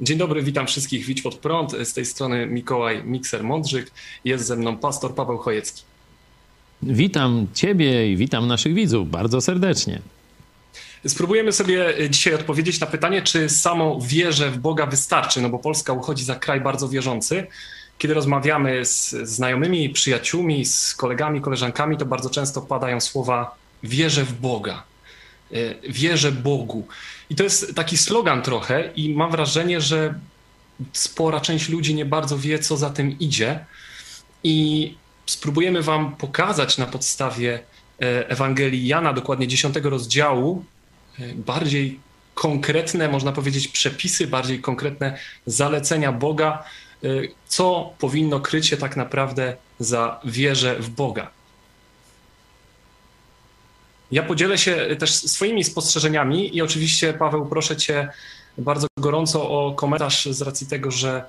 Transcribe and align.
Dzień 0.00 0.18
dobry, 0.18 0.42
witam 0.42 0.66
wszystkich. 0.66 1.06
Widź 1.06 1.22
pod 1.22 1.34
prąd. 1.34 1.72
Z 1.84 1.92
tej 1.92 2.06
strony 2.06 2.46
Mikołaj 2.46 3.04
Mikser 3.04 3.44
Mądrzyk. 3.44 3.90
Jest 4.24 4.46
ze 4.46 4.56
mną 4.56 4.76
pastor 4.76 5.14
Paweł 5.14 5.38
Chojecki. 5.38 5.82
Witam 6.82 7.46
Ciebie 7.54 8.12
i 8.12 8.16
witam 8.16 8.46
naszych 8.46 8.74
widzów 8.74 9.10
bardzo 9.10 9.40
serdecznie. 9.40 10.00
Spróbujemy 11.06 11.52
sobie 11.52 11.94
dzisiaj 12.10 12.34
odpowiedzieć 12.34 12.80
na 12.80 12.86
pytanie, 12.86 13.22
czy 13.22 13.48
samo 13.48 13.98
wierze 14.00 14.50
w 14.50 14.58
Boga 14.58 14.86
wystarczy, 14.86 15.40
no 15.40 15.48
bo 15.48 15.58
Polska 15.58 15.92
uchodzi 15.92 16.24
za 16.24 16.34
kraj 16.34 16.60
bardzo 16.60 16.88
wierzący. 16.88 17.46
Kiedy 17.98 18.14
rozmawiamy 18.14 18.84
z 18.84 19.10
znajomymi, 19.10 19.90
przyjaciółmi, 19.90 20.64
z 20.64 20.94
kolegami, 20.94 21.40
koleżankami, 21.40 21.96
to 21.96 22.06
bardzo 22.06 22.30
często 22.30 22.62
padają 22.62 23.00
słowa 23.00 23.56
wierzę 23.82 24.24
w 24.24 24.40
Boga, 24.40 24.82
e, 25.52 25.56
wierzę 25.90 26.32
Bogu. 26.32 26.86
I 27.30 27.34
to 27.34 27.44
jest 27.44 27.74
taki 27.74 27.96
slogan 27.96 28.42
trochę 28.42 28.90
i 28.96 29.14
mam 29.14 29.30
wrażenie, 29.30 29.80
że 29.80 30.14
spora 30.92 31.40
część 31.40 31.68
ludzi 31.68 31.94
nie 31.94 32.04
bardzo 32.04 32.38
wie, 32.38 32.58
co 32.58 32.76
za 32.76 32.90
tym 32.90 33.18
idzie. 33.18 33.64
I 34.44 34.94
spróbujemy 35.26 35.82
Wam 35.82 36.16
pokazać 36.16 36.78
na 36.78 36.86
podstawie 36.86 37.60
e, 38.02 38.28
Ewangelii 38.28 38.86
Jana, 38.86 39.12
dokładnie 39.12 39.48
10 39.48 39.76
rozdziału, 39.76 40.64
e, 41.18 41.34
bardziej 41.34 42.00
konkretne, 42.34 43.08
można 43.08 43.32
powiedzieć, 43.32 43.68
przepisy, 43.68 44.26
bardziej 44.26 44.60
konkretne 44.60 45.18
zalecenia 45.46 46.12
Boga, 46.12 46.64
e, 47.04 47.08
co 47.48 47.92
powinno 47.98 48.40
kryć 48.40 48.66
się 48.66 48.76
tak 48.76 48.96
naprawdę 48.96 49.56
za 49.80 50.20
wierę 50.24 50.76
w 50.80 50.90
Boga. 50.90 51.37
Ja 54.10 54.22
podzielę 54.22 54.58
się 54.58 54.96
też 54.98 55.14
swoimi 55.14 55.64
spostrzeżeniami 55.64 56.56
i 56.56 56.62
oczywiście, 56.62 57.12
Paweł, 57.12 57.46
proszę 57.46 57.76
Cię 57.76 58.08
bardzo 58.58 58.86
gorąco 58.98 59.50
o 59.50 59.74
komentarz 59.74 60.26
z 60.26 60.42
racji 60.42 60.66
tego, 60.66 60.90
że 60.90 61.24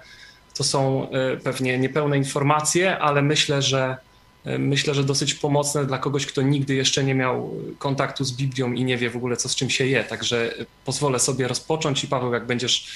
to 0.58 0.64
są 0.64 1.10
e, 1.10 1.38
pewnie 1.38 1.80
niepełne 1.80 2.18
informacje, 2.18 3.00
ale 3.00 3.22
myślę, 3.22 3.62
że 3.62 3.98
e, 4.46 4.58
myślę, 4.58 4.94
że 4.94 5.04
dosyć 5.04 5.34
pomocne 5.34 5.86
dla 5.86 5.98
kogoś, 5.98 6.26
kto 6.26 6.42
nigdy 6.42 6.76
jeszcze 6.76 7.04
nie 7.04 7.16
miał 7.16 7.54
kontaktu 7.80 8.24
z 8.24 8.32
Biblią 8.32 8.74
i 8.74 8.84
nie 8.84 8.98
wie 8.98 9.10
w 9.10 9.16
ogóle, 9.16 9.38
co 9.38 9.50
z 9.50 9.56
czym 9.56 9.70
się 9.70 9.86
je. 9.86 10.04
Także 10.04 10.54
pozwolę 10.86 11.20
sobie 11.20 11.48
rozpocząć 11.48 12.04
i 12.04 12.08
Paweł, 12.08 12.34
jak 12.34 12.46
będziesz, 12.46 12.88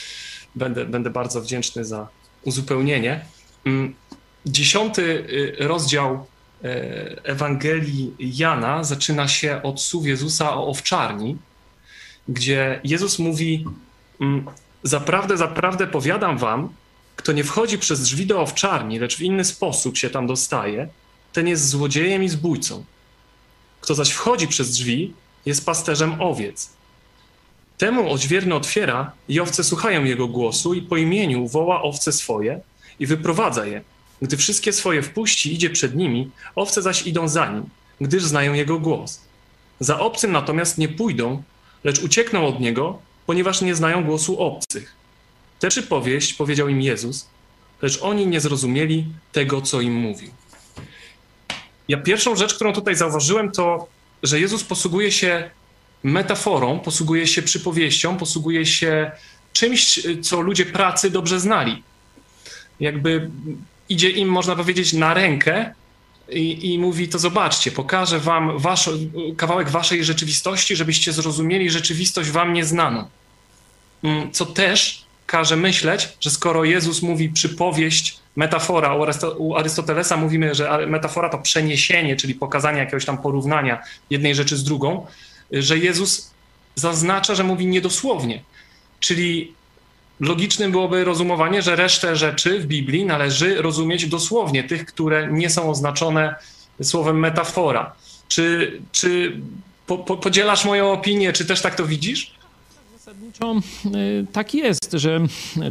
będę, 0.56 0.86
będę 0.86 1.10
bardzo 1.10 1.42
wdzięczny 1.42 1.86
za 1.86 2.08
uzupełnienie. 2.44 3.26
Mm, 3.66 3.96
dziesiąty 4.46 5.28
rozdział 5.60 6.14
E, 6.16 6.33
Ewangelii 7.24 8.14
Jana 8.20 8.84
zaczyna 8.84 9.28
się 9.28 9.62
od 9.64 9.82
słów 9.82 10.06
Jezusa 10.06 10.56
o 10.56 10.68
owczarni, 10.68 11.38
gdzie 12.28 12.80
Jezus 12.84 13.20
mówi: 13.20 13.66
mm, 14.22 14.46
Zaprawdę, 14.84 15.38
zaprawdę 15.38 15.88
powiadam 15.88 16.38
wam, 16.38 16.70
kto 17.16 17.32
nie 17.32 17.44
wchodzi 17.44 17.78
przez 17.78 18.02
drzwi 18.02 18.26
do 18.26 18.42
owczarni, 18.42 19.00
lecz 19.00 19.18
w 19.18 19.22
inny 19.22 19.46
sposób 19.46 19.98
się 19.98 20.10
tam 20.10 20.28
dostaje, 20.28 20.88
ten 21.34 21.48
jest 21.48 21.70
złodziejem 21.70 22.24
i 22.24 22.30
zbójcą. 22.30 22.84
Kto 23.82 23.96
zaś 23.96 24.12
wchodzi 24.12 24.48
przez 24.48 24.72
drzwi, 24.72 25.14
jest 25.46 25.66
pasterzem 25.66 26.22
owiec. 26.22 26.70
Temu 27.78 28.12
odźwierny 28.12 28.56
otwiera 28.56 29.12
i 29.28 29.40
owce 29.40 29.64
słuchają 29.64 30.04
jego 30.04 30.28
głosu 30.28 30.74
i 30.74 30.82
po 30.82 30.98
imieniu 30.98 31.48
woła 31.48 31.82
owce 31.82 32.12
swoje 32.12 32.60
i 33.00 33.06
wyprowadza 33.06 33.66
je 33.66 33.82
gdy 34.22 34.38
wszystkie 34.38 34.74
swoje 34.74 35.02
wpuści, 35.02 35.54
idzie 35.54 35.70
przed 35.70 35.96
nimi, 35.96 36.32
owce 36.56 36.82
zaś 36.82 37.08
idą 37.08 37.28
za 37.28 37.52
nim, 37.52 37.64
gdyż 38.02 38.24
znają 38.24 38.54
jego 38.54 38.80
głos. 38.80 39.22
Za 39.80 40.00
obcym 40.00 40.32
natomiast 40.32 40.78
nie 40.78 40.90
pójdą, 40.90 41.44
lecz 41.84 42.00
uciekną 42.00 42.48
od 42.48 42.60
niego, 42.60 43.00
ponieważ 43.26 43.62
nie 43.62 43.76
znają 43.76 44.04
głosu 44.04 44.40
obcych. 44.40 44.94
Tę 45.60 45.70
przypowieść 45.70 46.34
powiedział 46.34 46.70
im 46.70 46.82
Jezus, 46.82 47.28
lecz 47.82 48.00
oni 48.02 48.28
nie 48.28 48.42
zrozumieli 48.42 49.06
tego, 49.32 49.62
co 49.62 49.82
im 49.82 49.94
mówił. 49.94 50.30
Ja 51.88 51.98
pierwszą 51.98 52.36
rzecz, 52.36 52.54
którą 52.54 52.74
tutaj 52.74 52.96
zauważyłem, 52.96 53.52
to, 53.52 53.88
że 54.24 54.40
Jezus 54.40 54.64
posługuje 54.64 55.12
się 55.12 55.50
metaforą, 56.04 56.80
posługuje 56.80 57.28
się 57.28 57.42
przypowieścią, 57.42 58.18
posługuje 58.18 58.66
się 58.66 59.12
czymś, 59.54 60.00
co 60.22 60.42
ludzie 60.42 60.66
pracy 60.66 61.10
dobrze 61.10 61.40
znali. 61.40 61.84
Jakby 62.80 63.30
idzie 63.90 64.10
im, 64.10 64.30
można 64.30 64.56
powiedzieć, 64.56 64.94
na 64.94 65.14
rękę 65.14 65.74
i, 66.30 66.74
i 66.74 66.80
mówi: 66.80 67.08
To 67.08 67.20
zobaczcie, 67.20 67.72
pokażę 67.72 68.20
wam 68.20 68.60
wasz, 68.60 68.90
kawałek 69.38 69.70
waszej 69.70 70.04
rzeczywistości, 70.04 70.76
żebyście 70.76 71.14
zrozumieli 71.14 71.70
rzeczywistość 71.70 72.30
wam 72.30 72.54
nieznaną. 72.54 73.08
Mm, 74.04 74.32
co 74.32 74.46
też 74.46 75.06
każe 75.26 75.56
myśleć, 75.56 76.10
że 76.20 76.30
skoro 76.30 76.64
Jezus 76.64 77.02
mówi 77.02 77.30
przypowieść, 77.30 78.20
metafora, 78.36 78.96
u 79.38 79.56
Arystotelesa 79.56 80.18
mówimy, 80.18 80.56
że 80.56 80.88
metafora 80.88 81.30
to 81.30 81.38
przeniesienie, 81.38 82.16
czyli 82.16 82.36
pokazanie 82.36 82.80
jakiegoś 82.80 83.06
tam 83.06 83.18
porównania 83.18 83.84
jednej 84.10 84.36
rzeczy 84.36 84.58
z 84.58 84.64
drugą, 84.64 85.06
że 85.52 85.78
Jezus 85.78 86.32
zaznacza, 86.76 87.36
że 87.36 87.44
mówi 87.44 87.66
niedosłownie. 87.68 88.44
Czyli 89.00 89.54
logicznym 90.20 90.72
byłoby 90.72 91.04
rozumowanie, 91.04 91.62
że 91.62 91.76
resztę 91.76 92.16
rzeczy 92.16 92.60
w 92.60 92.66
Biblii 92.66 93.06
należy 93.06 93.62
rozumieć 93.62 94.06
dosłownie, 94.06 94.64
tych, 94.64 94.86
które 94.86 95.28
nie 95.32 95.50
są 95.50 95.70
oznaczone 95.70 96.36
słowem 96.82 97.20
metafora. 97.20 97.94
Czy, 98.28 98.80
czy 98.92 99.38
po, 99.88 99.98
po, 99.98 100.18
podzielasz 100.18 100.66
moją 100.66 100.92
opinię, 100.92 101.34
czy 101.34 101.46
też 101.46 101.62
tak 101.62 101.76
to 101.76 101.86
widzisz? 101.86 102.32
Zasadniczo 103.06 103.56
y, 103.86 104.26
tak 104.32 104.54
jest, 104.54 104.92
że 104.94 105.22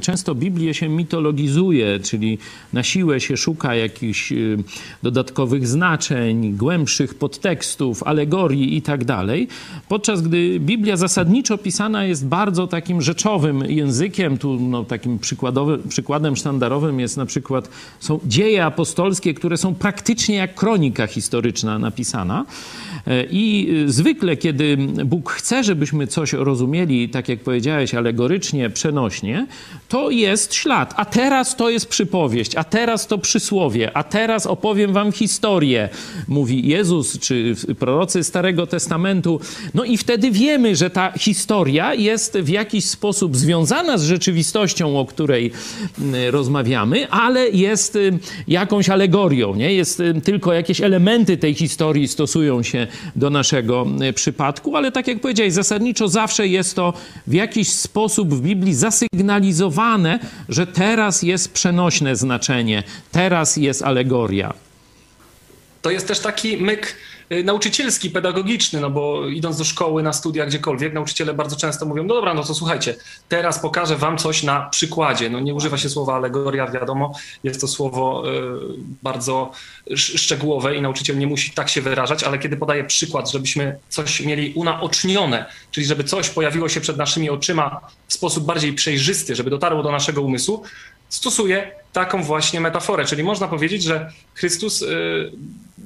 często 0.01 0.35
Biblię 0.35 0.75
się 0.75 0.89
mitologizuje, 0.89 2.01
czyli 2.01 2.39
na 2.73 2.83
siłę 2.83 3.21
się 3.21 3.37
szuka 3.37 3.75
jakichś 3.75 4.33
y, 4.33 4.59
dodatkowych 5.03 5.69
znaczeń, 5.69 6.57
głębszych 6.57 7.15
podtekstów, 7.15 8.03
alegorii 8.03 8.77
i 8.77 8.83
tak 8.83 9.05
dalej, 9.05 9.49
podczas 9.89 10.23
gdy 10.23 10.61
Biblia 10.61 10.97
zasadniczo 10.97 11.59
pisana 11.59 12.05
jest 12.05 12.27
bardzo 12.27 12.67
takim 12.67 13.03
rzeczowym 13.03 13.65
językiem. 13.71 14.39
Tu 14.39 14.61
no, 14.61 14.85
takim 14.85 15.19
przykładem 15.89 16.37
sztandarowym 16.37 17.01
jest 17.01 17.17
na 17.17 17.27
przykład 17.27 17.69
są 18.01 18.21
dzieje 18.25 18.65
apostolskie, 18.65 19.35
które 19.35 19.57
są 19.57 19.75
praktycznie 19.75 20.37
jak 20.37 20.55
kronika 20.55 21.07
historyczna 21.07 21.79
napisana. 21.79 22.45
E, 23.07 23.25
I 23.31 23.75
zwykle, 23.87 24.37
kiedy 24.37 24.77
Bóg 25.05 25.31
chce, 25.31 25.65
żebyśmy 25.65 26.07
coś 26.07 26.33
rozumieli, 26.33 27.09
tak 27.09 27.22
jak 27.29 27.41
powiedziałeś, 27.41 27.95
alegorycznie, 27.95 28.71
przenośnie, 28.71 29.47
to 29.89 30.11
jest 30.11 30.55
ślad. 30.55 30.95
A 30.97 31.05
teraz 31.05 31.57
to 31.57 31.71
jest 31.71 31.89
przypowieść, 31.89 32.57
a 32.57 32.65
teraz 32.65 33.07
to 33.07 33.19
przysłowie, 33.19 33.97
a 33.97 34.03
teraz 34.03 34.47
opowiem 34.47 34.93
wam 34.93 35.13
historię, 35.13 35.89
mówi 36.29 36.69
Jezus 36.69 37.19
czy 37.19 37.55
prorocy 37.79 38.25
Starego 38.25 38.67
Testamentu. 38.67 39.41
No 39.75 39.85
i 39.85 39.97
wtedy 39.97 40.31
wiemy, 40.31 40.77
że 40.77 40.91
ta 40.91 41.13
historia 41.19 41.95
jest 41.95 42.39
w 42.39 42.49
jakiś 42.49 42.85
sposób 42.85 43.37
związana 43.37 43.99
z 43.99 44.05
rzeczywistością, 44.05 44.99
o 44.99 45.07
której 45.07 45.53
rozmawiamy, 46.31 47.11
ale 47.11 47.49
jest 47.49 47.99
jakąś 48.49 48.89
alegorią, 48.89 49.55
nie? 49.55 49.75
Jest 49.75 50.03
tylko 50.25 50.53
jakieś 50.53 50.81
elementy 50.81 51.37
tej 51.37 51.55
historii 51.55 52.09
stosują 52.09 52.63
się 52.63 52.87
do 53.17 53.31
naszego 53.31 53.87
przypadku, 54.15 54.77
ale 54.77 54.93
tak 54.93 55.09
jak 55.09 55.21
powiedziałeś, 55.21 55.53
zasadniczo 55.53 56.09
zawsze 56.09 56.49
jest 56.49 56.77
to 56.77 56.93
w 57.27 57.33
jakiś 57.33 57.73
sposób 57.73 58.35
w 58.35 58.41
Biblii 58.41 58.75
zasygnalizowane, 58.75 60.19
że 60.49 60.67
teraz 60.67 61.23
jest 61.23 61.53
przenośne 61.53 62.17
znaczenie, 62.17 62.83
teraz 63.13 63.57
jest 63.57 63.83
alegoria. 63.83 64.55
To 65.83 65.91
jest 65.91 66.09
też 66.09 66.21
taki 66.21 66.57
myk 66.57 66.95
nauczycielski, 67.45 68.11
pedagogiczny, 68.11 68.81
no 68.81 68.91
bo 68.91 69.29
idąc 69.29 69.59
do 69.59 69.65
szkoły, 69.65 70.03
na 70.03 70.13
studia, 70.13 70.47
gdziekolwiek, 70.47 70.95
nauczyciele 70.95 71.35
bardzo 71.35 71.57
często 71.57 71.87
mówią, 71.87 72.03
no 72.03 72.15
dobra, 72.15 72.35
no 72.35 72.45
to 72.45 72.55
słuchajcie, 72.55 72.95
teraz 73.29 73.59
pokażę 73.59 73.97
wam 73.97 74.19
coś 74.19 74.43
na 74.43 74.69
przykładzie. 74.71 75.31
No 75.31 75.41
nie 75.41 75.55
używa 75.55 75.79
się 75.79 75.89
słowa 75.89 76.15
alegoria, 76.15 76.71
wiadomo, 76.71 77.13
jest 77.45 77.61
to 77.61 77.69
słowo 77.69 78.25
y, 78.31 78.33
bardzo 79.03 79.53
szczegółowe 79.97 80.77
i 80.77 80.83
nauczyciel 80.83 81.19
nie 81.19 81.27
musi 81.27 81.51
tak 81.51 81.69
się 81.69 81.83
wyrażać, 81.83 82.25
ale 82.25 82.39
kiedy 82.39 82.57
podaje 82.57 82.85
przykład, 82.85 83.31
żebyśmy 83.31 83.79
coś 83.89 84.21
mieli 84.21 84.53
unaocznione, 84.55 85.47
czyli 85.71 85.87
żeby 85.87 86.05
coś 86.05 86.29
pojawiło 86.29 86.69
się 86.69 86.81
przed 86.81 86.97
naszymi 86.97 87.31
oczyma 87.31 87.81
w 88.09 88.15
sposób 88.15 88.45
bardziej 88.45 88.73
przejrzysty, 88.73 89.35
żeby 89.35 89.51
dotarło 89.51 89.83
do 89.83 89.93
naszego 89.93 90.23
umysłu, 90.23 90.63
stosuje 91.09 91.82
taką 91.93 92.23
właśnie 92.23 92.61
metaforę. 92.61 93.05
Czyli 93.05 93.23
można 93.23 93.49
powiedzieć, 93.49 93.83
że 93.83 94.11
Chrystus 94.35 94.83
y, 94.83 95.33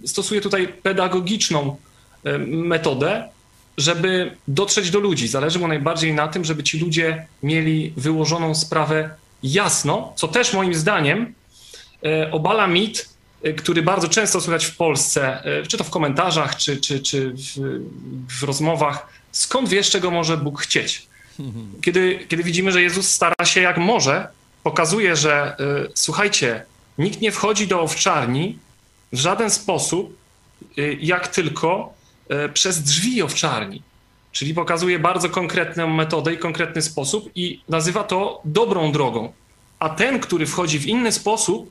stosuje 0.05 0.41
tutaj 0.41 0.69
pedagogiczną 0.69 1.77
y, 2.27 2.39
metodę, 2.49 3.29
żeby 3.77 4.37
dotrzeć 4.49 4.91
do 4.91 5.01
ludzi. 5.01 5.29
Zależy 5.29 5.59
mu 5.59 5.69
najbardziej 5.69 6.15
na 6.15 6.29
tym, 6.29 6.45
żeby 6.45 6.63
ci 6.63 6.79
ludzie 6.79 7.27
mieli 7.43 7.93
wyłożoną 7.97 8.55
sprawę 8.55 9.11
jasno, 9.43 10.13
co 10.17 10.29
też 10.29 10.53
moim 10.53 10.75
zdaniem 10.75 11.35
y, 12.05 12.31
obala 12.31 12.67
mit, 12.67 13.17
który 13.57 13.83
bardzo 13.83 14.09
często 14.09 14.41
słychać 14.41 14.65
w 14.65 14.77
Polsce, 14.77 15.43
czy 15.69 15.79
to 15.79 15.85
w 15.85 15.91
komentarzach, 15.91 16.57
czy, 16.57 16.77
czy, 16.77 17.01
czy 17.01 17.31
w, 17.31 17.81
w 18.41 18.43
rozmowach, 18.43 19.07
skąd 19.33 19.69
wiesz, 19.69 19.91
czego 19.91 20.11
może 20.11 20.37
Bóg 20.37 20.63
chcieć. 20.63 21.07
Kiedy, 21.85 22.27
kiedy 22.29 22.43
widzimy, 22.43 22.73
że 22.73 22.83
Jezus 22.83 23.09
stara 23.09 23.45
się 23.45 23.61
jak 23.61 23.79
może, 23.79 24.29
pokazuje, 24.67 25.17
że 25.17 25.57
y, 25.87 25.93
słuchajcie, 25.95 26.65
nikt 26.99 27.21
nie 27.21 27.33
wchodzi 27.33 27.67
do 27.67 27.81
owczarni 27.81 28.59
w 29.13 29.19
żaden 29.19 29.51
sposób, 29.51 30.17
y, 30.79 30.99
jak 31.01 31.29
tylko 31.29 31.95
y, 32.47 32.49
przez 32.49 32.83
drzwi 32.83 33.23
owczarni. 33.23 33.83
Czyli 34.33 34.55
pokazuje 34.55 34.99
bardzo 34.99 35.31
konkretną 35.31 35.89
metodę 35.89 36.35
i 36.35 36.39
konkretny 36.39 36.83
sposób 36.83 37.31
i 37.35 37.61
nazywa 37.69 38.05
to 38.05 38.41
dobrą 38.45 38.93
drogą. 38.93 39.33
A 39.79 39.89
ten, 39.89 40.21
który 40.21 40.47
wchodzi 40.47 40.79
w 40.79 40.87
inny 40.87 41.13
sposób, 41.13 41.71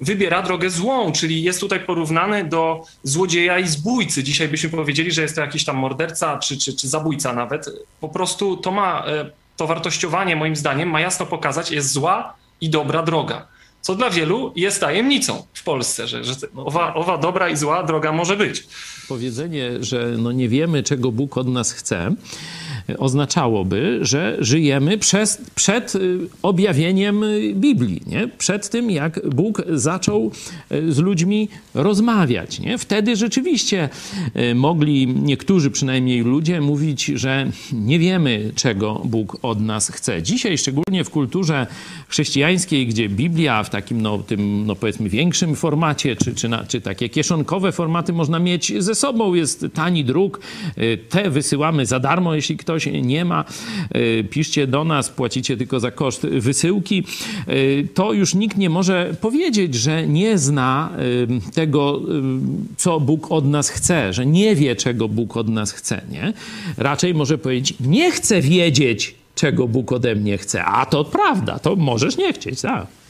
wybiera 0.00 0.42
drogę 0.42 0.70
złą, 0.70 1.12
czyli 1.12 1.42
jest 1.42 1.60
tutaj 1.60 1.80
porównany 1.80 2.44
do 2.44 2.84
złodzieja 3.02 3.58
i 3.58 3.68
zbójcy. 3.68 4.22
Dzisiaj 4.22 4.48
byśmy 4.48 4.70
powiedzieli, 4.70 5.12
że 5.12 5.22
jest 5.22 5.34
to 5.34 5.40
jakiś 5.40 5.64
tam 5.64 5.76
morderca 5.76 6.38
czy, 6.38 6.58
czy, 6.58 6.76
czy 6.76 6.88
zabójca 6.88 7.32
nawet. 7.32 7.66
Po 8.00 8.08
prostu 8.08 8.56
to 8.56 8.70
ma, 8.70 9.04
e, 9.06 9.30
to 9.56 9.66
wartościowanie 9.66 10.36
moim 10.36 10.56
zdaniem 10.56 10.88
ma 10.88 11.00
jasno 11.00 11.26
pokazać, 11.26 11.70
jest 11.70 11.92
zła 11.92 12.34
i 12.60 12.70
dobra 12.70 13.02
droga. 13.02 13.46
Co 13.80 13.94
dla 13.94 14.10
wielu 14.10 14.52
jest 14.56 14.80
tajemnicą 14.80 15.46
w 15.54 15.62
Polsce, 15.62 16.08
że, 16.08 16.24
że 16.24 16.34
owa, 16.56 16.94
owa 16.94 17.18
dobra 17.18 17.48
i 17.48 17.56
zła 17.56 17.82
droga 17.82 18.12
może 18.12 18.36
być. 18.36 18.66
Powiedzenie, 19.08 19.70
że 19.80 20.14
no 20.18 20.32
nie 20.32 20.48
wiemy, 20.48 20.82
czego 20.82 21.12
Bóg 21.12 21.36
od 21.38 21.48
nas 21.48 21.72
chce, 21.72 22.14
oznaczałoby, 22.98 23.98
że 24.02 24.36
żyjemy 24.40 24.98
przez, 24.98 25.42
przed 25.54 25.94
y, 25.94 26.18
objawieniem 26.42 27.24
Biblii, 27.54 28.02
nie? 28.06 28.28
przed 28.38 28.68
tym, 28.68 28.90
jak 28.90 29.28
Bóg 29.28 29.62
zaczął 29.70 30.30
y, 30.72 30.92
z 30.92 30.98
ludźmi 30.98 31.48
rozmawiać. 31.74 32.60
Nie? 32.60 32.78
Wtedy 32.78 33.16
rzeczywiście 33.16 33.88
y, 34.36 34.54
mogli 34.54 35.06
niektórzy 35.06 35.70
przynajmniej 35.70 36.20
ludzie 36.20 36.60
mówić, 36.60 37.04
że 37.04 37.50
nie 37.72 37.98
wiemy, 37.98 38.52
czego 38.54 39.02
Bóg 39.04 39.36
od 39.42 39.60
nas 39.60 39.88
chce. 39.88 40.22
Dzisiaj, 40.22 40.58
szczególnie 40.58 41.04
w 41.04 41.10
kulturze 41.10 41.66
chrześcijańskiej, 42.08 42.86
gdzie 42.86 43.08
Biblia 43.08 43.62
w 43.62 43.70
takim, 43.70 44.02
no, 44.02 44.18
tym, 44.18 44.66
no 44.66 44.76
powiedzmy, 44.76 45.08
większym 45.08 45.56
formacie, 45.56 46.16
czy, 46.16 46.34
czy, 46.34 46.48
na, 46.48 46.64
czy 46.64 46.80
takie 46.80 47.08
kieszonkowe 47.08 47.72
formaty 47.72 48.12
można 48.12 48.38
mieć 48.38 48.82
ze 48.82 48.94
sobą, 48.94 49.34
jest 49.34 49.66
tani 49.74 50.04
druk, 50.04 50.40
te 51.08 51.30
wysyłamy 51.30 51.86
za 51.86 52.00
darmo, 52.00 52.34
jeśli 52.34 52.56
ktoś 52.56 52.81
nie 52.90 53.24
ma, 53.24 53.44
e, 53.90 54.24
piszcie 54.24 54.66
do 54.66 54.84
nas, 54.84 55.10
płacicie 55.10 55.56
tylko 55.56 55.80
za 55.80 55.90
koszt 55.90 56.26
wysyłki, 56.26 57.04
e, 57.46 57.54
to 57.94 58.12
już 58.12 58.34
nikt 58.34 58.56
nie 58.56 58.70
może 58.70 59.14
powiedzieć, 59.20 59.74
że 59.74 60.06
nie 60.06 60.38
zna 60.38 60.90
e, 61.46 61.50
tego, 61.50 62.00
co 62.76 63.00
Bóg 63.00 63.32
od 63.32 63.46
nas 63.46 63.68
chce, 63.68 64.12
że 64.12 64.26
nie 64.26 64.56
wie, 64.56 64.76
czego 64.76 65.08
Bóg 65.08 65.36
od 65.36 65.48
nas 65.48 65.72
chce. 65.72 66.02
Nie? 66.10 66.32
Raczej 66.76 67.14
może 67.14 67.38
powiedzieć, 67.38 67.74
nie 67.80 68.10
chcę 68.10 68.40
wiedzieć, 68.40 69.14
czego 69.34 69.68
Bóg 69.68 69.92
ode 69.92 70.14
mnie 70.14 70.38
chce. 70.38 70.64
A 70.64 70.86
to 70.86 71.04
prawda, 71.04 71.58
to 71.58 71.76
możesz 71.76 72.16
nie 72.16 72.32
chcieć, 72.32 72.60
tak 72.60 73.01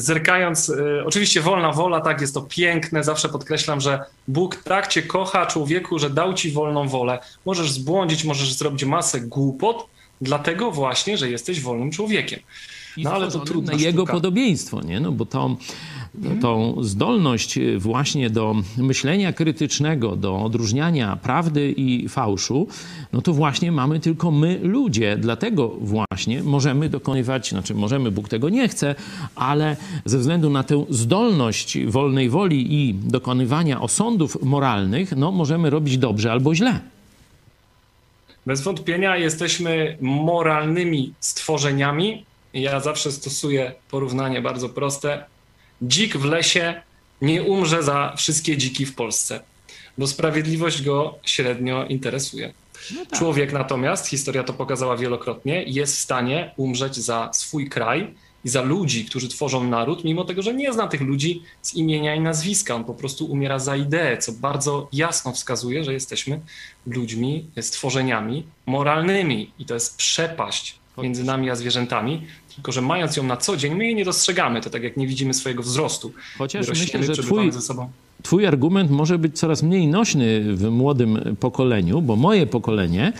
zerkając, 0.00 0.68
y, 0.68 1.04
oczywiście 1.06 1.40
wolna 1.40 1.72
wola, 1.72 2.00
tak, 2.00 2.20
jest 2.20 2.34
to 2.34 2.42
piękne, 2.42 3.04
zawsze 3.04 3.28
podkreślam, 3.28 3.80
że 3.80 4.04
Bóg 4.28 4.56
tak 4.56 4.88
cię 4.88 5.02
kocha, 5.02 5.46
człowieku, 5.46 5.98
że 5.98 6.10
dał 6.10 6.34
ci 6.34 6.50
wolną 6.50 6.88
wolę. 6.88 7.18
Możesz 7.46 7.70
zbłądzić, 7.70 8.24
możesz 8.24 8.52
zrobić 8.52 8.84
masę 8.84 9.20
głupot, 9.20 9.86
dlatego 10.20 10.70
właśnie, 10.70 11.18
że 11.18 11.30
jesteś 11.30 11.60
wolnym 11.60 11.90
człowiekiem. 11.90 12.40
No 12.96 13.12
ale 13.12 13.30
to 13.30 13.38
trudno. 13.38 13.72
Na 13.72 13.78
jego 13.78 14.06
podobieństwo, 14.06 14.80
nie? 14.80 15.00
No 15.00 15.12
bo 15.12 15.26
to 15.26 15.56
tą 16.40 16.76
zdolność 16.80 17.58
właśnie 17.78 18.30
do 18.30 18.56
myślenia 18.76 19.32
krytycznego, 19.32 20.16
do 20.16 20.42
odróżniania 20.42 21.16
prawdy 21.16 21.74
i 21.76 22.08
fałszu, 22.08 22.68
no 23.12 23.22
to 23.22 23.32
właśnie 23.32 23.72
mamy 23.72 24.00
tylko 24.00 24.30
my 24.30 24.60
ludzie. 24.62 25.16
Dlatego 25.16 25.68
właśnie 25.80 26.42
możemy 26.42 26.88
dokonywać, 26.88 27.48
znaczy 27.48 27.74
możemy, 27.74 28.10
Bóg 28.10 28.28
tego 28.28 28.48
nie 28.48 28.68
chce, 28.68 28.94
ale 29.36 29.76
ze 30.04 30.18
względu 30.18 30.50
na 30.50 30.62
tę 30.62 30.84
zdolność 30.90 31.78
wolnej 31.86 32.30
woli 32.30 32.74
i 32.74 32.94
dokonywania 32.94 33.80
osądów 33.80 34.42
moralnych, 34.42 35.16
no 35.16 35.32
możemy 35.32 35.70
robić 35.70 35.98
dobrze 35.98 36.32
albo 36.32 36.54
źle. 36.54 36.80
Bez 38.46 38.60
wątpienia 38.60 39.16
jesteśmy 39.16 39.96
moralnymi 40.00 41.12
stworzeniami. 41.20 42.24
Ja 42.54 42.80
zawsze 42.80 43.12
stosuję 43.12 43.72
porównanie 43.90 44.42
bardzo 44.42 44.68
proste 44.68 45.24
dzik 45.82 46.16
w 46.16 46.24
lesie 46.24 46.82
nie 47.22 47.42
umrze 47.42 47.82
za 47.82 48.14
wszystkie 48.16 48.56
dziki 48.56 48.86
w 48.86 48.94
Polsce, 48.94 49.40
bo 49.98 50.06
sprawiedliwość 50.06 50.82
go 50.82 51.18
średnio 51.22 51.84
interesuje. 51.84 52.52
No 52.94 53.06
tak. 53.06 53.18
Człowiek 53.18 53.52
natomiast, 53.52 54.06
historia 54.06 54.44
to 54.44 54.52
pokazała 54.52 54.96
wielokrotnie, 54.96 55.62
jest 55.62 55.96
w 55.96 56.00
stanie 56.00 56.54
umrzeć 56.56 56.96
za 56.96 57.30
swój 57.32 57.68
kraj 57.68 58.14
i 58.44 58.48
za 58.48 58.62
ludzi, 58.62 59.04
którzy 59.04 59.28
tworzą 59.28 59.64
naród, 59.64 60.04
mimo 60.04 60.24
tego, 60.24 60.42
że 60.42 60.54
nie 60.54 60.72
zna 60.72 60.88
tych 60.88 61.00
ludzi 61.00 61.42
z 61.62 61.74
imienia 61.74 62.14
i 62.14 62.20
nazwiska. 62.20 62.74
On 62.74 62.84
po 62.84 62.94
prostu 62.94 63.26
umiera 63.26 63.58
za 63.58 63.76
ideę, 63.76 64.18
co 64.18 64.32
bardzo 64.32 64.88
jasno 64.92 65.32
wskazuje, 65.32 65.84
że 65.84 65.92
jesteśmy 65.92 66.40
ludźmi, 66.86 67.46
stworzeniami 67.60 68.44
moralnymi 68.66 69.50
i 69.58 69.64
to 69.64 69.74
jest 69.74 69.96
przepaść 69.96 70.78
między 71.02 71.24
nami 71.24 71.50
a 71.50 71.54
zwierzętami, 71.54 72.22
tylko 72.54 72.72
że 72.72 72.82
mając 72.82 73.16
ją 73.16 73.22
na 73.22 73.36
co 73.36 73.56
dzień, 73.56 73.74
my 73.74 73.84
jej 73.84 73.94
nie 73.94 74.04
dostrzegamy. 74.04 74.60
To 74.60 74.70
tak 74.70 74.82
jak 74.82 74.96
nie 74.96 75.06
widzimy 75.06 75.34
swojego 75.34 75.62
wzrostu. 75.62 76.12
Chociaż 76.38 76.68
myślę, 76.68 77.02
że 77.04 77.22
twój, 77.22 77.52
ze 77.52 77.60
sobą. 77.60 77.90
twój 78.22 78.46
argument 78.46 78.90
może 78.90 79.18
być 79.18 79.38
coraz 79.38 79.62
mniej 79.62 79.86
nośny 79.86 80.56
w 80.56 80.70
młodym 80.70 81.36
pokoleniu, 81.40 82.02
bo 82.02 82.16
moje 82.16 82.46
pokolenie 82.46 83.12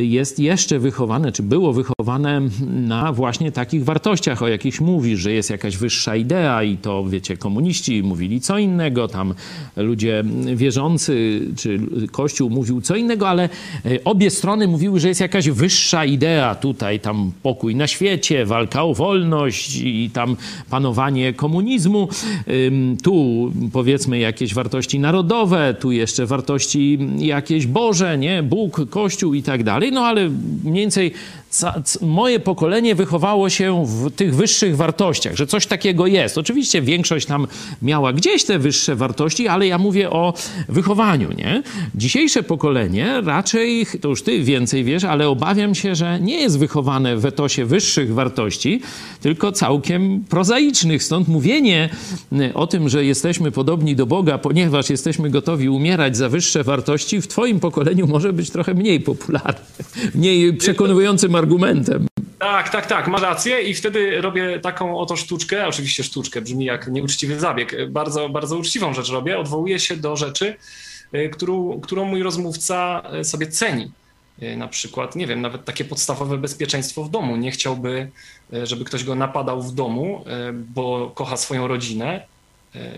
jest 0.00 0.38
jeszcze 0.38 0.78
wychowane, 0.78 1.32
czy 1.32 1.42
było 1.42 1.72
wychowane 1.72 2.40
na 2.62 3.12
właśnie 3.12 3.52
takich 3.52 3.84
wartościach, 3.84 4.42
o 4.42 4.48
jakich 4.48 4.80
mówisz, 4.80 5.20
że 5.20 5.32
jest 5.32 5.50
jakaś 5.50 5.76
wyższa 5.76 6.16
idea 6.16 6.62
i 6.62 6.76
to, 6.76 7.04
wiecie, 7.04 7.36
komuniści 7.36 8.02
mówili 8.02 8.40
co 8.40 8.58
innego, 8.58 9.08
tam 9.08 9.34
ludzie 9.76 10.24
wierzący, 10.54 11.40
czy 11.56 11.80
Kościół 12.12 12.50
mówił 12.50 12.80
co 12.80 12.96
innego, 12.96 13.28
ale 13.28 13.44
e, 13.44 14.04
obie 14.04 14.30
strony 14.30 14.68
mówiły, 14.68 15.00
że 15.00 15.08
jest 15.08 15.20
jakaś 15.20 15.50
wyższa 15.50 16.04
idea 16.04 16.54
tutaj, 16.54 17.00
tam 17.00 17.32
pokój 17.42 17.76
na 17.76 17.86
świecie, 17.86 18.46
walka 18.46 18.84
o 18.84 18.94
wolność 18.94 19.76
i 19.76 20.10
tam 20.12 20.36
panowanie 20.70 21.32
komunizmu. 21.32 22.08
Tu 23.02 23.52
powiedzmy 23.72 24.18
jakieś 24.18 24.54
wartości 24.54 24.98
narodowe, 24.98 25.74
tu 25.80 25.92
jeszcze 25.92 26.26
wartości 26.26 26.98
jakieś 27.18 27.66
Boże, 27.66 28.18
nie? 28.18 28.42
Bóg, 28.42 28.80
Kościół 28.90 29.25
i 29.34 29.42
tak 29.42 29.62
dalej. 29.62 29.92
No 29.92 30.06
ale 30.06 30.28
mniej 30.64 30.80
więcej 30.82 31.12
moje 32.02 32.40
pokolenie 32.40 32.94
wychowało 32.94 33.50
się 33.50 33.86
w 33.86 34.10
tych 34.10 34.34
wyższych 34.34 34.76
wartościach, 34.76 35.36
że 35.36 35.46
coś 35.46 35.66
takiego 35.66 36.06
jest. 36.06 36.38
Oczywiście 36.38 36.82
większość 36.82 37.26
tam 37.26 37.46
miała 37.82 38.12
gdzieś 38.12 38.44
te 38.44 38.58
wyższe 38.58 38.96
wartości, 38.96 39.48
ale 39.48 39.66
ja 39.66 39.78
mówię 39.78 40.10
o 40.10 40.34
wychowaniu, 40.68 41.32
nie? 41.32 41.62
Dzisiejsze 41.94 42.42
pokolenie 42.42 43.20
raczej, 43.24 43.86
to 44.00 44.08
już 44.08 44.22
ty 44.22 44.42
więcej 44.42 44.84
wiesz, 44.84 45.04
ale 45.04 45.28
obawiam 45.28 45.74
się, 45.74 45.94
że 45.94 46.20
nie 46.20 46.40
jest 46.40 46.58
wychowane 46.58 47.16
w 47.16 47.26
etosie 47.26 47.64
wyższych 47.64 48.14
wartości, 48.14 48.80
tylko 49.20 49.52
całkiem 49.52 50.24
prozaicznych. 50.28 51.02
Stąd 51.02 51.28
mówienie 51.28 51.88
o 52.54 52.66
tym, 52.66 52.88
że 52.88 53.04
jesteśmy 53.04 53.50
podobni 53.50 53.96
do 53.96 54.06
Boga, 54.06 54.38
ponieważ 54.38 54.90
jesteśmy 54.90 55.30
gotowi 55.30 55.68
umierać 55.68 56.16
za 56.16 56.28
wyższe 56.28 56.64
wartości, 56.64 57.20
w 57.20 57.26
twoim 57.26 57.60
pokoleniu 57.60 58.06
może 58.06 58.32
być 58.32 58.50
trochę 58.50 58.74
mniej 58.74 59.00
popularne, 59.00 59.60
mniej 60.14 60.54
przekonującym 60.54 61.34
argumentem. 61.34 61.45
Tak, 62.38 62.68
tak, 62.68 62.86
tak, 62.86 63.08
ma 63.08 63.20
rację 63.20 63.62
i 63.62 63.74
wtedy 63.74 64.20
robię 64.20 64.60
taką 64.60 64.98
oto 64.98 65.16
sztuczkę, 65.16 65.66
oczywiście 65.66 66.04
sztuczkę, 66.04 66.40
brzmi 66.40 66.64
jak 66.64 66.88
nieuczciwy 66.88 67.40
zabieg, 67.40 67.90
bardzo, 67.90 68.28
bardzo 68.28 68.56
uczciwą 68.56 68.94
rzecz 68.94 69.10
robię, 69.10 69.38
odwołuję 69.38 69.80
się 69.80 69.96
do 69.96 70.16
rzeczy, 70.16 70.56
y, 71.14 71.30
którą, 71.30 71.80
którą 71.80 72.04
mój 72.04 72.22
rozmówca 72.22 73.02
y, 73.20 73.24
sobie 73.24 73.46
ceni. 73.46 73.90
Y, 74.42 74.56
na 74.56 74.68
przykład, 74.68 75.16
nie 75.16 75.26
wiem, 75.26 75.40
nawet 75.40 75.64
takie 75.64 75.84
podstawowe 75.84 76.38
bezpieczeństwo 76.38 77.04
w 77.04 77.10
domu. 77.10 77.36
Nie 77.36 77.50
chciałby, 77.50 78.10
żeby 78.62 78.84
ktoś 78.84 79.04
go 79.04 79.14
napadał 79.14 79.62
w 79.62 79.74
domu, 79.74 80.24
bo 80.74 81.12
kocha 81.14 81.36
swoją 81.36 81.68
rodzinę. 81.68 82.26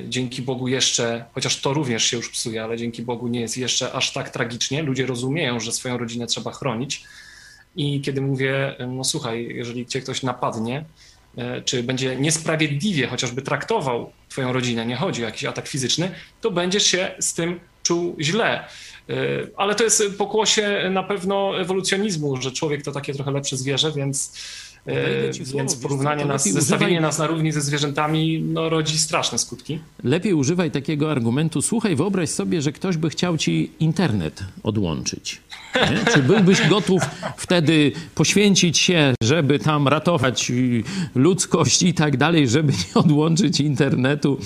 Dzięki 0.09 0.43
Bogu 0.43 0.69
jeszcze, 0.69 1.25
chociaż 1.35 1.61
to 1.61 1.75
również 1.75 2.05
się 2.05 2.17
już 2.17 2.31
psuje, 2.31 2.65
ale 2.65 2.77
dzięki 2.77 3.03
Bogu 3.03 3.29
nie 3.29 3.41
jest 3.41 3.57
jeszcze 3.57 3.93
aż 3.93 4.13
tak 4.13 4.31
tragicznie. 4.31 4.83
Ludzie 4.83 5.07
rozumieją, 5.07 5.61
że 5.61 5.73
swoją 5.73 5.99
rodzinę 5.99 6.27
trzeba 6.27 6.53
chronić 6.53 7.05
i 7.79 8.01
kiedy 8.01 8.21
mówię, 8.21 8.77
no 8.89 9.05
słuchaj, 9.05 9.49
jeżeli 9.51 9.87
cię 9.87 10.01
ktoś 10.01 10.23
napadnie, 10.23 10.85
e, 11.37 11.63
czy 11.63 11.83
będzie 11.83 12.17
niesprawiedliwie 12.17 13.07
chociażby 13.07 13.43
traktował 13.43 14.13
twoją 14.29 14.53
rodzinę, 14.53 14.87
nie 14.87 14.97
chodzi 14.97 15.23
o 15.23 15.27
jakiś 15.27 15.45
atak 15.45 15.69
fizyczny, 15.69 16.11
to 16.41 16.51
będziesz 16.51 16.87
się 16.87 17.15
z 17.19 17.35
tym 17.35 17.61
czuł 17.83 18.17
źle. 18.21 18.65
E, 19.11 19.15
ale 19.57 19.75
to 19.75 19.85
jest 19.85 20.03
pokłosie 20.19 20.91
na 20.91 21.03
pewno 21.03 21.61
ewolucjonizmu, 21.61 22.37
że 22.37 22.53
człowiek 22.53 22.83
to 22.83 22.93
takie 22.93 23.15
trochę 23.15 23.31
lepsze 23.31 23.57
zwierzę, 23.57 23.93
więc 23.93 24.39
więc 25.55 25.77
porównanie 25.77 26.25
nas, 26.25 26.49
zestawienie 26.49 26.93
używaj... 26.93 27.03
nas 27.03 27.19
na 27.19 27.27
równi 27.27 27.53
ze 27.53 27.61
zwierzętami 27.61 28.41
no, 28.41 28.69
rodzi 28.69 28.99
straszne 28.99 29.39
skutki. 29.39 29.79
Lepiej 30.05 30.35
używaj 30.35 30.71
takiego 30.71 31.11
argumentu. 31.11 31.63
Słuchaj, 31.63 31.97
wyobraź 31.97 32.31
sobie, 32.31 32.63
że 32.63 32.73
ktoś 32.73 32.97
by 32.97 33.11
chciał 33.11 33.37
ci 33.37 33.71
internet 33.81 34.45
odłączyć. 34.63 35.41
Nie? 35.75 36.05
Czy 36.15 36.23
byłbyś 36.23 36.69
gotów 36.69 37.03
wtedy 37.37 37.93
poświęcić 38.15 38.79
się, 38.79 39.15
żeby 39.23 39.59
tam 39.59 39.89
ratować 39.89 40.53
ludzkość 41.15 41.83
i 41.83 41.95
tak 41.95 42.17
dalej, 42.17 42.49
żeby 42.49 42.73
nie 42.73 42.95
odłączyć 42.95 43.61
internetu 43.61 44.39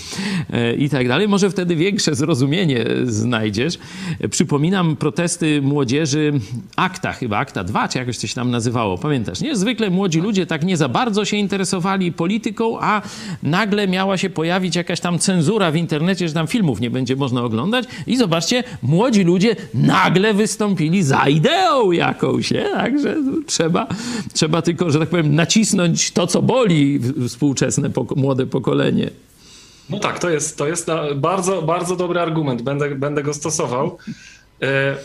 e, 0.51 0.75
i 0.75 0.91
tak 0.91 1.09
dalej? 1.09 1.29
Może 1.29 1.51
wtedy 1.51 1.77
większe 1.77 2.15
zrozumienie 2.15 2.85
znajdziesz. 3.05 3.79
Przypominam 4.31 4.97
protesty 4.97 5.63
młodzieży 5.63 6.33
Akta, 6.77 7.13
chyba 7.13 7.39
Akta 7.39 7.65
2, 7.65 7.89
czy 7.89 7.99
jakoś 7.99 8.17
coś 8.17 8.35
tam 8.35 8.51
nazywało, 8.51 8.99
pamiętasz, 8.99 9.41
nie? 9.41 9.57
Zwykle 9.57 9.91
młodzi 9.91 10.22
ludzie 10.23 10.47
tak 10.47 10.65
nie 10.65 10.77
za 10.77 10.89
bardzo 10.89 11.25
się 11.25 11.37
interesowali 11.37 12.13
polityką, 12.13 12.81
a 12.81 13.03
nagle 13.43 13.89
miała 13.89 14.19
się 14.19 14.31
pojawić 14.31 14.77
jakaś 14.77 15.01
tam 15.01 15.19
cenzura 15.19 15.71
w 15.71 15.77
internecie, 15.77 16.29
że 16.29 16.35
tam 16.35 16.47
filmów 16.47 16.81
nie 16.81 16.91
będzie 16.91 17.17
można 17.17 17.43
oglądać 17.43 17.85
i 18.07 18.17
zobaczcie, 18.17 18.65
młodzi 18.83 19.25
ludzie 19.25 19.57
nagle 19.75 20.35
wystąpili 20.35 21.03
za 21.03 21.29
ideą 21.29 21.93
jakąś, 21.93 22.51
nie? 22.51 22.65
Także 22.65 23.17
trzeba, 23.47 23.87
trzeba 24.33 24.63
tylko, 24.63 24.91
że 24.91 24.99
tak 24.99 25.09
powiem, 25.09 25.35
nacisnąć 25.35 26.11
to, 26.11 26.27
co 26.27 26.43
boli 26.43 27.01
współczesne 27.29 27.91
młode 28.17 28.47
pokolenie. 28.47 29.11
No 29.91 29.99
tak, 29.99 30.19
to 30.19 30.31
jest, 30.31 30.59
to 30.59 30.69
jest 30.69 30.87
bardzo, 31.15 31.63
bardzo 31.63 31.97
dobry 31.97 32.21
argument. 32.21 32.63
Będę, 32.63 32.95
będę 32.95 33.23
go 33.23 33.35
stosował. 33.35 33.99
E, 34.63 34.97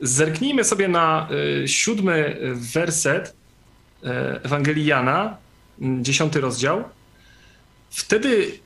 zerknijmy 0.00 0.64
sobie 0.64 0.88
na 0.88 1.28
e, 1.62 1.68
siódmy 1.68 2.36
werset 2.54 3.28
e, 3.28 3.37
Ewangelii 4.42 4.86
Jana, 4.86 5.36
dziesiąty 5.80 6.40
rozdział. 6.40 6.84
Wtedy 7.90 8.58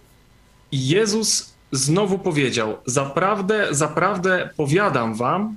Jezus 0.72 1.52
znowu 1.72 2.18
powiedział: 2.18 2.78
Zaprawdę, 2.86 3.68
zaprawdę 3.70 4.50
powiadam 4.56 5.14
wam, 5.14 5.56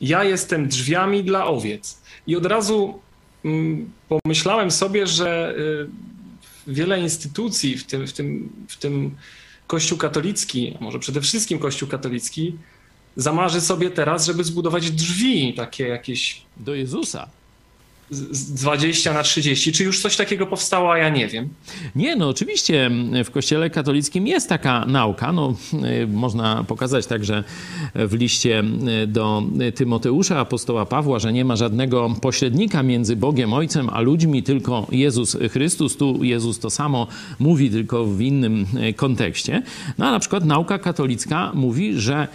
ja 0.00 0.24
jestem 0.24 0.68
drzwiami 0.68 1.24
dla 1.24 1.46
owiec. 1.46 1.98
I 2.26 2.36
od 2.36 2.46
razu 2.46 3.00
pomyślałem 4.08 4.70
sobie, 4.70 5.06
że 5.06 5.54
y, 5.58 6.72
wiele 6.72 7.00
instytucji, 7.00 7.78
w 7.78 7.84
tym, 7.84 8.06
w 8.06 8.12
tym, 8.12 8.52
w 8.68 8.76
tym 8.76 9.16
Kościół 9.66 9.98
katolicki, 9.98 10.76
a 10.80 10.84
może 10.84 10.98
przede 10.98 11.20
wszystkim 11.20 11.58
Kościół 11.58 11.88
katolicki, 11.88 12.56
zamarzy 13.16 13.60
sobie 13.60 13.90
teraz, 13.90 14.26
żeby 14.26 14.44
zbudować 14.44 14.90
drzwi 14.90 15.54
takie 15.54 15.88
jakieś. 15.88 16.42
Do 16.56 16.74
Jezusa 16.74 17.28
z 18.10 18.52
20 18.52 19.12
na 19.12 19.22
30. 19.22 19.72
Czy 19.72 19.84
już 19.84 20.00
coś 20.00 20.16
takiego 20.16 20.46
powstało, 20.46 20.92
a 20.92 20.98
ja 20.98 21.08
nie 21.08 21.28
wiem? 21.28 21.48
Nie, 21.96 22.16
no 22.16 22.28
oczywiście 22.28 22.90
w 23.24 23.30
Kościele 23.30 23.70
katolickim 23.70 24.26
jest 24.26 24.48
taka 24.48 24.84
nauka. 24.86 25.32
No, 25.32 25.54
y, 26.02 26.06
można 26.06 26.64
pokazać 26.64 27.06
także 27.06 27.44
w 27.94 28.14
liście 28.14 28.62
y, 29.02 29.06
do 29.06 29.42
Tymoteusza, 29.74 30.40
apostoła 30.40 30.86
Pawła, 30.86 31.18
że 31.18 31.32
nie 31.32 31.44
ma 31.44 31.56
żadnego 31.56 32.14
pośrednika 32.20 32.82
między 32.82 33.16
Bogiem 33.16 33.52
Ojcem 33.52 33.90
a 33.90 34.00
ludźmi, 34.00 34.42
tylko 34.42 34.86
Jezus 34.92 35.36
Chrystus. 35.50 35.96
Tu 35.96 36.24
Jezus 36.24 36.58
to 36.58 36.70
samo 36.70 37.06
mówi, 37.38 37.70
tylko 37.70 38.04
w 38.04 38.20
innym 38.20 38.66
y, 38.88 38.92
kontekście. 38.92 39.62
No 39.98 40.06
a 40.06 40.10
na 40.10 40.18
przykład 40.18 40.44
nauka 40.44 40.78
katolicka 40.78 41.52
mówi, 41.54 42.00
że 42.00 42.28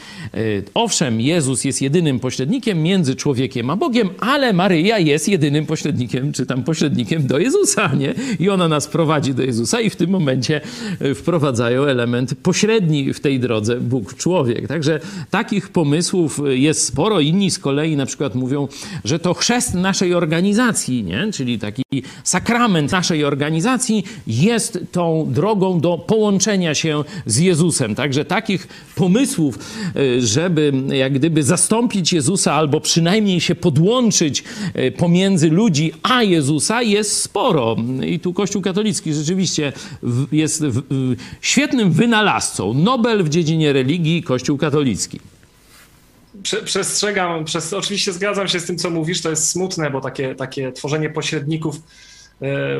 owszem, 0.73 1.21
Jezus 1.21 1.63
jest 1.63 1.81
jedynym 1.81 2.19
pośrednikiem 2.19 2.83
między 2.83 3.15
człowiekiem 3.15 3.69
a 3.69 3.75
Bogiem, 3.75 4.09
ale 4.19 4.53
Maryja 4.53 4.99
jest 4.99 5.29
jedynym 5.29 5.58
pośrednikiem, 5.65 6.31
czy 6.31 6.45
tam 6.45 6.63
pośrednikiem 6.63 7.27
do 7.27 7.39
Jezusa, 7.39 7.95
nie? 7.95 8.13
I 8.39 8.49
ona 8.49 8.67
nas 8.67 8.87
prowadzi 8.87 9.33
do 9.33 9.43
Jezusa 9.43 9.81
i 9.81 9.89
w 9.89 9.95
tym 9.95 10.09
momencie 10.09 10.61
e, 10.99 11.15
wprowadzają 11.15 11.83
element 11.83 12.35
pośredni 12.35 13.13
w 13.13 13.19
tej 13.19 13.39
drodze 13.39 13.81
Bóg-człowiek. 13.81 14.67
Także 14.67 14.99
takich 15.29 15.69
pomysłów 15.69 16.41
jest 16.49 16.85
sporo. 16.85 17.19
Inni 17.19 17.51
z 17.51 17.59
kolei 17.59 17.95
na 17.95 18.05
przykład 18.05 18.35
mówią, 18.35 18.67
że 19.05 19.19
to 19.19 19.33
chrzest 19.33 19.73
naszej 19.73 20.13
organizacji, 20.13 21.03
nie? 21.03 21.31
Czyli 21.33 21.59
taki 21.59 21.83
sakrament 22.23 22.91
naszej 22.91 23.25
organizacji 23.25 24.03
jest 24.27 24.79
tą 24.91 25.27
drogą 25.31 25.79
do 25.79 25.97
połączenia 25.97 26.75
się 26.75 27.03
z 27.25 27.37
Jezusem. 27.37 27.95
Także 27.95 28.25
takich 28.25 28.67
pomysłów, 28.95 29.59
e, 29.95 30.21
żeby 30.21 30.73
jak 30.93 31.13
gdyby 31.13 31.43
zastąpić 31.43 32.13
Jezusa 32.13 32.53
albo 32.53 32.81
przynajmniej 32.81 33.41
się 33.41 33.55
podłączyć 33.55 34.43
e, 34.73 34.91
ludzi 35.49 35.91
a 36.03 36.23
Jezusa 36.23 36.81
jest 36.81 37.21
sporo. 37.21 37.75
I 38.05 38.19
tu 38.19 38.33
Kościół 38.33 38.61
katolicki 38.61 39.13
rzeczywiście 39.13 39.73
jest 40.31 40.63
świetnym 41.41 41.91
wynalazcą. 41.91 42.73
Nobel 42.73 43.23
w 43.23 43.29
dziedzinie 43.29 43.73
religii, 43.73 44.23
Kościół 44.23 44.57
katolicki. 44.57 45.19
Przestrzegam, 46.65 47.45
przez, 47.45 47.73
oczywiście 47.73 48.13
zgadzam 48.13 48.47
się 48.47 48.59
z 48.59 48.65
tym, 48.65 48.77
co 48.77 48.89
mówisz, 48.89 49.21
to 49.21 49.29
jest 49.29 49.49
smutne, 49.49 49.91
bo 49.91 50.01
takie, 50.01 50.35
takie 50.35 50.71
tworzenie 50.71 51.09
pośredników 51.09 51.75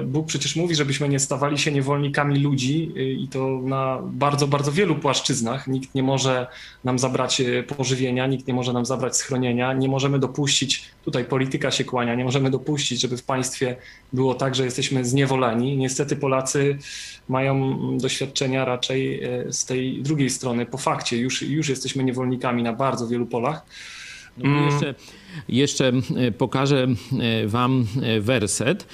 Bóg 0.06 0.28
przecież 0.28 0.56
mówi, 0.56 0.76
żebyśmy 0.76 1.10
nie 1.10 1.20
stawali 1.20 1.58
się 1.58 1.72
niewolnikami 1.72 2.40
ludzi 2.40 2.92
e, 2.96 3.04
i 3.04 3.28
to 3.28 3.62
na 3.64 4.00
bardzo, 4.04 4.48
bardzo 4.48 4.72
wielu 4.72 4.96
płaszczyznach. 4.96 5.68
Nikt 5.68 5.96
nie 5.96 6.04
może 6.04 6.48
nam 6.84 7.00
zabrać 7.00 7.42
e, 7.42 7.64
pożywienia, 7.64 8.28
nikt 8.28 8.48
nie 8.48 8.54
może 8.54 8.74
nam 8.74 8.86
zabrać 8.86 9.18
schronienia. 9.18 9.74
Nie 9.74 9.88
możemy 9.88 10.20
dopuścić, 10.20 10.86
tutaj 11.06 11.26
polityka 11.26 11.72
się 11.72 11.84
kłania, 11.84 12.16
nie 12.16 12.24
możemy 12.24 12.52
dopuścić, 12.52 13.02
żeby 13.02 13.18
w 13.18 13.24
państwie 13.24 13.76
było 14.14 14.34
tak, 14.34 14.56
że 14.56 14.66
jesteśmy 14.66 15.06
zniewoleni. 15.06 15.78
Niestety 15.78 16.16
Polacy 16.16 16.78
mają 17.30 17.78
doświadczenia 17.98 18.66
raczej 18.66 19.22
z 19.50 19.66
tej 19.66 20.04
drugiej 20.04 20.30
strony, 20.30 20.66
po 20.66 20.78
fakcie. 20.78 21.18
Już, 21.18 21.42
już 21.42 21.70
jesteśmy 21.70 22.04
niewolnikami 22.04 22.64
na 22.64 22.74
bardzo 22.74 23.08
wielu 23.08 23.26
polach. 23.26 23.66
No 24.38 24.66
jeszcze, 24.66 24.96
jeszcze 25.50 25.92
pokażę 26.38 26.88
Wam 27.48 27.88
werset 28.20 28.88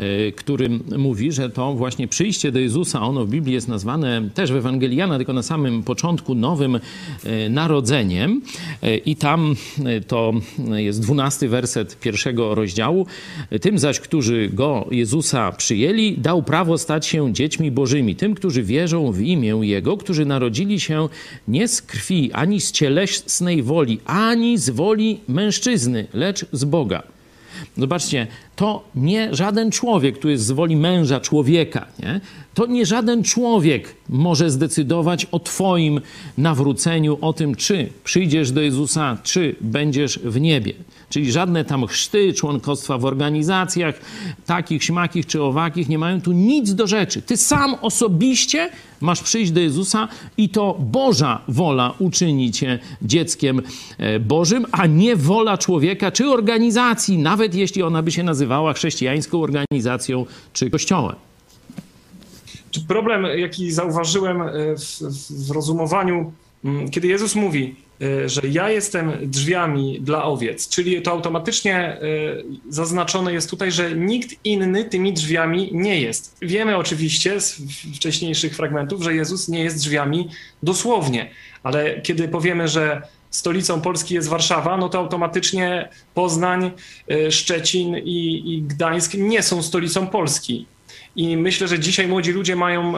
Y, 0.00 0.32
którym 0.32 0.84
mówi, 0.98 1.32
że 1.32 1.50
to 1.50 1.74
właśnie 1.74 2.08
przyjście 2.08 2.52
do 2.52 2.58
Jezusa, 2.58 3.02
ono 3.02 3.24
w 3.24 3.30
Biblii 3.30 3.54
jest 3.54 3.68
nazwane 3.68 4.28
też 4.34 4.52
w 4.52 4.56
Ewangeliana, 4.56 5.16
tylko 5.16 5.32
na 5.32 5.42
samym 5.42 5.82
początku 5.82 6.34
nowym 6.34 6.76
y, 6.76 6.80
narodzeniem. 7.50 8.42
Y, 8.84 8.96
I 8.96 9.16
tam 9.16 9.56
to 10.06 10.32
jest 10.76 11.02
dwunasty 11.02 11.48
werset 11.48 12.00
pierwszego 12.00 12.54
rozdziału. 12.54 13.06
Tym 13.60 13.78
zaś, 13.78 14.00
którzy 14.00 14.48
go, 14.52 14.86
Jezusa, 14.90 15.52
przyjęli, 15.52 16.18
dał 16.18 16.42
prawo 16.42 16.78
stać 16.78 17.06
się 17.06 17.32
dziećmi 17.32 17.70
bożymi. 17.70 18.16
Tym, 18.16 18.34
którzy 18.34 18.62
wierzą 18.62 19.12
w 19.12 19.20
imię 19.20 19.58
Jego, 19.62 19.96
którzy 19.96 20.26
narodzili 20.26 20.80
się 20.80 21.08
nie 21.48 21.68
z 21.68 21.82
krwi, 21.82 22.32
ani 22.32 22.60
z 22.60 22.72
cielesnej 22.72 23.62
woli, 23.62 24.00
ani 24.04 24.58
z 24.58 24.70
woli 24.70 25.20
mężczyzny, 25.28 26.06
lecz 26.14 26.46
z 26.52 26.64
Boga. 26.64 27.17
Zobaczcie, 27.78 28.26
to 28.56 28.84
nie 28.94 29.34
żaden 29.34 29.70
człowiek, 29.70 30.18
tu 30.18 30.28
jest 30.28 30.44
z 30.44 30.50
woli 30.50 30.76
męża, 30.76 31.20
człowieka, 31.20 31.86
nie? 32.02 32.20
to 32.54 32.66
nie 32.66 32.86
żaden 32.86 33.22
człowiek 33.22 33.94
może 34.08 34.50
zdecydować 34.50 35.24
o 35.24 35.40
Twoim 35.40 36.00
nawróceniu, 36.38 37.18
o 37.20 37.32
tym, 37.32 37.54
czy 37.54 37.88
przyjdziesz 38.04 38.52
do 38.52 38.60
Jezusa, 38.60 39.18
czy 39.22 39.56
będziesz 39.60 40.18
w 40.18 40.40
niebie. 40.40 40.72
Czyli 41.08 41.32
żadne 41.32 41.64
tam 41.64 41.86
chrzty, 41.86 42.34
członkostwa 42.34 42.98
w 42.98 43.04
organizacjach, 43.04 44.00
takich, 44.46 44.84
śmakich 44.84 45.26
czy 45.26 45.42
owakich, 45.42 45.88
nie 45.88 45.98
mają 45.98 46.20
tu 46.20 46.32
nic 46.32 46.74
do 46.74 46.86
rzeczy. 46.86 47.22
Ty 47.22 47.36
sam 47.36 47.76
osobiście 47.80 48.70
masz 49.00 49.22
przyjść 49.22 49.52
do 49.52 49.60
Jezusa 49.60 50.08
i 50.36 50.48
to 50.48 50.76
Boża 50.78 51.40
wola 51.48 51.94
uczyni 51.98 52.52
cię 52.52 52.78
dzieckiem 53.02 53.62
e, 53.98 54.20
Bożym, 54.20 54.66
a 54.72 54.86
nie 54.86 55.16
wola 55.16 55.58
człowieka 55.58 56.10
czy 56.10 56.30
organizacji, 56.30 57.18
nawet 57.18 57.54
jeśli 57.54 57.82
ona 57.82 58.02
by 58.02 58.10
się 58.10 58.22
nazywała 58.22 58.72
chrześcijańską 58.72 59.42
organizacją 59.42 60.26
czy 60.52 60.70
kościołem. 60.70 61.16
Problem, 62.88 63.26
jaki 63.38 63.72
zauważyłem 63.72 64.42
e, 64.42 64.48
w, 64.76 65.02
w 65.46 65.50
rozumowaniu, 65.50 66.32
mm, 66.64 66.90
kiedy 66.90 67.08
Jezus 67.08 67.34
mówi, 67.34 67.76
że 68.26 68.40
ja 68.50 68.70
jestem 68.70 69.12
drzwiami 69.22 70.00
dla 70.00 70.24
owiec, 70.24 70.68
czyli 70.68 71.02
to 71.02 71.10
automatycznie 71.10 71.76
e, 71.76 71.98
zaznaczone 72.68 73.32
jest 73.32 73.50
tutaj, 73.50 73.72
że 73.72 73.92
nikt 73.96 74.34
inny 74.44 74.84
tymi 74.84 75.12
drzwiami 75.12 75.70
nie 75.72 76.00
jest. 76.00 76.36
Wiemy 76.42 76.76
oczywiście 76.76 77.40
z 77.40 77.62
wcześniejszych 77.96 78.56
fragmentów, 78.56 79.02
że 79.02 79.14
Jezus 79.14 79.48
nie 79.48 79.64
jest 79.64 79.76
drzwiami 79.78 80.28
dosłownie, 80.62 81.30
ale 81.62 82.00
kiedy 82.00 82.28
powiemy, 82.28 82.68
że 82.68 83.02
stolicą 83.30 83.80
Polski 83.80 84.14
jest 84.14 84.28
Warszawa, 84.28 84.76
no 84.76 84.88
to 84.88 84.98
automatycznie 84.98 85.88
Poznań, 86.14 86.70
Szczecin 87.30 87.96
i, 87.96 88.42
i 88.46 88.62
Gdańsk 88.62 89.14
nie 89.14 89.42
są 89.42 89.62
stolicą 89.62 90.06
Polski. 90.06 90.66
I 91.16 91.36
myślę, 91.36 91.68
że 91.68 91.78
dzisiaj 91.78 92.08
młodzi 92.08 92.32
ludzie 92.32 92.56
mają 92.56 92.92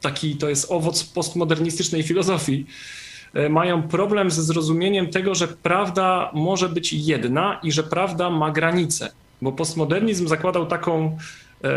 taki, 0.00 0.36
to 0.36 0.48
jest 0.48 0.66
owoc 0.70 1.04
postmodernistycznej 1.04 2.02
filozofii, 2.02 2.66
mają 3.48 3.82
problem 3.82 4.30
ze 4.30 4.42
zrozumieniem 4.42 5.10
tego, 5.10 5.34
że 5.34 5.48
prawda 5.48 6.30
może 6.34 6.68
być 6.68 6.92
jedna 6.92 7.60
i 7.62 7.72
że 7.72 7.82
prawda 7.82 8.30
ma 8.30 8.50
granice. 8.50 9.12
Bo 9.42 9.52
postmodernizm 9.52 10.28
zakładał 10.28 10.66
taką, 10.66 11.18
e, 11.64 11.68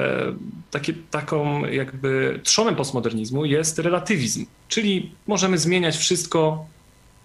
takie, 0.72 0.94
taką 1.12 1.66
jakby 1.66 2.40
trzonem 2.44 2.76
postmodernizmu 2.76 3.46
jest 3.46 3.80
relatywizm, 3.80 4.46
czyli 4.68 5.12
możemy 5.28 5.58
zmieniać 5.58 5.98
wszystko 5.98 6.66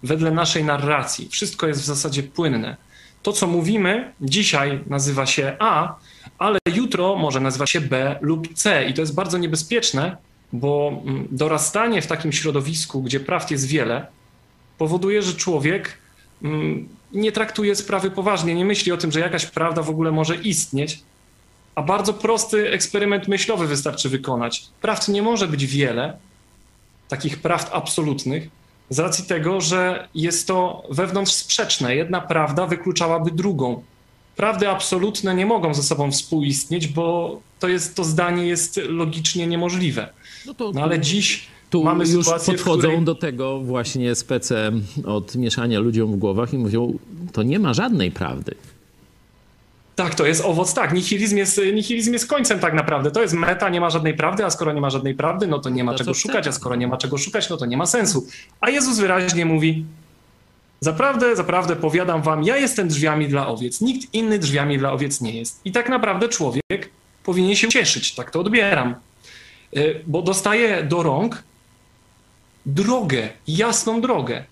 wedle 0.03 0.31
naszej 0.31 0.63
narracji. 0.63 1.29
Wszystko 1.29 1.67
jest 1.67 1.81
w 1.81 1.85
zasadzie 1.85 2.23
płynne. 2.23 2.77
To, 3.23 3.33
co 3.33 3.47
mówimy 3.47 4.13
dzisiaj 4.21 4.79
nazywa 4.87 5.25
się 5.25 5.55
A, 5.59 5.95
ale 6.37 6.59
jutro 6.75 7.15
może 7.15 7.39
nazywać 7.39 7.69
się 7.69 7.81
B 7.81 8.19
lub 8.21 8.53
C. 8.53 8.85
I 8.85 8.93
to 8.93 9.01
jest 9.01 9.15
bardzo 9.15 9.37
niebezpieczne, 9.37 10.17
bo 10.53 11.01
mm, 11.05 11.27
dorastanie 11.31 12.01
w 12.01 12.07
takim 12.07 12.31
środowisku, 12.31 13.01
gdzie 13.01 13.19
prawd 13.19 13.51
jest 13.51 13.67
wiele, 13.67 14.07
powoduje, 14.77 15.21
że 15.21 15.33
człowiek 15.33 15.97
mm, 16.43 16.89
nie 17.13 17.31
traktuje 17.31 17.75
sprawy 17.75 18.11
poważnie, 18.11 18.55
nie 18.55 18.65
myśli 18.65 18.91
o 18.91 18.97
tym, 18.97 19.11
że 19.11 19.19
jakaś 19.19 19.45
prawda 19.45 19.81
w 19.81 19.89
ogóle 19.89 20.11
może 20.11 20.35
istnieć, 20.35 20.99
a 21.75 21.81
bardzo 21.81 22.13
prosty 22.13 22.71
eksperyment 22.71 23.27
myślowy 23.27 23.67
wystarczy 23.67 24.09
wykonać. 24.09 24.67
Prawd 24.81 25.07
nie 25.09 25.21
może 25.21 25.47
być 25.47 25.65
wiele, 25.65 26.17
takich 27.07 27.41
prawd 27.41 27.73
absolutnych, 27.73 28.49
z 28.89 28.99
racji 28.99 29.25
tego, 29.25 29.61
że 29.61 30.07
jest 30.15 30.47
to 30.47 30.83
wewnątrz 30.89 31.33
sprzeczne. 31.33 31.95
Jedna 31.95 32.21
prawda 32.21 32.67
wykluczałaby 32.67 33.31
drugą. 33.31 33.83
Prawdy 34.35 34.69
absolutne 34.69 35.35
nie 35.35 35.45
mogą 35.45 35.73
ze 35.73 35.83
sobą 35.83 36.11
współistnieć, 36.11 36.87
bo 36.87 37.39
to, 37.59 37.67
jest, 37.67 37.95
to 37.95 38.03
zdanie 38.03 38.45
jest 38.45 38.79
logicznie 38.87 39.47
niemożliwe. 39.47 40.13
No, 40.45 40.53
to, 40.53 40.71
no 40.71 40.81
ale 40.81 40.99
dziś 40.99 41.47
tu 41.69 41.83
mamy 41.83 42.07
już 42.07 42.25
podchodzą 42.25 42.79
której... 42.79 43.01
do 43.01 43.15
tego 43.15 43.59
właśnie 43.59 44.15
spece 44.15 44.71
od 45.05 45.35
mieszania 45.35 45.79
ludziom 45.79 46.11
w 46.11 46.15
głowach 46.15 46.53
i 46.53 46.57
mówią, 46.57 46.97
to 47.33 47.43
nie 47.43 47.59
ma 47.59 47.73
żadnej 47.73 48.11
prawdy. 48.11 48.55
Tak, 49.95 50.15
to 50.15 50.25
jest 50.25 50.45
owoc, 50.45 50.73
tak. 50.73 50.93
Nihilizm 50.93 51.37
jest, 51.37 51.61
nihilizm 51.73 52.13
jest 52.13 52.27
końcem 52.27 52.59
tak 52.59 52.73
naprawdę. 52.73 53.11
To 53.11 53.21
jest 53.21 53.33
meta, 53.33 53.69
nie 53.69 53.81
ma 53.81 53.89
żadnej 53.89 54.13
prawdy, 54.13 54.45
a 54.45 54.49
skoro 54.49 54.73
nie 54.73 54.81
ma 54.81 54.89
żadnej 54.89 55.15
prawdy, 55.15 55.47
no 55.47 55.59
to 55.59 55.69
nie 55.69 55.83
ma 55.83 55.91
to 55.91 55.97
czego 55.97 56.13
szukać, 56.13 56.47
a 56.47 56.51
skoro 56.51 56.75
nie 56.75 56.87
ma 56.87 56.97
czego 56.97 57.17
szukać, 57.17 57.49
no 57.49 57.57
to 57.57 57.65
nie 57.65 57.77
ma 57.77 57.85
sensu. 57.85 58.27
A 58.61 58.69
Jezus 58.69 58.99
wyraźnie 58.99 59.45
mówi, 59.45 59.85
zaprawdę, 60.79 61.35
zaprawdę 61.35 61.75
powiadam 61.75 62.21
wam, 62.21 62.43
ja 62.43 62.57
jestem 62.57 62.87
drzwiami 62.87 63.27
dla 63.27 63.47
owiec. 63.47 63.81
Nikt 63.81 64.13
inny 64.13 64.39
drzwiami 64.39 64.77
dla 64.77 64.91
owiec 64.91 65.21
nie 65.21 65.37
jest. 65.39 65.61
I 65.65 65.71
tak 65.71 65.89
naprawdę 65.89 66.29
człowiek 66.29 66.89
powinien 67.23 67.55
się 67.55 67.67
cieszyć, 67.67 68.15
tak 68.15 68.31
to 68.31 68.39
odbieram. 68.39 68.95
Y, 69.77 70.01
bo 70.07 70.21
dostaje 70.21 70.83
do 70.83 71.03
rąk 71.03 71.43
drogę, 72.65 73.29
jasną 73.47 74.01
drogę 74.01 74.43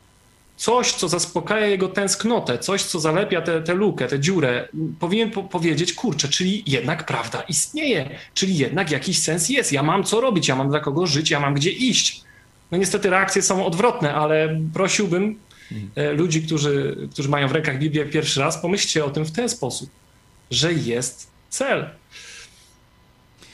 coś, 0.55 0.91
co 0.91 1.09
zaspokaja 1.09 1.67
jego 1.67 1.87
tęsknotę, 1.87 2.59
coś, 2.59 2.83
co 2.83 2.99
zalepia 2.99 3.41
tę 3.41 3.73
lukę, 3.73 4.07
tę 4.07 4.19
dziurę, 4.19 4.67
powinien 4.99 5.31
po 5.31 5.43
powiedzieć, 5.43 5.93
kurczę, 5.93 6.27
czyli 6.27 6.63
jednak 6.67 7.05
prawda 7.05 7.41
istnieje, 7.41 8.09
czyli 8.33 8.57
jednak 8.57 8.91
jakiś 8.91 9.21
sens 9.21 9.49
jest. 9.49 9.71
Ja 9.71 9.83
mam 9.83 10.03
co 10.03 10.21
robić, 10.21 10.47
ja 10.47 10.55
mam 10.55 10.69
dla 10.69 10.79
kogo 10.79 11.07
żyć, 11.07 11.31
ja 11.31 11.39
mam 11.39 11.53
gdzie 11.53 11.71
iść. 11.71 12.21
No 12.71 12.77
niestety 12.77 13.09
reakcje 13.09 13.41
są 13.41 13.65
odwrotne, 13.65 14.13
ale 14.13 14.59
prosiłbym 14.73 15.39
e, 15.95 16.13
ludzi, 16.13 16.41
którzy, 16.41 16.97
którzy 17.11 17.29
mają 17.29 17.47
w 17.47 17.51
rękach 17.51 17.79
Biblię 17.79 18.05
pierwszy 18.05 18.39
raz, 18.39 18.57
pomyślcie 18.57 19.05
o 19.05 19.09
tym 19.09 19.25
w 19.25 19.31
ten 19.31 19.49
sposób, 19.49 19.89
że 20.51 20.73
jest 20.73 21.31
cel. 21.49 21.89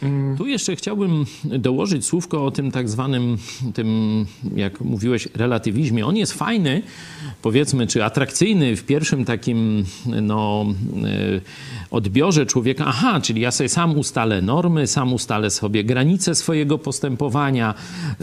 Mm. 0.04 0.38
Tu 0.38 0.48
jeszcze 0.48 0.76
chciałbym 0.76 1.26
dołożyć 1.44 2.06
słówko 2.06 2.46
o 2.46 2.52
tym 2.52 2.72
tak 2.72 2.90
zwanym, 2.90 3.38
tym, 3.74 4.26
jak 4.56 4.82
mówiłeś, 4.82 5.28
relatywizmie. 5.34 6.06
On 6.06 6.18
jest 6.18 6.34
fajny, 6.34 6.82
powiedzmy, 7.42 7.88
czy 7.88 8.04
atrakcyjny 8.04 8.76
w 8.76 8.86
pierwszym 8.86 9.26
takim 9.26 9.86
no, 10.22 10.66
e, 11.04 11.42
odbiorze 11.92 12.46
człowieka. 12.46 12.86
Aha, 12.88 13.22
czyli 13.22 13.42
ja 13.42 13.52
sobie 13.52 13.70
sam 13.70 13.98
ustalę 13.98 14.42
normy, 14.42 14.88
sam 14.88 15.14
ustalę 15.14 15.50
sobie 15.50 15.84
granice 15.84 16.36
swojego 16.36 16.78
postępowania, 16.78 17.74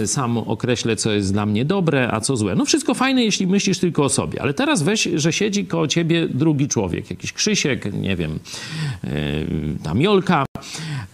sam 0.07 0.39
określę, 0.39 0.97
co 0.97 1.13
jest 1.13 1.33
dla 1.33 1.47
mnie 1.47 1.65
dobre, 1.65 2.09
a 2.13 2.21
co 2.21 2.37
złe. 2.37 2.55
No 2.55 2.65
wszystko 2.65 2.95
fajne, 2.95 3.25
jeśli 3.25 3.47
myślisz 3.47 3.79
tylko 3.79 4.05
o 4.05 4.09
sobie. 4.09 4.43
Ale 4.43 4.55
teraz 4.55 4.83
weź, 4.83 5.09
że 5.15 5.33
siedzi 5.33 5.67
koło 5.67 5.89
ciebie 5.89 6.29
drugi 6.29 6.69
człowiek, 6.69 7.11
jakiś 7.11 7.33
Krzysiek, 7.33 7.93
nie 7.93 8.17
wiem, 8.17 8.39
e, 9.05 9.11
tam 9.83 10.01
Jolka 10.01 10.47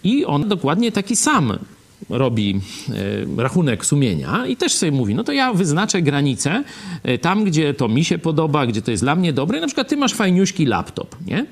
i 0.03 0.25
on 0.25 0.47
dokładnie 0.47 0.91
taki 0.91 1.15
sam 1.15 1.57
robi 2.09 2.59
e, 3.37 3.41
rachunek 3.41 3.85
sumienia 3.85 4.45
i 4.47 4.57
też 4.57 4.73
sobie 4.73 4.91
mówi, 4.91 5.15
no 5.15 5.23
to 5.23 5.31
ja 5.31 5.53
wyznaczę 5.53 6.01
granicę 6.01 6.63
e, 7.03 7.17
tam, 7.17 7.43
gdzie 7.43 7.73
to 7.73 7.87
mi 7.87 8.03
się 8.03 8.17
podoba, 8.17 8.65
gdzie 8.65 8.81
to 8.81 8.91
jest 8.91 9.03
dla 9.03 9.15
mnie 9.15 9.33
dobre. 9.33 9.61
Na 9.61 9.67
przykład 9.67 9.87
ty 9.87 9.97
masz 9.97 10.13
fajniuśki 10.13 10.65
laptop, 10.65 11.15
nie? 11.27 11.45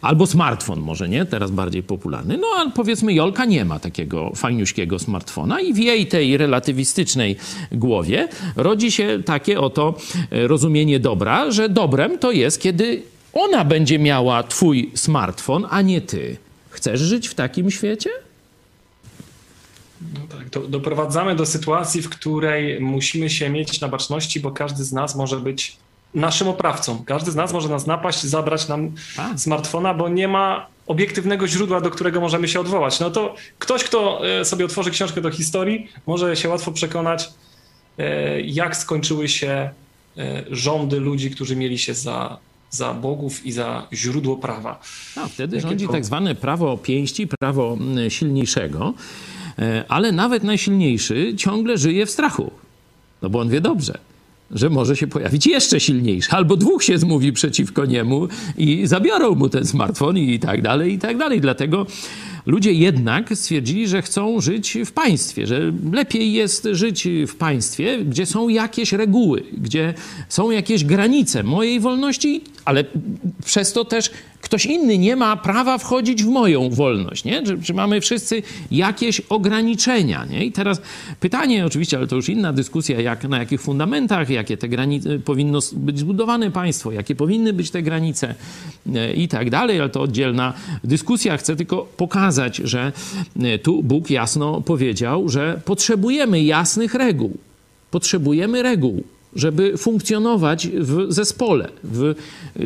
Albo 0.00 0.26
smartfon 0.26 0.80
może, 0.80 1.08
nie? 1.08 1.24
Teraz 1.24 1.50
bardziej 1.50 1.82
popularny. 1.82 2.38
No 2.38 2.46
ale 2.56 2.70
powiedzmy 2.70 3.14
Jolka 3.14 3.44
nie 3.44 3.64
ma 3.64 3.78
takiego 3.78 4.32
fajniuśkiego 4.34 4.98
smartfona 4.98 5.60
i 5.60 5.74
w 5.74 5.78
jej 5.78 6.06
tej 6.06 6.36
relatywistycznej 6.36 7.36
głowie 7.72 8.28
rodzi 8.56 8.92
się 8.92 9.22
takie 9.24 9.60
oto 9.60 9.94
e, 10.30 10.46
rozumienie 10.46 11.00
dobra, 11.00 11.50
że 11.50 11.68
dobrem 11.68 12.18
to 12.18 12.32
jest, 12.32 12.60
kiedy 12.60 13.02
ona 13.32 13.64
będzie 13.64 13.98
miała 13.98 14.42
twój 14.42 14.90
smartfon, 14.94 15.66
a 15.70 15.82
nie 15.82 16.00
ty. 16.00 16.36
Chcesz 16.80 17.00
żyć 17.00 17.28
w 17.28 17.34
takim 17.34 17.70
świecie? 17.70 18.10
No 20.00 20.20
tak, 20.38 20.50
do, 20.50 20.60
doprowadzamy 20.60 21.36
do 21.36 21.46
sytuacji, 21.46 22.02
w 22.02 22.08
której 22.08 22.80
musimy 22.80 23.30
się 23.30 23.50
mieć 23.50 23.80
na 23.80 23.88
baczności, 23.88 24.40
bo 24.40 24.50
każdy 24.50 24.84
z 24.84 24.92
nas 24.92 25.16
może 25.16 25.36
być 25.36 25.76
naszym 26.14 26.48
oprawcą. 26.48 27.04
Każdy 27.04 27.30
z 27.30 27.34
nas 27.34 27.52
może 27.52 27.68
nas 27.68 27.86
napaść, 27.86 28.22
zabrać 28.22 28.68
nam 28.68 28.92
A. 29.16 29.38
smartfona, 29.38 29.94
bo 29.94 30.08
nie 30.08 30.28
ma 30.28 30.66
obiektywnego 30.86 31.48
źródła, 31.48 31.80
do 31.80 31.90
którego 31.90 32.20
możemy 32.20 32.48
się 32.48 32.60
odwołać. 32.60 33.00
No 33.00 33.10
to 33.10 33.34
ktoś, 33.58 33.84
kto 33.84 34.28
e, 34.40 34.44
sobie 34.44 34.64
otworzy 34.64 34.90
książkę 34.90 35.20
do 35.20 35.30
historii, 35.30 35.88
może 36.06 36.36
się 36.36 36.48
łatwo 36.48 36.72
przekonać, 36.72 37.30
e, 37.98 38.40
jak 38.40 38.76
skończyły 38.76 39.28
się 39.28 39.70
e, 40.18 40.44
rządy 40.50 41.00
ludzi, 41.00 41.30
którzy 41.30 41.56
mieli 41.56 41.78
się 41.78 41.94
za 41.94 42.38
za 42.70 42.94
bogów 42.94 43.46
i 43.46 43.52
za 43.52 43.86
źródło 43.92 44.36
prawa. 44.36 44.80
A, 45.16 45.28
wtedy 45.28 45.56
Jakie 45.56 45.68
rządzi 45.68 45.86
to... 45.86 45.92
tak 45.92 46.04
zwane 46.04 46.34
prawo 46.34 46.76
pięści, 46.76 47.26
prawo 47.26 47.78
silniejszego, 48.08 48.94
e, 49.58 49.84
ale 49.88 50.12
nawet 50.12 50.42
najsilniejszy 50.42 51.34
ciągle 51.36 51.78
żyje 51.78 52.06
w 52.06 52.10
strachu. 52.10 52.50
No 53.22 53.30
bo 53.30 53.40
on 53.40 53.48
wie 53.48 53.60
dobrze, 53.60 53.98
że 54.50 54.70
może 54.70 54.96
się 54.96 55.06
pojawić 55.06 55.46
jeszcze 55.46 55.80
silniejszy, 55.80 56.30
albo 56.30 56.56
dwóch 56.56 56.84
się 56.84 56.98
zmówi 56.98 57.32
przeciwko 57.32 57.84
niemu 57.84 58.28
i 58.56 58.86
zabiorą 58.86 59.34
mu 59.34 59.48
ten 59.48 59.66
smartfon 59.66 60.18
i 60.18 60.38
tak 60.38 60.62
dalej, 60.62 60.92
i 60.92 60.98
tak 60.98 61.18
dalej. 61.18 61.40
Dlatego 61.40 61.86
ludzie 62.46 62.72
jednak 62.72 63.30
stwierdzili, 63.34 63.88
że 63.88 64.02
chcą 64.02 64.40
żyć 64.40 64.78
w 64.86 64.92
państwie, 64.92 65.46
że 65.46 65.72
lepiej 65.92 66.32
jest 66.32 66.68
żyć 66.72 67.08
w 67.28 67.34
państwie, 67.34 67.98
gdzie 68.04 68.26
są 68.26 68.48
jakieś 68.48 68.92
reguły, 68.92 69.42
gdzie 69.52 69.94
są 70.28 70.50
jakieś 70.50 70.84
granice 70.84 71.42
mojej 71.42 71.80
wolności, 71.80 72.44
ale 72.64 72.84
przez 73.44 73.72
to 73.72 73.84
też 73.84 74.10
ktoś 74.40 74.66
inny 74.66 74.98
nie 74.98 75.16
ma 75.16 75.36
prawa 75.36 75.78
wchodzić 75.78 76.24
w 76.24 76.28
moją 76.28 76.70
wolność, 76.70 77.24
nie? 77.24 77.42
Czy, 77.42 77.62
czy, 77.62 77.74
mamy 77.74 78.00
wszyscy 78.00 78.42
jakieś 78.70 79.20
ograniczenia, 79.20 80.24
nie? 80.24 80.44
I 80.44 80.52
teraz 80.52 80.80
pytanie 81.20 81.66
oczywiście, 81.66 81.96
ale 81.96 82.06
to 82.06 82.16
już 82.16 82.28
inna 82.28 82.52
dyskusja, 82.52 83.00
jak, 83.00 83.24
na 83.24 83.38
jakich 83.38 83.60
fundamentach, 83.60 84.30
jakie 84.30 84.56
te 84.56 84.68
granice, 84.68 85.18
powinno 85.18 85.58
być 85.72 85.98
zbudowane 85.98 86.50
państwo, 86.50 86.92
jakie 86.92 87.14
powinny 87.14 87.52
być 87.52 87.70
te 87.70 87.82
granice 87.82 88.34
e, 88.94 89.12
i 89.12 89.28
tak 89.28 89.50
dalej, 89.50 89.80
ale 89.80 89.90
to 89.90 90.00
oddzielna 90.00 90.52
dyskusja. 90.84 91.36
Chcę 91.36 91.56
tylko 91.56 91.88
pokazać, 91.96 92.56
że 92.56 92.92
e, 93.42 93.58
tu 93.58 93.82
Bóg 93.82 94.10
jasno 94.10 94.60
powiedział, 94.60 95.28
że 95.28 95.60
potrzebujemy 95.64 96.42
jasnych 96.42 96.94
reguł. 96.94 97.36
Potrzebujemy 97.90 98.62
reguł 98.62 99.02
żeby 99.36 99.78
funkcjonować 99.78 100.68
w 100.68 101.06
zespole, 101.08 101.68
w 101.84 102.14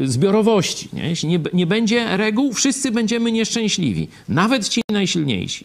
zbiorowości. 0.04 0.88
Nie? 0.92 1.08
Jeśli 1.08 1.28
nie, 1.28 1.40
nie 1.52 1.66
będzie 1.66 2.16
reguł, 2.16 2.52
wszyscy 2.52 2.90
będziemy 2.90 3.32
nieszczęśliwi, 3.32 4.08
nawet 4.28 4.68
ci 4.68 4.82
najsilniejsi. 4.92 5.64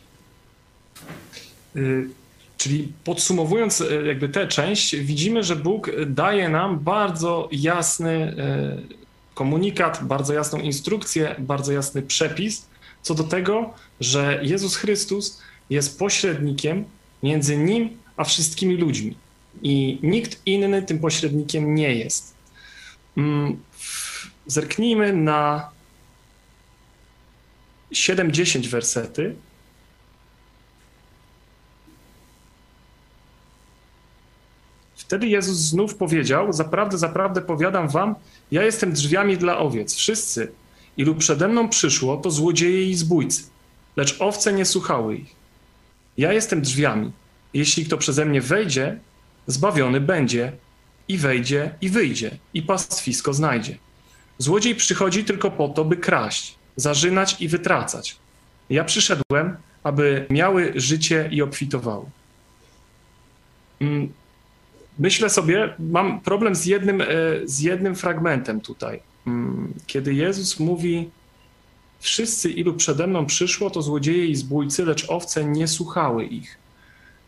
Y, 1.75 2.09
czyli 2.57 2.87
podsumowując 3.03 3.81
y, 3.81 4.03
jakby 4.07 4.29
tę 4.29 4.47
część, 4.47 4.95
widzimy, 4.95 5.43
że 5.43 5.55
Bóg 5.55 5.91
daje 6.07 6.49
nam 6.49 6.79
bardzo 6.79 7.49
jasny 7.51 8.35
y, 8.91 9.35
komunikat, 9.35 10.03
bardzo 10.03 10.33
jasną 10.33 10.59
instrukcję, 10.59 11.35
bardzo 11.39 11.71
jasny 11.71 12.01
przepis 12.01 12.69
co 13.01 13.15
do 13.15 13.23
tego, 13.23 13.73
że 13.99 14.39
Jezus 14.43 14.75
Chrystus 14.75 15.41
jest 15.69 15.99
pośrednikiem 15.99 16.85
między 17.23 17.57
Nim 17.57 17.89
a 18.17 18.23
wszystkimi 18.23 18.77
ludźmi 18.77 19.15
i 19.61 19.99
nikt 20.03 20.41
inny 20.45 20.81
tym 20.81 20.99
pośrednikiem 20.99 21.75
nie 21.75 21.95
jest. 21.95 22.33
Mm, 23.17 23.59
zerknijmy 24.47 25.13
na 25.13 25.69
7-10 27.91 28.67
wersety. 28.67 29.35
Wtedy 34.95 35.27
Jezus 35.27 35.57
znów 35.57 35.95
powiedział: 35.95 36.53
Zaprawdę, 36.53 36.97
zaprawdę 36.97 37.41
powiadam 37.41 37.89
wam, 37.89 38.15
ja 38.51 38.63
jestem 38.63 38.93
drzwiami 38.93 39.37
dla 39.37 39.57
owiec. 39.57 39.95
Wszyscy, 39.95 40.51
ilu 40.97 41.15
przede 41.15 41.47
mną 41.47 41.69
przyszło, 41.69 42.17
to 42.17 42.31
złodzieje 42.31 42.89
i 42.89 42.95
zbójcy, 42.95 43.43
lecz 43.95 44.21
owce 44.21 44.53
nie 44.53 44.65
słuchały 44.65 45.15
ich. 45.15 45.35
Ja 46.17 46.33
jestem 46.33 46.61
drzwiami. 46.61 47.11
Jeśli 47.53 47.85
kto 47.85 47.97
przeze 47.97 48.25
mnie 48.25 48.41
wejdzie, 48.41 48.99
zbawiony 49.49 50.01
będzie 50.01 50.51
i 51.07 51.17
wejdzie 51.17 51.75
i 51.81 51.89
wyjdzie 51.89 52.37
i 52.53 52.61
pastwisko 52.61 53.33
znajdzie. 53.33 53.77
Złodziej 54.37 54.75
przychodzi 54.75 55.23
tylko 55.23 55.51
po 55.51 55.67
to, 55.69 55.85
by 55.85 55.97
kraść, 55.97 56.55
zarzynać 56.75 57.41
i 57.41 57.47
wytracać. 57.47 58.17
Ja 58.69 58.83
przyszedłem, 58.83 59.57
aby 59.83 60.25
miały 60.29 60.73
życie 60.75 61.29
i 61.31 61.41
obfitowały. 61.41 62.05
Mm, 63.79 64.13
myślę 64.99 65.29
sobie, 65.29 65.73
mam 65.79 66.21
problem 66.21 66.55
z 66.55 66.65
jednym, 66.65 67.01
e, 67.01 67.05
z 67.45 67.59
jednym 67.59 67.95
fragmentem 67.95 68.61
tutaj. 68.61 68.99
Mm, 69.27 69.73
kiedy 69.87 70.13
Jezus 70.13 70.59
mówi, 70.59 71.09
wszyscy 71.99 72.51
ilu 72.51 72.73
przede 72.73 73.07
mną 73.07 73.25
przyszło, 73.25 73.69
to 73.69 73.81
złodzieje 73.81 74.25
i 74.25 74.35
zbójcy, 74.35 74.85
lecz 74.85 75.09
owce 75.09 75.45
nie 75.45 75.67
słuchały 75.67 76.25
ich. 76.25 76.57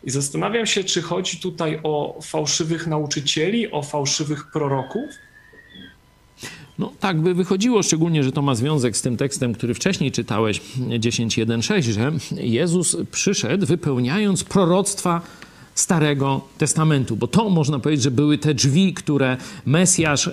I 0.04 0.10
zastanawiam 0.12 0.66
się, 0.66 0.84
czy 0.84 1.02
chodzi 1.02 1.40
tutaj 1.40 1.80
o 1.84 2.20
fałszywych 2.22 2.88
nauczycieli, 2.88 3.72
o 3.72 3.84
fałszywych 3.84 4.52
proroków, 4.52 5.10
no 6.80 6.94
tak 7.00 7.22
by 7.22 7.34
wychodziło, 7.34 7.84
szczególnie, 7.84 8.24
że 8.24 8.32
to 8.32 8.42
ma 8.42 8.56
związek 8.56 8.98
z 8.98 9.02
tym 9.02 9.18
tekstem, 9.18 9.54
który 9.54 9.74
wcześniej 9.74 10.12
czytałeś, 10.12 10.62
10.1.6, 10.78 11.82
że 11.82 12.12
Jezus 12.36 12.98
przyszedł 13.12 13.66
wypełniając 13.66 14.44
proroctwa 14.44 15.22
Starego 15.76 16.42
Testamentu, 16.58 17.16
bo 17.16 17.28
to 17.28 17.50
można 17.50 17.80
powiedzieć, 17.80 18.04
że 18.04 18.12
były 18.12 18.38
te 18.38 18.54
drzwi, 18.54 18.94
które 18.94 19.38
Mesjasz, 19.66 20.30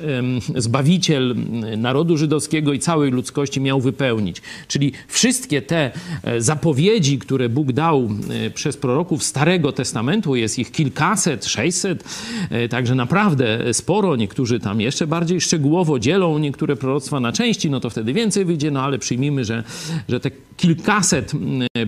Zbawiciel 0.56 1.36
narodu 1.76 2.16
żydowskiego 2.16 2.72
i 2.72 2.78
całej 2.78 3.10
ludzkości 3.10 3.60
miał 3.60 3.80
wypełnić. 3.80 4.42
Czyli 4.68 4.92
wszystkie 5.08 5.62
te 5.62 5.90
e, 6.22 6.40
zapowiedzi, 6.40 7.18
które 7.18 7.48
Bóg 7.48 7.72
dał 7.72 8.08
przez 8.54 8.76
proroków 8.76 9.24
Starego 9.24 9.72
Testamentu, 9.72 10.36
jest 10.36 10.58
ich 10.58 10.72
kilkaset, 10.72 11.46
sześćset, 11.46 12.04
e, 12.50 12.68
także 12.68 12.94
naprawdę 12.94 13.74
sporo. 13.74 14.16
Niektórzy 14.16 14.60
tam 14.60 14.80
jeszcze 14.80 15.06
bardziej 15.06 15.40
szczegółowo 15.40 15.98
dzielą 15.98 16.38
niektóre 16.38 16.76
proroctwa 16.76 17.20
na 17.20 17.32
części, 17.32 17.70
no 17.70 17.80
to 17.80 17.90
wtedy 17.90 18.12
więcej 18.12 18.44
wyjdzie, 18.44 18.70
no 18.70 18.82
ale 18.82 18.98
przyjmijmy, 18.98 19.44
że, 19.44 19.64
że 20.08 20.20
te 20.20 20.30
kilkaset 20.56 21.32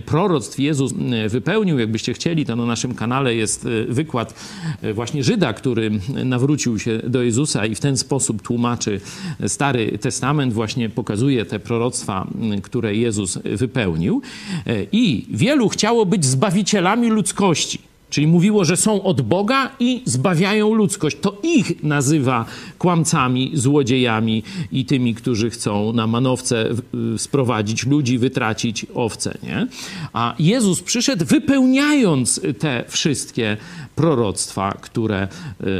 proroctw 0.05 0.59
Jezus 0.59 0.93
wypełnił. 1.29 1.79
Jakbyście 1.79 2.13
chcieli, 2.13 2.45
to 2.45 2.55
na 2.55 2.65
naszym 2.65 2.95
kanale 2.95 3.35
jest 3.41 3.65
e, 3.65 3.93
wykład 3.93 4.33
e, 4.81 4.93
właśnie 4.93 5.23
Żyda, 5.23 5.53
który 5.53 5.91
nawrócił 6.25 6.79
się 6.79 6.97
do 6.97 7.21
Jezusa 7.21 7.65
i 7.65 7.75
w 7.75 7.79
ten 7.79 7.97
sposób 7.97 8.41
tłumaczy 8.41 9.01
Stary 9.47 9.97
Testament, 9.97 10.53
właśnie 10.53 10.89
pokazuje 10.89 11.45
te 11.45 11.59
proroctwa, 11.59 12.27
które 12.63 12.95
Jezus 12.95 13.39
wypełnił. 13.43 14.21
E, 14.67 14.83
I 14.91 15.25
wielu 15.29 15.69
chciało 15.69 16.05
być 16.05 16.25
zbawicielami 16.25 17.09
ludzkości. 17.09 17.91
Czyli 18.11 18.27
mówiło, 18.27 18.65
że 18.65 18.77
są 18.77 19.03
od 19.03 19.21
Boga 19.21 19.71
i 19.79 20.01
zbawiają 20.05 20.73
ludzkość. 20.73 21.17
To 21.21 21.37
ich 21.43 21.83
nazywa 21.83 22.45
kłamcami, 22.77 23.51
złodziejami 23.53 24.43
i 24.71 24.85
tymi, 24.85 25.15
którzy 25.15 25.49
chcą 25.49 25.93
na 25.93 26.07
manowce 26.07 26.69
sprowadzić 27.17 27.85
ludzi, 27.85 28.17
wytracić 28.17 28.85
owce. 28.93 29.37
Nie? 29.43 29.67
A 30.13 30.35
Jezus 30.39 30.81
przyszedł 30.81 31.25
wypełniając 31.25 32.41
te 32.59 32.83
wszystkie 32.87 33.57
proroctwa, 33.95 34.77
które 34.81 35.27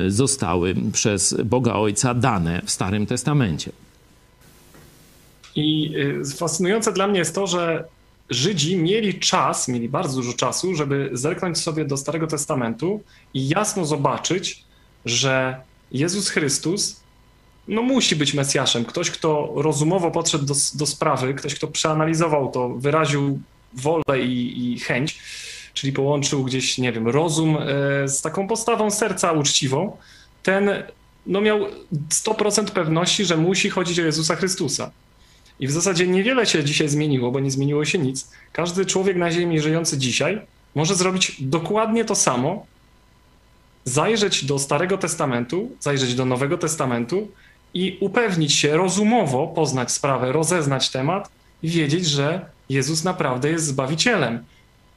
y, 0.07 0.11
zostały 0.11 0.75
przez 0.93 1.35
Boga 1.45 1.73
Ojca 1.73 2.13
dane 2.13 2.61
w 2.65 2.71
Starym 2.71 3.05
Testamencie. 3.05 3.71
I 5.55 5.91
y, 5.95 6.37
fascynujące 6.37 6.93
dla 6.93 7.07
mnie 7.07 7.19
jest 7.19 7.35
to, 7.35 7.47
że 7.47 7.83
Żydzi 8.31 8.77
mieli 8.77 9.19
czas, 9.19 9.67
mieli 9.67 9.89
bardzo 9.89 10.15
dużo 10.15 10.33
czasu, 10.33 10.75
żeby 10.75 11.09
zerknąć 11.13 11.57
sobie 11.57 11.85
do 11.85 11.97
Starego 11.97 12.27
Testamentu 12.27 13.03
i 13.33 13.49
jasno 13.49 13.85
zobaczyć, 13.85 14.63
że 15.05 15.61
Jezus 15.91 16.29
Chrystus 16.29 17.01
no, 17.67 17.81
musi 17.81 18.15
być 18.15 18.33
Mesjaszem. 18.33 18.85
Ktoś, 18.85 19.11
kto 19.11 19.53
rozumowo 19.55 20.11
podszedł 20.11 20.45
do, 20.45 20.53
do 20.73 20.85
sprawy, 20.85 21.33
ktoś, 21.33 21.55
kto 21.55 21.67
przeanalizował 21.67 22.51
to, 22.51 22.69
wyraził 22.69 23.39
wolę 23.73 24.21
i, 24.21 24.73
i 24.73 24.79
chęć, 24.79 25.19
czyli 25.73 25.93
połączył 25.93 26.43
gdzieś, 26.43 26.77
nie 26.77 26.91
wiem, 26.91 27.07
rozum 27.07 27.57
e, 27.57 28.07
z 28.07 28.21
taką 28.21 28.47
postawą 28.47 28.91
serca 28.91 29.31
uczciwą, 29.31 29.97
ten 30.43 30.69
no, 31.25 31.41
miał 31.41 31.59
100% 32.09 32.65
pewności, 32.65 33.25
że 33.25 33.37
musi 33.37 33.69
chodzić 33.69 33.99
o 33.99 34.03
Jezusa 34.03 34.35
Chrystusa. 34.35 34.91
I 35.61 35.67
w 35.67 35.71
zasadzie 35.71 36.07
niewiele 36.07 36.45
się 36.45 36.63
dzisiaj 36.63 36.89
zmieniło, 36.89 37.31
bo 37.31 37.39
nie 37.39 37.51
zmieniło 37.51 37.85
się 37.85 37.97
nic. 37.97 38.31
Każdy 38.51 38.85
człowiek 38.85 39.17
na 39.17 39.31
Ziemi 39.31 39.61
żyjący 39.61 39.97
dzisiaj 39.97 40.41
może 40.75 40.95
zrobić 40.95 41.35
dokładnie 41.39 42.05
to 42.05 42.15
samo, 42.15 42.65
zajrzeć 43.85 44.45
do 44.45 44.59
Starego 44.59 44.97
Testamentu, 44.97 45.71
zajrzeć 45.79 46.15
do 46.15 46.25
Nowego 46.25 46.57
Testamentu 46.57 47.27
i 47.73 47.97
upewnić 47.99 48.53
się, 48.53 48.77
rozumowo 48.77 49.47
poznać 49.47 49.91
sprawę, 49.91 50.31
rozeznać 50.31 50.89
temat 50.89 51.29
i 51.63 51.69
wiedzieć, 51.69 52.05
że 52.05 52.45
Jezus 52.69 53.03
naprawdę 53.03 53.49
jest 53.49 53.65
Zbawicielem. 53.65 54.43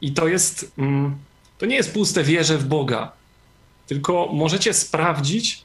I 0.01 0.13
to 0.13 0.29
jest, 0.29 0.73
mm, 0.79 1.17
to 1.59 1.67
nie 1.67 1.77
jest 1.77 1.95
puste 1.95 2.25
wierze 2.25 2.59
w 2.59 2.65
Boga, 2.65 3.13
tylko 3.87 4.29
możecie 4.33 4.75
sprawdzić, 4.75 5.63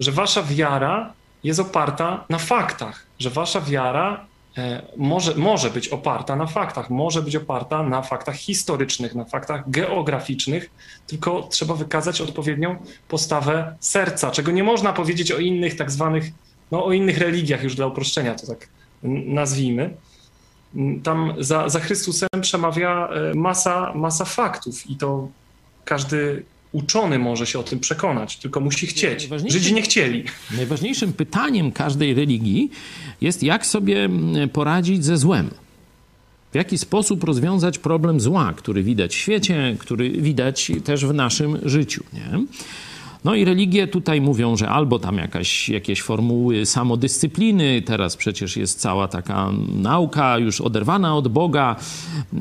że 0.00 0.12
wasza 0.12 0.42
wiara 0.42 1.12
jest 1.44 1.60
oparta 1.60 2.24
na 2.28 2.38
faktach, 2.38 3.09
że 3.20 3.30
wasza 3.30 3.60
wiara 3.60 4.26
e, 4.58 4.82
może, 4.96 5.34
może 5.34 5.70
być 5.70 5.88
oparta 5.88 6.36
na 6.36 6.46
faktach, 6.46 6.90
może 6.90 7.22
być 7.22 7.36
oparta 7.36 7.82
na 7.82 8.02
faktach 8.02 8.36
historycznych, 8.36 9.14
na 9.14 9.24
faktach 9.24 9.70
geograficznych, 9.70 10.70
tylko 11.06 11.42
trzeba 11.42 11.74
wykazać 11.74 12.20
odpowiednią 12.20 12.76
postawę 13.08 13.76
serca, 13.80 14.30
czego 14.30 14.50
nie 14.50 14.64
można 14.64 14.92
powiedzieć 14.92 15.32
o 15.32 15.38
innych 15.38 15.76
tak 15.76 15.90
zwanych, 15.90 16.24
no 16.70 16.84
o 16.84 16.92
innych 16.92 17.18
religiach 17.18 17.62
już 17.62 17.74
dla 17.74 17.86
uproszczenia, 17.86 18.34
to 18.34 18.46
tak 18.46 18.68
nazwijmy. 19.26 19.94
Tam 21.02 21.34
za, 21.38 21.68
za 21.68 21.80
Chrystusem 21.80 22.28
przemawia 22.40 23.08
e, 23.08 23.34
masa, 23.34 23.92
masa 23.94 24.24
faktów 24.24 24.90
i 24.90 24.96
to 24.96 25.28
każdy 25.84 26.44
uczony 26.72 27.18
może 27.18 27.46
się 27.46 27.58
o 27.58 27.62
tym 27.62 27.80
przekonać, 27.80 28.36
tylko 28.36 28.60
musi 28.60 28.86
chcieć. 28.86 29.28
Żydzi 29.46 29.74
nie 29.74 29.82
chcieli. 29.82 30.24
Najważniejszym 30.56 31.12
pytaniem 31.12 31.72
każdej 31.72 32.14
religii 32.14 32.70
jest, 33.20 33.42
jak 33.42 33.66
sobie 33.66 34.04
mm, 34.04 34.48
poradzić 34.48 35.04
ze 35.04 35.16
złem. 35.16 35.50
W 36.52 36.54
jaki 36.54 36.78
sposób 36.78 37.24
rozwiązać 37.24 37.78
problem 37.78 38.20
zła, 38.20 38.52
który 38.56 38.82
widać 38.82 39.14
w 39.14 39.18
świecie, 39.18 39.76
który 39.78 40.10
widać 40.10 40.72
też 40.84 41.04
w 41.04 41.14
naszym 41.14 41.58
życiu. 41.62 42.04
Nie? 42.12 42.44
No 43.24 43.34
i 43.34 43.44
religie 43.44 43.86
tutaj 43.86 44.20
mówią, 44.20 44.56
że 44.56 44.68
albo 44.68 44.98
tam 44.98 45.16
jakaś, 45.16 45.68
jakieś 45.68 46.02
formuły 46.02 46.66
samodyscypliny, 46.66 47.82
teraz 47.82 48.16
przecież 48.16 48.56
jest 48.56 48.80
cała 48.80 49.08
taka 49.08 49.50
nauka 49.74 50.38
już 50.38 50.60
oderwana 50.60 51.16
od 51.16 51.28
Boga, 51.28 51.76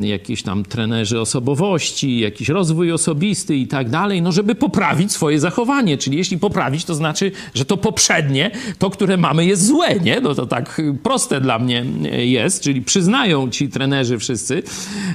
jakieś 0.02 0.44
tam 0.44 0.64
trenerzy 0.64 1.20
osobowości, 1.20 2.20
jakiś 2.20 2.50
rozwój 2.50 2.92
osobisty 2.92 3.56
i 3.56 3.68
tak 3.68 3.90
dalej, 3.90 4.22
no 4.22 4.32
żeby 4.32 4.56
poprawić 4.56 5.12
swoje 5.12 5.40
zachowanie. 5.40 5.98
Czyli 5.98 6.18
jeśli 6.18 6.38
poprawić, 6.38 6.86
to 6.86 6.96
znaczy, 6.96 7.32
że 7.54 7.66
to 7.66 7.78
poprzednie, 7.78 8.52
to, 8.78 8.90
które 8.90 9.18
mamy 9.18 9.46
jest 9.46 9.66
złe, 9.66 10.00
nie? 10.00 10.22
No 10.22 10.36
to 10.36 10.46
tak 10.46 10.82
proste 11.04 11.42
dla 11.42 11.60
mnie 11.60 11.86
jest, 12.26 12.64
czyli 12.64 12.82
przyznają 12.82 13.50
ci 13.50 13.70
trenerzy 13.70 14.18
wszyscy, 14.18 14.64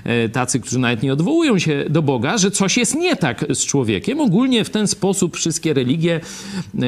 e, 0.04 0.28
tacy, 0.28 0.60
którzy 0.60 0.78
nawet 0.78 1.02
nie 1.02 1.12
odwołują 1.12 1.58
się 1.58 1.84
do 1.90 2.02
Boga, 2.02 2.38
że 2.38 2.50
coś 2.50 2.76
jest 2.76 2.94
nie 2.94 3.16
tak 3.16 3.44
z 3.50 3.66
człowiekiem. 3.66 4.20
Ogólnie 4.20 4.64
w 4.64 4.70
ten 4.70 4.86
sposób 4.86 5.36
wszyscy 5.36 5.53
wszystkie 5.54 5.74
religie 5.74 6.20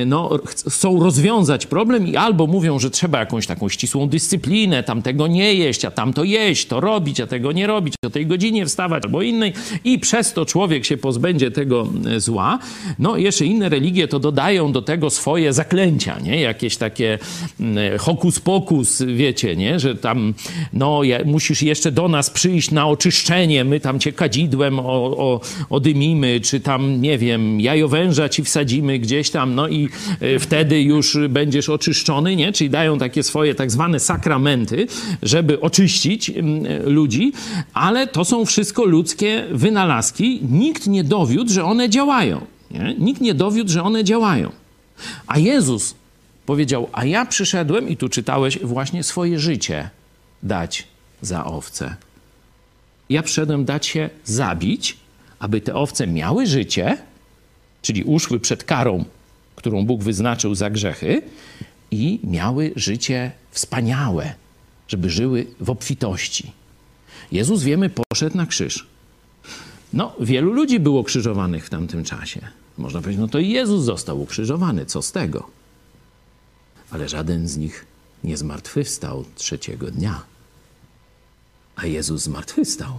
no, 0.07 0.39
chcą 0.47 1.01
rozwiązać 1.01 1.67
problem 1.67 2.07
i 2.07 2.17
albo 2.17 2.47
mówią, 2.47 2.79
że 2.79 2.91
trzeba 2.91 3.19
jakąś 3.19 3.47
taką 3.47 3.69
ścisłą 3.69 4.09
dyscyplinę, 4.09 4.83
tam 4.83 5.03
tego 5.03 5.27
nie 5.27 5.55
jeść, 5.55 5.85
a 5.85 5.91
tamto 5.91 6.25
jeść, 6.25 6.67
to 6.67 6.81
robić, 6.81 7.21
a 7.21 7.27
tego 7.27 7.53
nie 7.53 7.67
robić, 7.67 7.95
o 8.07 8.11
tej 8.11 8.27
godzinie 8.27 8.67
wstawać 8.67 9.05
albo 9.05 9.23
innej 9.23 9.53
i 9.85 9.99
przez 9.99 10.33
to 10.33 10.47
człowiek 10.47 10.85
się 10.85 10.97
pozbędzie 10.97 11.51
tego 11.51 11.89
e, 12.07 12.21
zła. 12.21 12.59
No 12.99 13.17
jeszcze 13.17 13.45
inne 13.45 13.69
religie 13.69 14.09
to 14.09 14.19
dodają 14.19 14.73
do 14.73 14.83
tego 14.83 15.11
swoje 15.11 15.53
zaklęcia, 15.53 16.19
nie? 16.19 16.41
Jakieś 16.41 16.77
takie 16.77 17.19
mm, 17.61 17.99
hokus 17.99 18.41
pokus, 18.41 19.03
wiecie, 19.03 19.57
nie? 19.57 19.81
Że 19.81 19.95
tam 19.95 20.35
no 20.73 21.01
musisz 21.25 21.63
jeszcze 21.63 21.93
do 21.93 22.09
nas 22.09 22.31
przyjść 22.31 22.71
na 22.71 22.89
oczyszczenie, 22.89 23.65
my 23.65 23.81
tam 23.81 24.01
cię 24.01 24.13
kadzidłem 24.13 24.79
o, 24.79 24.83
o, 24.85 25.41
odymimy, 25.71 26.41
czy 26.41 26.61
tam, 26.61 27.01
nie 27.01 27.19
wiem, 27.19 27.61
jajowęża 27.61 28.29
ci 28.29 28.45
wsadzimy 28.45 28.56
wsadzimy 28.57 28.99
gdzieś 28.99 29.31
tam, 29.31 29.55
no 29.55 29.69
i 29.69 29.89
e, 30.21 30.39
wtedy 30.39 30.83
już 30.83 31.19
będziesz 31.29 31.69
oczyszczony, 31.69 32.37
nie? 32.37 32.53
Czyli 32.53 32.71
dają 32.71 32.99
takie 32.99 33.23
swoje 33.23 33.55
tak 33.55 33.71
zwane 33.71 34.01
sakramenty, 34.01 34.87
żeby 35.23 35.61
oczyścić 35.61 36.33
ludzi, 36.85 37.33
ale 37.75 38.07
to 38.07 38.25
są 38.25 38.45
wszystko 38.45 38.85
ludzkie 38.85 39.45
wynalazki. 39.51 40.41
Nikt 40.51 40.87
nie 40.87 41.05
dowiódł, 41.05 41.53
że 41.53 41.65
one 41.65 41.89
działają. 41.89 42.47
Nie? 42.71 42.95
Nikt 42.99 43.21
nie 43.21 43.35
dowiódł, 43.35 43.71
że 43.71 43.83
one 43.83 44.05
działają. 44.05 44.51
A 45.27 45.39
Jezus 45.39 45.95
powiedział, 46.47 46.89
a 46.93 47.05
ja 47.05 47.27
przyszedłem, 47.27 47.89
i 47.89 47.97
tu 47.97 48.09
czytałeś, 48.09 48.59
właśnie 48.59 49.03
swoje 49.03 49.39
życie 49.39 49.91
dać 50.43 50.87
za 51.23 51.45
owce. 51.45 51.97
Ja 53.11 53.23
przyszedłem 53.23 53.65
dać 53.65 53.87
się 53.87 54.11
zabić, 54.25 54.97
aby 55.39 55.61
te 55.61 55.75
owce 55.75 56.07
miały 56.07 56.47
życie, 56.47 56.99
czyli 57.87 58.05
uszły 58.05 58.41
przed 58.41 58.65
karą 58.65 59.05
którą 59.57 59.87
Bóg 59.87 60.03
wyznaczył 60.03 60.55
za 60.55 60.71
grzechy, 60.71 61.23
i 61.91 62.21
miały 62.25 62.73
życie 62.77 63.33
wspaniałe, 63.51 64.35
żeby 64.89 65.11
żyły 65.11 65.47
w 65.61 65.71
obfitości. 65.71 66.53
Jezus, 67.33 67.63
wiemy, 67.63 67.91
poszedł 67.91 68.37
na 68.37 68.47
krzyż. 68.47 68.87
No, 69.93 70.15
wielu 70.21 70.53
ludzi 70.53 70.81
było 70.81 71.05
krzyżowanych 71.05 71.67
w 71.67 71.71
tamtym 71.71 72.05
czasie. 72.05 72.41
Można 72.79 73.01
powiedzieć, 73.01 73.21
no 73.21 73.29
to 73.29 73.39
i 73.39 73.49
Jezus 73.49 73.85
został 73.85 74.21
ukrzyżowany, 74.23 74.87
co 74.87 75.03
z 75.03 75.13
tego? 75.13 75.47
Ale 76.91 77.09
żaden 77.09 77.49
z 77.49 77.57
nich 77.57 77.87
nie 78.25 78.37
zmartwychwstał 78.37 79.25
trzeciego 79.37 79.91
dnia. 79.91 80.23
A 81.77 81.87
Jezus 81.87 82.23
zmartwychwstał. 82.23 82.99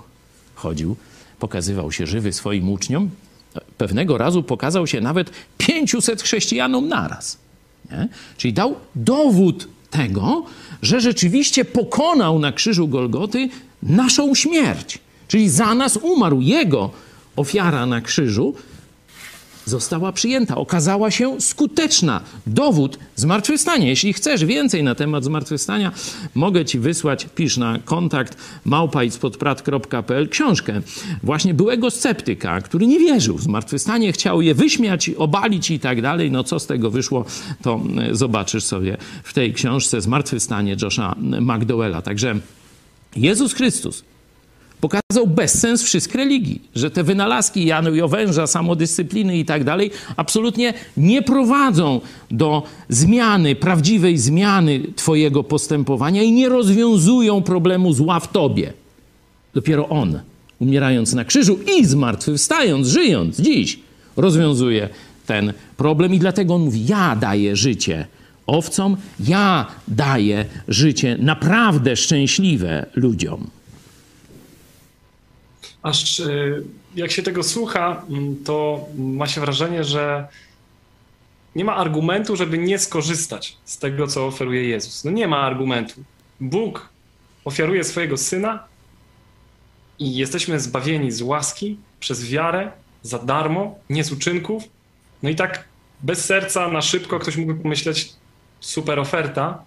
Chodził, 0.56 0.96
pokazywał 1.40 1.92
się 1.92 2.08
żywy 2.08 2.34
swoim 2.34 2.70
uczniom. 2.70 3.10
Pewnego 3.78 4.18
razu 4.18 4.44
pokazał 4.44 4.88
się 4.88 5.02
nawet 5.02 5.32
500 5.58 6.22
chrześcijanom 6.22 6.88
naraz. 6.88 7.38
Nie? 7.92 8.08
Czyli 8.38 8.54
dał 8.54 8.76
dowód 8.96 9.68
tego, 9.90 10.46
że 10.82 11.02
rzeczywiście 11.02 11.66
pokonał 11.66 12.40
na 12.40 12.52
krzyżu 12.52 12.88
Golgoty 12.88 13.50
naszą 13.84 14.36
śmierć. 14.36 15.00
Czyli 15.28 15.50
za 15.50 15.76
nas 15.76 15.98
umarł. 15.98 16.42
Jego 16.42 16.90
ofiara 17.36 17.86
na 17.86 18.02
krzyżu 18.02 18.54
została 19.68 20.12
przyjęta, 20.12 20.56
okazała 20.56 21.12
się 21.12 21.42
skuteczna. 21.42 22.22
Dowód 22.48 23.00
zmartwychwstania. 23.16 23.88
Jeśli 23.88 24.14
chcesz 24.14 24.46
więcej 24.46 24.84
na 24.84 24.96
temat 24.96 25.24
zmartwychwstania, 25.24 25.92
mogę 26.36 26.66
ci 26.66 26.80
wysłać, 26.80 27.28
pisz 27.36 27.58
na 27.58 27.80
kontakt 27.86 28.38
małpajdspodprat.pl 28.66 30.30
książkę 30.30 30.82
właśnie 31.24 31.54
byłego 31.54 31.92
sceptyka, 31.92 32.62
który 32.62 32.88
nie 32.88 33.00
wierzył 33.00 33.38
w 33.38 33.44
zmartwychwstanie, 33.44 34.12
chciał 34.12 34.42
je 34.42 34.56
wyśmiać, 34.56 35.10
obalić 35.10 35.72
i 35.72 35.80
tak 35.80 36.02
dalej. 36.02 36.32
No 36.32 36.44
co 36.44 36.60
z 36.60 36.68
tego 36.68 36.92
wyszło, 36.92 37.26
to 37.62 37.82
e, 37.98 38.16
zobaczysz 38.16 38.64
sobie 38.64 38.98
w 39.24 39.34
tej 39.34 39.54
książce 39.54 40.02
Zmartwychwstanie 40.02 40.76
Josha 40.82 41.16
McDowella. 41.20 42.02
Także 42.02 42.36
Jezus 43.16 43.54
Chrystus 43.54 44.04
pokazał 44.82 45.28
bezsens 45.28 45.84
wszystkich 45.84 46.16
religii, 46.16 46.62
że 46.76 46.92
te 46.92 47.04
wynalazki 47.04 47.66
Janu 47.66 47.96
Jowęża, 47.96 48.48
samodyscypliny 48.48 49.38
i 49.38 49.46
tak 49.46 49.64
dalej 49.64 49.92
absolutnie 50.18 50.74
nie 50.98 51.22
prowadzą 51.22 52.02
do 52.32 52.64
zmiany, 52.90 53.56
prawdziwej 53.56 54.18
zmiany 54.18 54.82
twojego 54.96 55.44
postępowania 55.44 56.24
i 56.24 56.32
nie 56.32 56.50
rozwiązują 56.50 57.42
problemu 57.42 57.94
zła 57.94 58.20
w 58.20 58.32
tobie. 58.32 58.74
Dopiero 59.54 59.90
on, 59.90 60.20
umierając 60.60 61.14
na 61.14 61.26
krzyżu 61.26 61.60
i 61.78 61.86
zmartwychwstając, 61.86 62.88
żyjąc 62.88 63.42
dziś, 63.42 63.80
rozwiązuje 64.16 64.90
ten 65.26 65.54
problem 65.78 66.14
i 66.14 66.20
dlatego 66.20 66.56
on 66.56 66.62
mówi, 66.62 66.86
ja 66.86 67.16
daję 67.16 67.56
życie 67.56 68.08
owcom, 68.48 68.98
ja 69.20 69.66
daję 69.88 70.46
życie 70.68 71.18
naprawdę 71.20 71.96
szczęśliwe 71.96 72.86
ludziom 72.96 73.57
aż 75.88 76.20
e, 76.20 76.30
jak 76.96 77.12
się 77.12 77.24
tego 77.24 77.44
słucha, 77.44 78.04
mm, 78.10 78.44
to 78.44 78.86
ma 78.98 79.28
się 79.28 79.42
wrażenie, 79.42 79.84
że 79.84 80.28
nie 81.56 81.66
ma 81.66 81.76
argumentu, 81.76 82.36
żeby 82.36 82.58
nie 82.58 82.80
skorzystać 82.80 83.58
z 83.66 83.78
tego, 83.78 84.08
co 84.08 84.28
oferuje 84.28 84.64
Jezus. 84.64 85.04
No 85.04 85.12
nie 85.12 85.28
ma 85.28 85.38
argumentu. 85.38 86.04
Bóg 86.40 86.90
ofiaruje 87.46 87.84
swojego 87.84 88.18
syna 88.18 88.64
i 90.00 90.16
jesteśmy 90.16 90.60
zbawieni 90.60 91.12
z 91.12 91.22
łaski 91.22 91.78
przez 92.00 92.30
wiarę, 92.30 92.72
za 93.04 93.20
darmo, 93.20 93.80
nie 93.90 94.04
z 94.04 94.12
uczynków. 94.12 94.64
No 95.24 95.30
i 95.30 95.36
tak 95.36 95.64
bez 96.02 96.26
serca, 96.26 96.68
na 96.68 96.82
szybko 96.82 97.20
ktoś 97.20 97.38
mógłby 97.38 97.62
pomyśleć, 97.64 98.14
super 98.60 99.00
oferta, 99.00 99.64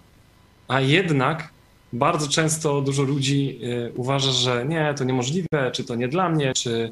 a 0.67 0.81
jednak 0.81 1.49
bardzo 1.93 2.27
często 2.27 2.81
dużo 2.81 3.03
ludzi 3.03 3.59
y, 3.63 3.91
uważa, 3.95 4.31
że 4.31 4.65
nie, 4.65 4.93
to 4.97 5.03
niemożliwe, 5.03 5.71
czy 5.73 5.83
to 5.83 5.95
nie 5.95 6.07
dla 6.07 6.29
mnie, 6.29 6.53
czy 6.53 6.91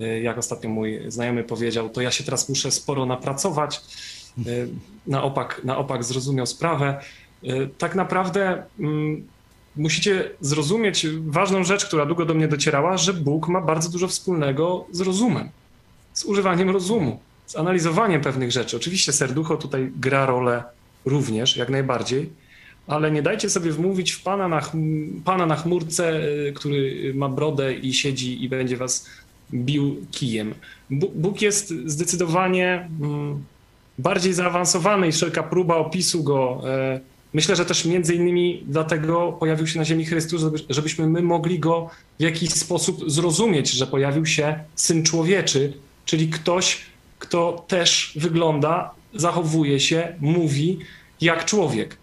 y, 0.00 0.20
jak 0.20 0.38
ostatnio 0.38 0.70
mój 0.70 1.00
znajomy 1.08 1.44
powiedział, 1.44 1.88
to 1.88 2.00
ja 2.00 2.10
się 2.10 2.24
teraz 2.24 2.48
muszę 2.48 2.70
sporo 2.70 3.06
napracować. 3.06 3.80
Y, 4.46 4.68
na 5.06 5.22
opak, 5.22 5.60
na 5.64 5.76
opak 5.78 6.04
zrozumiał 6.04 6.46
sprawę. 6.46 7.00
Tak 7.78 7.94
naprawdę 7.94 8.62
mm, 8.80 9.28
musicie 9.76 10.30
zrozumieć 10.40 11.06
ważną 11.26 11.64
rzecz, 11.64 11.86
która 11.86 12.06
długo 12.06 12.24
do 12.24 12.34
mnie 12.34 12.48
docierała, 12.48 12.96
że 12.96 13.12
Bóg 13.12 13.48
ma 13.48 13.60
bardzo 13.60 13.88
dużo 13.88 14.08
wspólnego 14.08 14.86
z 14.92 15.00
rozumem, 15.00 15.48
z 16.12 16.24
używaniem 16.24 16.70
rozumu, 16.70 17.18
z 17.46 17.56
analizowaniem 17.56 18.20
pewnych 18.20 18.52
rzeczy. 18.52 18.76
Oczywiście 18.76 19.12
serducho 19.12 19.56
tutaj 19.56 19.92
gra 19.96 20.26
rolę 20.26 20.64
również, 21.04 21.56
jak 21.56 21.68
najbardziej 21.68 22.30
ale 22.86 23.10
nie 23.10 23.22
dajcie 23.22 23.50
sobie 23.50 23.70
wmówić 23.70 24.12
w 24.12 24.22
pana 24.22 24.48
na, 24.48 24.60
pana 25.24 25.46
na 25.46 25.56
chmurce, 25.56 26.28
y, 26.48 26.52
który 26.52 27.12
ma 27.14 27.28
brodę 27.28 27.74
i 27.74 27.94
siedzi 27.94 28.44
i 28.44 28.48
będzie 28.48 28.76
was 28.76 29.06
bił 29.54 30.06
kijem. 30.10 30.54
Bóg 30.90 31.42
jest 31.42 31.74
zdecydowanie 31.86 32.88
mm, 33.00 33.44
bardziej 33.98 34.32
zaawansowany 34.32 35.08
i 35.08 35.12
wszelka 35.12 35.42
próba 35.42 35.76
opisu 35.76 36.24
go. 36.24 36.62
E, 36.66 37.00
myślę, 37.34 37.56
że 37.56 37.64
też 37.64 37.84
między 37.84 38.14
innymi 38.14 38.64
dlatego 38.66 39.32
pojawił 39.32 39.66
się 39.66 39.78
na 39.78 39.84
ziemi 39.84 40.04
Chrystus, 40.04 40.42
żebyśmy 40.70 41.06
my 41.06 41.22
mogli 41.22 41.58
go 41.58 41.90
w 42.18 42.22
jakiś 42.22 42.50
sposób 42.50 43.10
zrozumieć, 43.10 43.70
że 43.70 43.86
pojawił 43.86 44.26
się 44.26 44.58
Syn 44.74 45.02
Człowieczy, 45.02 45.72
czyli 46.04 46.28
ktoś, 46.28 46.80
kto 47.18 47.64
też 47.68 48.12
wygląda, 48.16 48.90
zachowuje 49.14 49.80
się, 49.80 50.16
mówi 50.20 50.78
jak 51.20 51.44
człowiek 51.44 51.96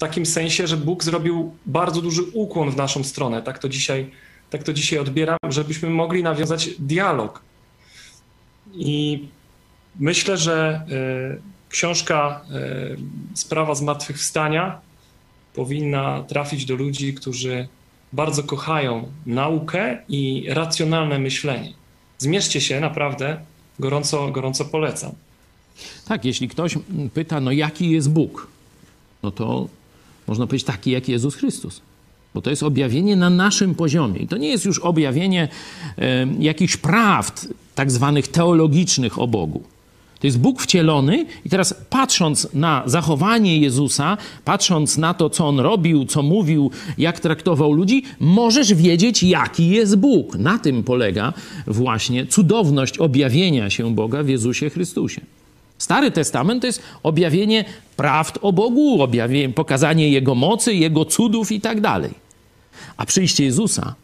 takim 0.00 0.26
sensie, 0.26 0.66
że 0.66 0.76
Bóg 0.76 1.04
zrobił 1.04 1.54
bardzo 1.66 2.02
duży 2.02 2.22
ukłon 2.22 2.70
w 2.70 2.76
naszą 2.76 3.04
stronę. 3.04 3.42
Tak 3.42 3.58
to 3.58 3.68
dzisiaj, 3.68 4.10
tak 4.50 4.62
to 4.62 4.72
dzisiaj 4.72 4.98
odbieram, 4.98 5.38
żebyśmy 5.48 5.90
mogli 5.90 6.22
nawiązać 6.22 6.70
dialog. 6.78 7.42
I 8.74 9.28
myślę, 10.00 10.36
że 10.36 10.82
y, 11.36 11.68
książka 11.68 12.44
y, 12.50 12.96
Sprawa 13.34 13.74
Zmartwychwstania 13.74 14.80
powinna 15.54 16.22
trafić 16.22 16.64
do 16.64 16.74
ludzi, 16.74 17.14
którzy 17.14 17.68
bardzo 18.12 18.42
kochają 18.42 19.08
naukę 19.26 19.98
i 20.08 20.46
racjonalne 20.48 21.18
myślenie. 21.18 21.72
Zmierzcie 22.18 22.60
się, 22.60 22.80
naprawdę, 22.80 23.40
gorąco, 23.78 24.30
gorąco 24.30 24.64
polecam. 24.64 25.12
Tak, 26.08 26.24
jeśli 26.24 26.48
ktoś 26.48 26.78
pyta, 27.14 27.40
no 27.40 27.52
jaki 27.52 27.90
jest 27.90 28.10
Bóg, 28.10 28.46
no 29.22 29.30
to 29.30 29.68
można 30.30 30.46
powiedzieć, 30.46 30.66
taki 30.66 30.90
jak 30.90 31.08
Jezus 31.08 31.34
Chrystus. 31.34 31.80
Bo 32.34 32.42
to 32.42 32.50
jest 32.50 32.62
objawienie 32.62 33.16
na 33.16 33.30
naszym 33.30 33.74
poziomie. 33.74 34.20
I 34.20 34.26
to 34.26 34.36
nie 34.36 34.48
jest 34.48 34.64
już 34.64 34.78
objawienie 34.78 35.48
jakichś 36.38 36.76
prawd 36.76 37.48
tak 37.74 37.90
zwanych 37.90 38.28
teologicznych 38.28 39.18
o 39.18 39.26
Bogu. 39.26 39.62
To 40.20 40.26
jest 40.26 40.38
Bóg 40.38 40.62
wcielony, 40.62 41.26
i 41.44 41.48
teraz 41.48 41.74
patrząc 41.90 42.48
na 42.54 42.82
zachowanie 42.86 43.58
Jezusa, 43.58 44.16
patrząc 44.44 44.98
na 44.98 45.14
to, 45.14 45.30
co 45.30 45.48
on 45.48 45.60
robił, 45.60 46.04
co 46.04 46.22
mówił, 46.22 46.70
jak 46.98 47.20
traktował 47.20 47.72
ludzi, 47.72 48.02
możesz 48.20 48.74
wiedzieć, 48.74 49.22
jaki 49.22 49.68
jest 49.68 49.96
Bóg. 49.96 50.36
Na 50.36 50.58
tym 50.58 50.82
polega 50.82 51.32
właśnie 51.66 52.26
cudowność 52.26 52.98
objawienia 52.98 53.70
się 53.70 53.94
Boga 53.94 54.22
w 54.22 54.28
Jezusie 54.28 54.70
Chrystusie. 54.70 55.20
Stary 55.80 56.10
Testament 56.10 56.60
to 56.60 56.66
jest 56.66 56.82
objawienie 57.02 57.64
prawd 57.96 58.38
o 58.42 58.52
Bogu, 58.52 59.02
objawienie, 59.02 59.54
pokazanie 59.54 60.10
Jego 60.10 60.34
mocy, 60.34 60.74
Jego 60.74 61.04
cudów 61.04 61.52
i 61.52 61.60
tak 61.60 61.80
dalej. 61.80 62.10
A 62.96 63.06
przyjście 63.06 63.44
Jezusa 63.44 63.94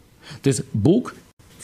to 0.42 0.48
jest 0.48 0.62
Bóg 0.74 1.14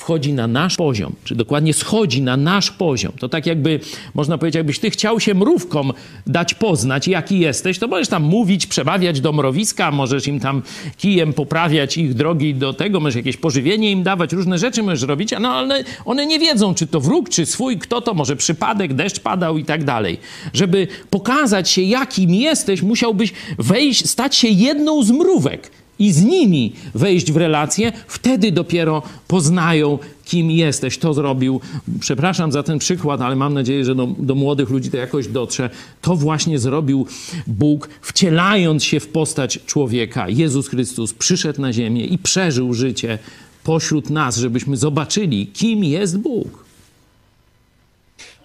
wchodzi 0.03 0.33
na 0.33 0.47
nasz 0.47 0.77
poziom, 0.77 1.13
czy 1.25 1.35
dokładnie 1.35 1.75
schodzi 1.75 2.23
na 2.23 2.37
nasz 2.37 2.71
poziom. 2.71 3.13
To 3.19 3.29
tak 3.29 3.47
jakby, 3.47 3.81
można 4.15 4.39
powiedzieć, 4.39 4.57
jakbyś 4.57 4.79
ty 4.79 4.91
chciał 4.91 5.21
się 5.21 5.35
mrówkom 5.35 5.93
dać 6.27 6.55
poznać, 6.55 7.09
jaki 7.09 7.39
jesteś, 7.39 7.79
to 7.79 7.89
możesz 7.89 8.09
tam 8.09 8.23
mówić, 8.23 8.67
przebawiać 8.67 9.21
do 9.21 9.33
mrowiska, 9.33 9.91
możesz 9.91 10.27
im 10.27 10.41
tam 10.41 10.63
kijem 10.99 11.33
poprawiać 11.33 11.97
ich 11.97 12.15
drogi 12.15 12.55
do 12.55 12.73
tego, 12.73 13.01
możesz 13.01 13.17
jakieś 13.17 13.37
pożywienie 13.37 13.91
im 13.91 14.03
dawać, 14.03 14.33
różne 14.33 14.59
rzeczy 14.59 14.83
możesz 14.83 15.03
robić, 15.03 15.31
no 15.41 15.49
ale 15.49 15.85
one 16.05 16.27
nie 16.27 16.39
wiedzą, 16.39 16.75
czy 16.75 16.87
to 16.87 17.01
wróg, 17.01 17.29
czy 17.29 17.47
swój, 17.47 17.79
kto 17.79 18.01
to, 18.01 18.15
może 18.15 18.37
przypadek, 18.37 18.95
deszcz 18.95 19.21
padał 19.21 19.59
i 19.59 19.65
tak 19.65 19.85
dalej. 19.85 20.19
Żeby 20.53 20.89
pokazać 21.11 21.71
się, 21.71 21.83
jakim 21.83 22.35
jesteś, 22.35 22.83
musiałbyś 22.83 23.33
wejść, 23.59 24.09
stać 24.09 24.37
się 24.37 24.49
jedną 24.49 25.03
z 25.03 25.11
mrówek 25.11 25.71
i 25.99 26.13
z 26.13 26.25
nimi 26.25 26.73
wejść 26.95 27.33
w 27.33 27.37
relację, 27.37 27.93
wtedy 28.07 28.53
dopiero 28.53 29.03
poznają, 29.29 29.99
kim 30.25 30.51
jesteś. 30.51 30.99
To 30.99 31.15
zrobił, 31.15 31.61
przepraszam 32.01 32.53
za 32.53 32.63
ten 32.63 32.79
przykład, 32.79 33.21
ale 33.21 33.37
mam 33.37 33.55
nadzieję, 33.55 33.85
że 33.85 33.95
do, 33.95 34.07
do 34.19 34.35
młodych 34.35 34.71
ludzi 34.71 34.91
to 34.91 34.97
jakoś 34.97 35.29
dotrze. 35.29 35.71
To 36.01 36.17
właśnie 36.17 36.59
zrobił 36.59 37.07
Bóg, 37.47 37.89
wcielając 38.03 38.85
się 38.85 39.01
w 39.01 39.09
postać 39.09 39.59
człowieka. 39.67 40.29
Jezus 40.29 40.69
Chrystus 40.69 41.15
przyszedł 41.15 41.61
na 41.61 41.73
ziemię 41.73 42.05
i 42.05 42.19
przeżył 42.19 42.75
życie 42.75 43.19
pośród 43.65 44.11
nas, 44.11 44.37
żebyśmy 44.37 44.77
zobaczyli, 44.77 45.47
kim 45.47 45.85
jest 45.85 46.19
Bóg. 46.19 46.63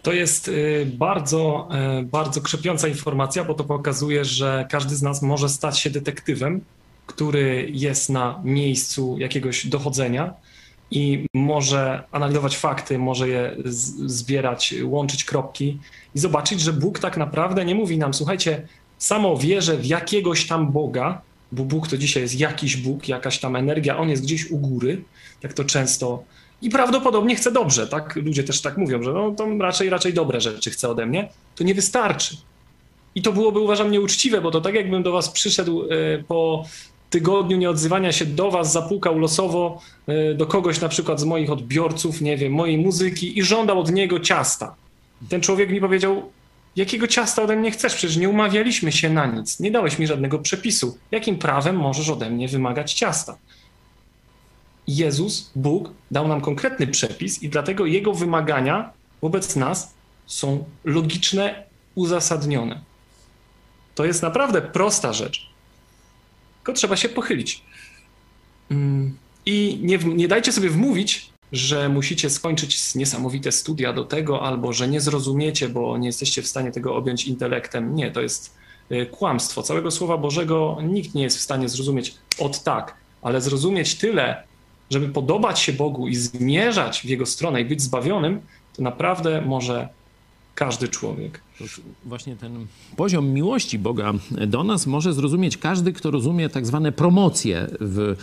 To 0.04 0.14
jest 0.14 0.48
y, 0.48 0.92
bardzo, 0.94 1.70
y, 2.02 2.04
bardzo 2.04 2.42
krzepiąca 2.42 2.88
informacja, 2.88 3.44
bo 3.44 3.54
to 3.54 3.64
pokazuje, 3.64 4.26
że 4.26 4.68
każdy 4.70 4.96
z 4.96 5.02
nas 5.02 5.22
może 5.22 5.50
stać 5.50 5.80
się 5.80 5.90
detektywem, 5.90 6.62
który 7.08 7.70
jest 7.74 8.10
na 8.10 8.42
miejscu 8.44 9.16
jakiegoś 9.20 9.68
dochodzenia 9.68 10.34
i 10.92 11.26
może 11.34 12.04
analizować 12.12 12.58
fakty, 12.58 12.98
może 12.98 13.30
je 13.30 13.56
zbierać, 14.06 14.76
łączyć 14.84 15.24
kropki 15.24 15.80
i 16.16 16.20
zobaczyć, 16.20 16.62
że 16.62 16.74
Bóg 16.74 17.00
tak 17.00 17.18
naprawdę 17.18 17.66
nie 17.66 17.76
mówi 17.76 17.98
nam, 17.98 18.14
słuchajcie, 18.14 18.68
samo 18.98 19.38
wierzę 19.38 19.78
w 19.78 19.86
jakiegoś 19.86 20.48
tam 20.48 20.72
Boga, 20.72 21.22
bo 21.52 21.64
Bóg 21.64 21.88
to 21.88 21.98
dzisiaj 21.98 22.24
jest 22.24 22.40
jakiś 22.40 22.78
Bóg, 22.78 23.08
jakaś 23.08 23.40
tam 23.40 23.56
energia, 23.56 23.98
on 23.98 24.10
jest 24.10 24.24
gdzieś 24.24 24.52
u 24.52 24.58
góry, 24.58 25.04
tak 25.42 25.54
to 25.54 25.64
często 25.64 26.24
i 26.62 26.70
prawdopodobnie 26.70 27.36
chce 27.36 27.52
dobrze, 27.52 27.88
tak? 27.88 28.16
Ludzie 28.16 28.44
też 28.44 28.62
tak 28.62 28.78
mówią, 28.78 29.04
że 29.04 29.14
no, 29.14 29.32
to 29.32 29.48
raczej, 29.60 29.90
raczej 29.90 30.14
dobre 30.14 30.42
rzeczy 30.42 30.70
chce 30.70 30.90
ode 30.90 31.06
mnie. 31.06 31.30
To 31.56 31.64
nie 31.64 31.76
wystarczy. 31.76 32.38
I 33.16 33.22
to 33.22 33.34
byłoby, 33.34 33.60
uważam, 33.60 33.92
nieuczciwe, 33.92 34.42
bo 34.42 34.52
to 34.52 34.62
tak 34.62 34.76
jakbym 34.76 35.04
do 35.04 35.12
was 35.12 35.30
przyszedł 35.30 35.84
e, 35.84 35.88
po 36.24 36.66
tygodniu 37.10 37.58
nieodzywania 37.58 38.12
się 38.12 38.26
do 38.26 38.52
was, 38.52 38.72
zapukał 38.72 39.20
losowo 39.20 39.82
e, 40.08 40.34
do 40.34 40.46
kogoś 40.46 40.82
na 40.82 40.90
przykład 40.90 41.20
z 41.20 41.24
moich 41.24 41.52
odbiorców, 41.52 42.22
nie 42.22 42.38
wiem, 42.38 42.54
mojej 42.54 42.78
muzyki 42.78 43.40
i 43.40 43.44
żądał 43.44 43.80
od 43.80 43.92
niego 43.92 44.20
ciasta. 44.20 44.76
Ten 45.30 45.42
człowiek 45.42 45.70
mi 45.70 45.82
powiedział, 45.82 46.32
jakiego 46.76 47.08
ciasta 47.08 47.42
ode 47.42 47.56
mnie 47.56 47.72
chcesz? 47.72 47.96
Przecież 47.96 48.18
nie 48.18 48.30
umawialiśmy 48.30 48.92
się 48.92 49.10
na 49.10 49.26
nic, 49.26 49.60
nie 49.60 49.72
dałeś 49.72 50.00
mi 50.00 50.08
żadnego 50.08 50.40
przepisu. 50.40 50.98
Jakim 51.12 51.38
prawem 51.38 51.76
możesz 51.76 52.10
ode 52.10 52.30
mnie 52.30 52.48
wymagać 52.48 52.94
ciasta? 52.94 53.38
Jezus, 54.88 55.52
Bóg, 55.56 55.90
dał 56.12 56.28
nam 56.28 56.42
konkretny 56.42 56.88
przepis 56.88 57.44
i 57.44 57.50
dlatego 57.50 57.86
jego 57.86 58.14
wymagania 58.14 58.90
wobec 59.22 59.56
nas 59.56 59.94
są 60.26 60.64
logiczne, 60.84 61.64
uzasadnione. 61.96 62.82
To 63.96 64.06
jest 64.06 64.22
naprawdę 64.22 64.62
prosta 64.62 65.14
rzecz. 65.14 65.50
Tylko 66.68 66.78
trzeba 66.78 66.96
się 66.96 67.10
pochylić. 67.10 67.64
Mm, 68.72 69.18
I 69.46 69.80
nie, 69.82 69.98
nie 69.98 70.28
dajcie 70.28 70.52
sobie 70.52 70.70
wmówić, 70.70 71.30
że 71.52 71.90
musicie 71.90 72.30
skończyć 72.30 72.96
niesamowite 72.96 73.52
studia 73.52 73.94
do 73.94 74.06
tego, 74.06 74.42
albo 74.42 74.74
że 74.74 74.88
nie 74.88 75.02
zrozumiecie, 75.02 75.70
bo 75.70 75.98
nie 75.98 76.08
jesteście 76.08 76.42
w 76.42 76.48
stanie 76.48 76.72
tego 76.72 76.96
objąć 76.96 77.28
intelektem. 77.28 77.96
Nie, 77.96 78.12
to 78.12 78.22
jest 78.22 78.56
y, 78.92 79.06
kłamstwo. 79.06 79.64
Całego 79.64 79.92
Słowa 79.92 80.18
Bożego 80.18 80.78
nikt 80.84 81.16
nie 81.16 81.24
jest 81.24 81.38
w 81.38 81.42
stanie 81.42 81.70
zrozumieć 81.70 82.16
od 82.40 82.64
tak, 82.64 82.96
ale 83.22 83.42
zrozumieć 83.42 83.96
tyle, 83.96 84.44
żeby 84.90 85.10
podobać 85.10 85.60
się 85.60 85.74
Bogu 85.74 86.08
i 86.08 86.16
zmierzać 86.16 87.02
w 87.02 87.06
Jego 87.06 87.26
stronę 87.26 87.62
i 87.62 87.66
być 87.66 87.82
zbawionym, 87.82 88.42
to 88.76 88.82
naprawdę 88.84 89.42
może 89.42 89.90
każdy 90.58 90.88
człowiek. 90.88 91.42
Właśnie 92.06 92.36
ten 92.36 92.66
poziom 92.96 93.30
miłości 93.30 93.80
Boga 93.80 94.14
do 94.48 94.64
nas 94.64 94.88
może 94.88 95.14
zrozumieć 95.14 95.58
każdy, 95.58 95.94
kto 95.94 96.12
rozumie 96.12 96.50
tak 96.50 96.66
zwane 96.66 96.92
promocje 96.92 97.68
w 97.80 98.16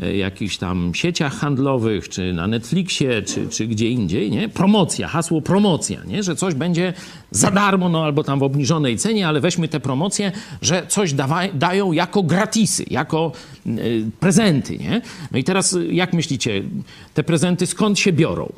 e, 0.00 0.16
jakichś 0.16 0.56
tam 0.56 0.94
sieciach 0.94 1.34
handlowych, 1.34 2.08
czy 2.08 2.32
na 2.32 2.46
Netflixie, 2.46 3.22
czy, 3.22 3.48
czy 3.48 3.66
gdzie 3.66 3.90
indziej, 3.90 4.30
nie? 4.30 4.48
Promocja, 4.48 5.08
hasło 5.08 5.42
promocja, 5.42 6.04
nie? 6.04 6.22
Że 6.22 6.36
coś 6.36 6.54
będzie 6.54 6.92
za 7.30 7.50
darmo, 7.50 7.88
no 7.88 8.04
albo 8.04 8.24
tam 8.24 8.38
w 8.38 8.42
obniżonej 8.42 8.96
cenie, 8.96 9.28
ale 9.28 9.40
weźmy 9.40 9.68
te 9.68 9.80
promocje, 9.80 10.32
że 10.62 10.86
coś 10.88 11.12
dawa, 11.12 11.40
dają 11.54 11.92
jako 11.92 12.22
gratisy, 12.22 12.84
jako 12.90 13.32
y, 13.66 14.10
prezenty, 14.20 14.78
nie? 14.78 15.00
No 15.32 15.38
i 15.38 15.44
teraz 15.44 15.76
jak 15.90 16.12
myślicie, 16.12 16.62
te 17.14 17.24
prezenty 17.24 17.66
skąd 17.66 17.98
się 17.98 18.12
biorą? 18.12 18.52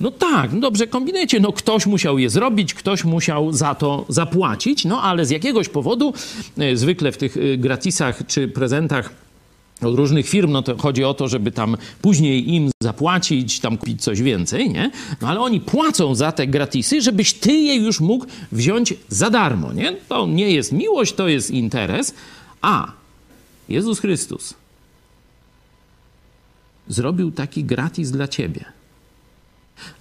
No 0.00 0.10
tak, 0.10 0.52
no 0.52 0.60
dobrze, 0.60 0.86
kombinujecie. 0.86 1.40
No 1.40 1.52
ktoś 1.52 1.86
musiał 1.86 2.18
je 2.18 2.30
zrobić, 2.30 2.74
ktoś 2.74 3.04
musiał 3.04 3.52
za 3.52 3.74
to 3.74 4.04
zapłacić, 4.08 4.84
no 4.84 5.02
ale 5.02 5.26
z 5.26 5.30
jakiegoś 5.30 5.68
powodu, 5.68 6.14
e, 6.58 6.76
zwykle 6.76 7.12
w 7.12 7.16
tych 7.16 7.36
e, 7.36 7.56
gratisach 7.56 8.22
czy 8.26 8.48
prezentach 8.48 9.10
od 9.82 9.94
różnych 9.94 10.28
firm, 10.28 10.52
no 10.52 10.62
to 10.62 10.76
chodzi 10.76 11.04
o 11.04 11.14
to, 11.14 11.28
żeby 11.28 11.52
tam 11.52 11.76
później 12.02 12.54
im 12.54 12.70
zapłacić, 12.82 13.60
tam 13.60 13.78
kupić 13.78 14.02
coś 14.02 14.22
więcej, 14.22 14.70
nie? 14.70 14.90
No 15.20 15.28
ale 15.28 15.40
oni 15.40 15.60
płacą 15.60 16.14
za 16.14 16.32
te 16.32 16.46
gratisy, 16.46 17.02
żebyś 17.02 17.32
ty 17.32 17.52
je 17.52 17.74
już 17.74 18.00
mógł 18.00 18.26
wziąć 18.52 18.94
za 19.08 19.30
darmo, 19.30 19.72
nie? 19.72 19.96
To 20.08 20.26
nie 20.26 20.50
jest 20.50 20.72
miłość, 20.72 21.12
to 21.12 21.28
jest 21.28 21.50
interes. 21.50 22.14
A 22.62 22.92
Jezus 23.68 24.00
Chrystus 24.00 24.54
zrobił 26.88 27.30
taki 27.30 27.64
gratis 27.64 28.10
dla 28.10 28.28
ciebie– 28.28 28.64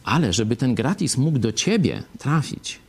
ale 0.04 0.34
żeby 0.34 0.56
ten 0.56 0.76
gratis 0.76 1.18
mógł 1.18 1.39
do 1.39 1.52
ciebie 1.52 2.04
trafić, 2.18 2.80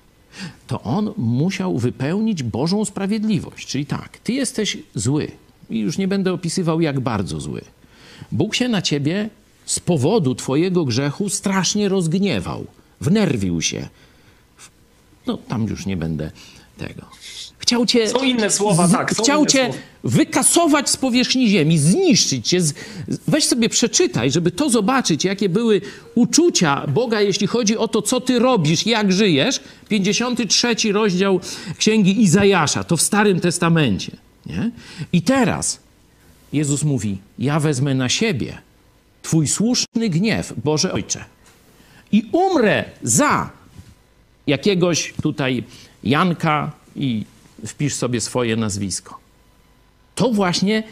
to 0.66 0.82
on 0.82 1.12
musiał 1.16 1.78
wypełnić 1.78 2.42
Bożą 2.42 2.84
sprawiedliwość. 2.84 3.66
Czyli 3.66 3.86
tak, 3.86 4.18
ty 4.18 4.32
jesteś 4.32 4.78
zły 4.94 5.30
i 5.70 5.78
już 5.78 5.98
nie 5.98 6.08
będę 6.08 6.32
opisywał, 6.32 6.80
jak 6.80 7.00
bardzo 7.00 7.40
zły. 7.40 7.60
Bóg 8.32 8.54
się 8.54 8.68
na 8.68 8.82
ciebie 8.82 9.30
z 9.66 9.80
powodu 9.80 10.34
twojego 10.34 10.84
grzechu 10.84 11.28
strasznie 11.28 11.88
rozgniewał, 11.88 12.66
wnerwił 13.00 13.62
się. 13.62 13.88
No, 15.26 15.36
tam 15.36 15.66
już 15.66 15.86
nie 15.86 15.96
będę 15.96 16.30
tego. 16.78 17.02
Chciał 17.60 17.86
cię. 17.86 18.08
Są 18.08 18.22
inne 18.22 18.50
słowa, 18.50 18.88
tak. 18.88 19.14
chciał 19.14 19.46
cię 19.46 19.64
słowa. 19.64 19.78
wykasować 20.04 20.90
z 20.90 20.96
powierzchni 20.96 21.48
ziemi, 21.48 21.78
zniszczyć 21.78 22.48
cię. 22.48 22.60
Weź 23.28 23.44
sobie 23.44 23.68
przeczytaj, 23.68 24.30
żeby 24.30 24.50
to 24.50 24.70
zobaczyć, 24.70 25.24
jakie 25.24 25.48
były 25.48 25.80
uczucia 26.14 26.86
Boga, 26.86 27.20
jeśli 27.20 27.46
chodzi 27.46 27.76
o 27.76 27.88
to, 27.88 28.02
co 28.02 28.20
ty 28.20 28.38
robisz, 28.38 28.86
jak 28.86 29.12
żyjesz. 29.12 29.60
53 29.88 30.92
rozdział 30.92 31.40
Księgi 31.78 32.22
Izajasza, 32.22 32.84
to 32.84 32.96
w 32.96 33.02
Starym 33.02 33.40
Testamencie. 33.40 34.16
Nie? 34.46 34.70
I 35.12 35.22
teraz 35.22 35.80
Jezus 36.52 36.82
mówi: 36.82 37.18
Ja 37.38 37.60
wezmę 37.60 37.94
na 37.94 38.08
siebie 38.08 38.58
Twój 39.22 39.48
słuszny 39.48 40.08
gniew, 40.08 40.52
Boże 40.64 40.92
Ojcze, 40.92 41.24
i 42.12 42.28
umrę 42.32 42.84
za 43.02 43.50
jakiegoś 44.46 45.14
tutaj 45.22 45.64
Janka 46.04 46.72
i 46.96 47.24
wpisz 47.66 47.94
sobie 47.94 48.20
swoje 48.20 48.56
nazwisko. 48.56 49.18
To 50.14 50.30
właśnie 50.32 50.82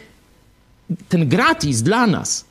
ten 1.09 1.29
gratis 1.29 1.81
dla 1.81 2.07
nas 2.07 2.45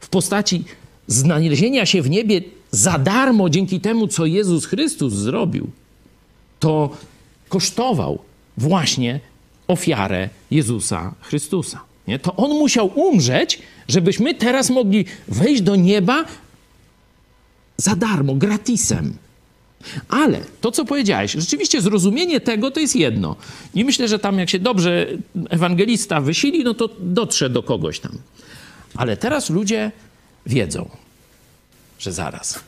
w 0.00 0.08
postaci 0.08 0.64
znalezienia 1.06 1.86
się 1.86 2.02
w 2.02 2.10
niebie 2.10 2.40
za 2.70 2.98
darmo 2.98 3.50
dzięki 3.50 3.80
temu, 3.80 4.08
co 4.08 4.26
Jezus 4.26 4.66
Chrystus 4.66 5.12
zrobił, 5.12 5.70
to 6.60 6.96
kosztował 7.48 8.18
właśnie 8.56 9.20
ofiarę 9.68 10.28
Jezusa 10.50 11.14
Chrystusa. 11.20 11.80
Nie? 12.08 12.18
To 12.18 12.36
On 12.36 12.50
musiał 12.50 12.90
umrzeć, 12.94 13.58
żebyśmy 13.88 14.34
teraz 14.34 14.70
mogli 14.70 15.04
wejść 15.28 15.62
do 15.62 15.76
nieba 15.76 16.24
za 17.76 17.96
darmo, 17.96 18.34
gratisem. 18.34 19.16
Ale 20.08 20.40
to, 20.60 20.72
co 20.72 20.84
powiedziałeś, 20.84 21.32
rzeczywiście 21.32 21.82
zrozumienie 21.82 22.40
tego 22.40 22.70
to 22.70 22.80
jest 22.80 22.96
jedno. 22.96 23.36
I 23.74 23.84
myślę, 23.84 24.08
że 24.08 24.18
tam 24.18 24.38
jak 24.38 24.50
się 24.50 24.58
dobrze 24.58 25.06
ewangelista 25.50 26.20
wysili, 26.20 26.64
no 26.64 26.74
to 26.74 26.88
dotrze 27.00 27.50
do 27.50 27.62
kogoś 27.62 28.00
tam. 28.00 28.18
Ale 28.96 29.16
teraz 29.16 29.50
ludzie 29.50 29.92
wiedzą, 30.46 30.90
że 31.98 32.12
zaraz. 32.12 32.60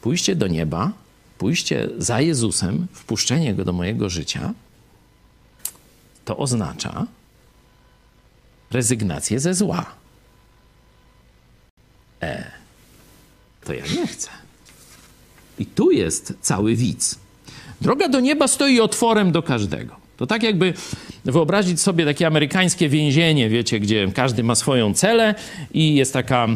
Pójście 0.00 0.36
do 0.36 0.46
nieba, 0.46 0.92
pójście 1.38 1.88
za 1.98 2.20
Jezusem, 2.20 2.86
wpuszczenie 2.92 3.54
go 3.54 3.64
do 3.64 3.72
mojego 3.72 4.10
życia, 4.10 4.52
to 6.24 6.36
oznacza 6.36 7.06
rezygnację 8.70 9.40
ze 9.40 9.54
zła. 9.54 9.86
E, 12.22 12.50
to 13.64 13.72
ja 13.72 13.86
nie 13.86 14.06
chcę. 14.06 14.41
I 15.62 15.66
tu 15.66 15.90
jest 15.90 16.34
cały 16.40 16.76
widz. 16.76 17.18
Droga 17.80 18.08
do 18.08 18.20
nieba 18.20 18.48
stoi 18.48 18.80
otworem 18.80 19.32
do 19.32 19.42
każdego. 19.42 19.96
To 20.16 20.26
tak 20.26 20.42
jakby 20.42 20.74
wyobrazić 21.24 21.80
sobie 21.80 22.04
takie 22.04 22.26
amerykańskie 22.26 22.88
więzienie, 22.88 23.48
wiecie, 23.48 23.80
gdzie 23.80 24.12
każdy 24.14 24.42
ma 24.42 24.54
swoją 24.54 24.94
celę 24.94 25.34
i 25.74 25.94
jest 25.94 26.12
taka 26.12 26.48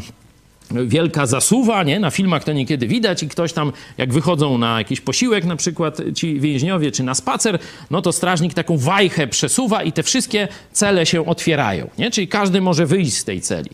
wielka 0.70 1.26
zasuwa, 1.26 1.82
nie? 1.82 2.00
Na 2.00 2.10
filmach 2.10 2.44
to 2.44 2.52
niekiedy 2.52 2.86
widać 2.86 3.22
i 3.22 3.28
ktoś 3.28 3.52
tam, 3.52 3.72
jak 3.98 4.12
wychodzą 4.12 4.58
na 4.58 4.78
jakiś 4.78 5.00
posiłek 5.00 5.44
na 5.44 5.56
przykład 5.56 5.98
ci 6.14 6.40
więźniowie, 6.40 6.92
czy 6.92 7.02
na 7.02 7.14
spacer, 7.14 7.58
no 7.90 8.02
to 8.02 8.12
strażnik 8.12 8.54
taką 8.54 8.78
wajchę 8.78 9.26
przesuwa 9.26 9.82
i 9.82 9.92
te 9.92 10.02
wszystkie 10.02 10.48
cele 10.72 11.06
się 11.06 11.26
otwierają, 11.26 11.90
nie? 11.98 12.10
Czyli 12.10 12.28
każdy 12.28 12.60
może 12.60 12.86
wyjść 12.86 13.16
z 13.16 13.24
tej 13.24 13.40
celi. 13.40 13.70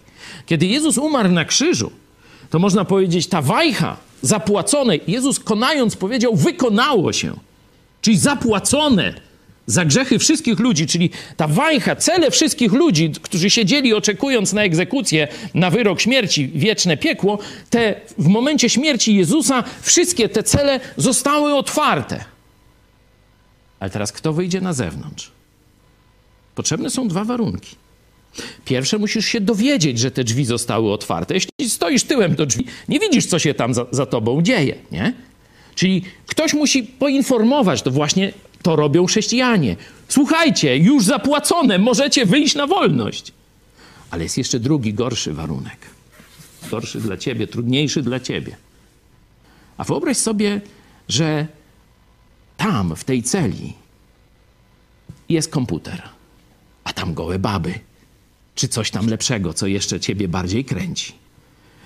Kiedy 0.47 0.67
Jezus 0.67 0.99
umarł 0.99 1.31
na 1.31 1.45
krzyżu, 1.45 1.93
to 2.51 2.59
można 2.59 2.85
powiedzieć, 2.85 3.27
ta 3.27 3.43
wajcha 3.43 3.97
zapłaconej, 4.23 5.01
Jezus 5.07 5.41
konając 5.41 5.97
powiedział, 5.97 6.37
wykonało 6.37 7.13
się. 7.13 7.37
Czyli 8.01 8.19
zapłacone 8.19 9.15
za 9.67 9.85
grzechy 9.85 10.19
wszystkich 10.19 10.59
ludzi, 10.59 10.87
czyli 10.87 11.11
ta 11.37 11.49
wajcha, 11.49 11.97
cele 11.97 12.31
wszystkich 12.31 12.73
ludzi, 12.73 13.13
którzy 13.23 13.51
siedzieli 13.51 13.95
oczekując 13.95 14.53
na 14.53 14.63
egzekucję, 14.63 15.29
na 15.55 15.71
wyrok 15.71 16.01
śmierci, 16.01 16.49
wieczne 16.49 16.97
piekło, 16.97 17.39
te 17.71 18.01
w 18.19 18.27
momencie 18.27 18.69
śmierci 18.69 19.17
Jezusa 19.17 19.65
wszystkie 19.83 20.29
te 20.29 20.43
cele 20.43 20.81
zostały 20.97 21.55
otwarte. 21.55 22.25
Ale 23.81 23.91
teraz 23.91 24.13
kto 24.13 24.33
wyjdzie 24.33 24.61
na 24.61 24.73
zewnątrz? 24.73 25.31
Potrzebne 26.55 26.91
są 26.91 27.09
dwa 27.09 27.25
warunki. 27.25 27.77
Pierwsze 28.65 28.99
musisz 28.99 29.27
się 29.27 29.41
dowiedzieć, 29.41 29.99
że 29.99 30.11
te 30.11 30.25
drzwi 30.25 30.45
zostały 30.45 30.93
otwarte. 30.93 31.35
Jeśli 31.35 31.71
stoisz 31.71 32.05
tyłem 32.05 32.35
do 32.35 32.47
drzwi, 32.47 32.65
nie 32.89 32.99
widzisz, 32.99 33.27
co 33.27 33.39
się 33.39 33.55
tam 33.55 33.75
za, 33.75 33.87
za 33.91 34.07
tobą 34.07 34.43
dzieje, 34.43 34.75
nie? 34.93 35.13
Czyli 35.75 36.03
ktoś 36.27 36.55
musi 36.55 36.83
poinformować, 36.83 37.83
to 37.83 37.91
właśnie 37.91 38.33
to 38.63 38.77
robią 38.77 39.07
chrześcijanie. 39.07 39.77
Słuchajcie, 40.09 40.77
już 40.77 41.05
zapłacone, 41.05 41.79
możecie 41.79 42.27
wyjść 42.27 42.55
na 42.55 42.67
wolność. 42.67 43.33
Ale 44.11 44.23
jest 44.23 44.39
jeszcze 44.39 44.61
drugi, 44.61 44.95
gorszy 44.95 45.33
warunek. 45.33 45.79
Gorszy 46.71 47.01
dla 47.01 47.17
ciebie, 47.17 47.47
trudniejszy 47.47 48.03
dla 48.03 48.21
ciebie. 48.21 48.57
A 49.77 49.85
wyobraź 49.85 50.17
sobie, 50.17 50.61
że 51.09 51.47
tam, 52.57 52.97
w 52.97 53.05
tej 53.05 53.23
celi, 53.23 53.73
jest 55.29 55.51
komputer, 55.51 56.03
a 56.85 56.93
tam 56.93 57.15
gołe 57.15 57.39
baby, 57.39 57.79
czy 58.55 58.69
coś 58.69 58.91
tam 58.91 59.09
lepszego, 59.09 59.55
co 59.55 59.67
jeszcze 59.67 60.01
ciebie 60.01 60.29
bardziej 60.29 60.65
kręci. 60.65 61.13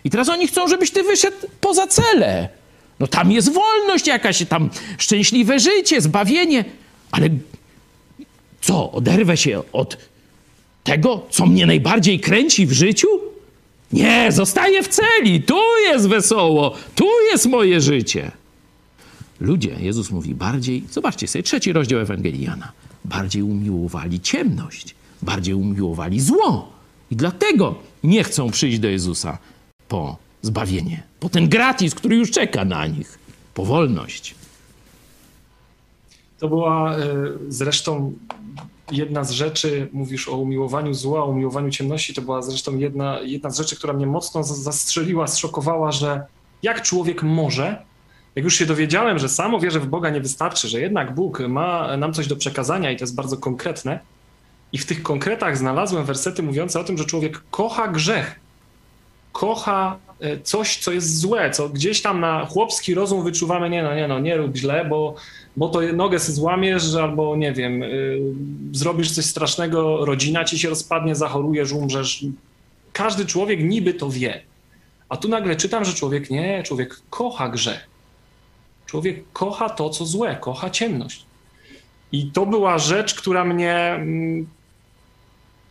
I 0.04 0.10
teraz 0.10 0.28
oni 0.28 0.48
chcą, 0.48 0.68
żebyś 0.68 0.90
ty 0.90 1.02
wyszedł 1.02 1.36
poza 1.60 1.86
celę. 1.86 2.48
No 3.00 3.06
tam 3.06 3.32
jest 3.32 3.52
wolność 3.52 4.06
jakaś, 4.06 4.44
tam 4.48 4.70
szczęśliwe 4.98 5.60
życie, 5.60 6.00
zbawienie. 6.00 6.64
Ale 7.10 7.28
co, 8.60 8.92
oderwę 8.92 9.36
się 9.36 9.62
od 9.72 9.96
tego, 10.84 11.26
co 11.30 11.46
mnie 11.46 11.66
najbardziej 11.66 12.20
kręci 12.20 12.66
w 12.66 12.72
życiu? 12.72 13.08
Nie, 13.92 14.32
zostaję 14.32 14.82
w 14.82 14.88
celi, 14.88 15.42
tu 15.42 15.60
jest 15.86 16.08
wesoło, 16.08 16.74
tu 16.94 17.06
jest 17.32 17.46
moje 17.46 17.80
życie. 17.80 18.30
Ludzie, 19.40 19.76
Jezus 19.80 20.10
mówi, 20.10 20.34
bardziej, 20.34 20.84
zobaczcie 20.90 21.28
sobie, 21.28 21.42
trzeci 21.42 21.72
rozdział 21.72 22.00
Ewangelii 22.00 22.44
Jana, 22.44 22.72
bardziej 23.04 23.42
umiłowali 23.42 24.20
ciemność, 24.20 24.94
bardziej 25.22 25.54
umiłowali 25.54 26.20
zło. 26.20 26.68
I 27.10 27.16
dlatego 27.16 27.74
nie 28.04 28.24
chcą 28.24 28.50
przyjść 28.50 28.78
do 28.78 28.88
Jezusa 28.88 29.38
po 29.88 30.16
zbawienie, 30.42 31.02
po 31.20 31.28
ten 31.28 31.48
gratis, 31.48 31.94
który 31.94 32.16
już 32.16 32.30
czeka 32.30 32.64
na 32.64 32.86
nich, 32.86 33.18
po 33.54 33.64
wolność. 33.64 34.34
To 36.38 36.48
była 36.48 36.96
e, 36.96 37.06
zresztą 37.48 38.12
jedna 38.92 39.24
z 39.24 39.30
rzeczy, 39.30 39.88
mówisz 39.92 40.28
o 40.28 40.36
umiłowaniu 40.36 40.94
zła, 40.94 41.24
o 41.24 41.26
umiłowaniu 41.26 41.70
ciemności, 41.70 42.14
to 42.14 42.22
była 42.22 42.42
zresztą 42.42 42.76
jedna, 42.76 43.20
jedna 43.20 43.50
z 43.50 43.56
rzeczy, 43.58 43.76
która 43.76 43.92
mnie 43.92 44.06
mocno 44.06 44.44
zastrzeliła, 44.44 45.26
zszokowała, 45.26 45.92
że 45.92 46.26
jak 46.62 46.82
człowiek 46.82 47.22
może, 47.22 47.82
jak 48.36 48.44
już 48.44 48.54
się 48.54 48.66
dowiedziałem, 48.66 49.18
że 49.18 49.28
samo 49.28 49.60
wierzę 49.60 49.80
w 49.80 49.86
Boga 49.86 50.10
nie 50.10 50.20
wystarczy, 50.20 50.68
że 50.68 50.80
jednak 50.80 51.14
Bóg 51.14 51.40
ma 51.48 51.96
nam 51.96 52.12
coś 52.12 52.26
do 52.26 52.36
przekazania 52.36 52.90
i 52.90 52.96
to 52.96 53.04
jest 53.04 53.14
bardzo 53.14 53.36
konkretne, 53.36 54.00
i 54.72 54.78
w 54.78 54.86
tych 54.86 55.02
konkretach 55.02 55.56
znalazłem 55.58 56.04
wersety 56.04 56.42
mówiące 56.42 56.80
o 56.80 56.84
tym, 56.84 56.98
że 56.98 57.04
człowiek 57.04 57.42
kocha 57.50 57.88
grzech, 57.88 58.40
kocha 59.32 59.98
e, 60.20 60.40
coś, 60.40 60.76
co 60.76 60.92
jest 60.92 61.18
złe, 61.18 61.50
co 61.50 61.68
gdzieś 61.68 62.02
tam 62.02 62.20
na 62.20 62.46
chłopski 62.46 62.94
rozum 62.94 63.24
wyczuwamy, 63.24 63.70
nie 63.70 63.82
no, 63.82 63.94
nie 63.94 64.08
no, 64.08 64.20
nie 64.20 64.36
rób 64.36 64.56
źle, 64.56 64.84
bo, 64.84 65.14
bo 65.56 65.68
to 65.68 65.80
nogę 65.80 66.18
złamiesz, 66.18 66.94
albo 66.94 67.36
nie 67.36 67.52
wiem, 67.52 67.82
y, 67.82 68.20
zrobisz 68.72 69.10
coś 69.10 69.24
strasznego, 69.24 70.04
rodzina 70.04 70.44
ci 70.44 70.58
się 70.58 70.68
rozpadnie, 70.68 71.14
zachorujesz, 71.14 71.72
umrzesz. 71.72 72.24
Każdy 72.92 73.26
człowiek 73.26 73.60
niby 73.60 73.94
to 73.94 74.10
wie. 74.10 74.42
A 75.08 75.16
tu 75.16 75.28
nagle 75.28 75.56
czytam, 75.56 75.84
że 75.84 75.94
człowiek 75.94 76.30
nie, 76.30 76.62
człowiek 76.62 77.00
kocha 77.10 77.48
grzech. 77.48 77.88
Człowiek 78.86 79.24
kocha 79.32 79.68
to, 79.68 79.90
co 79.90 80.06
złe, 80.06 80.36
kocha 80.40 80.70
ciemność. 80.70 81.26
I 82.12 82.26
to 82.26 82.46
była 82.46 82.78
rzecz, 82.78 83.14
która 83.14 83.44
mnie 83.44 83.74
mm, 83.74 84.46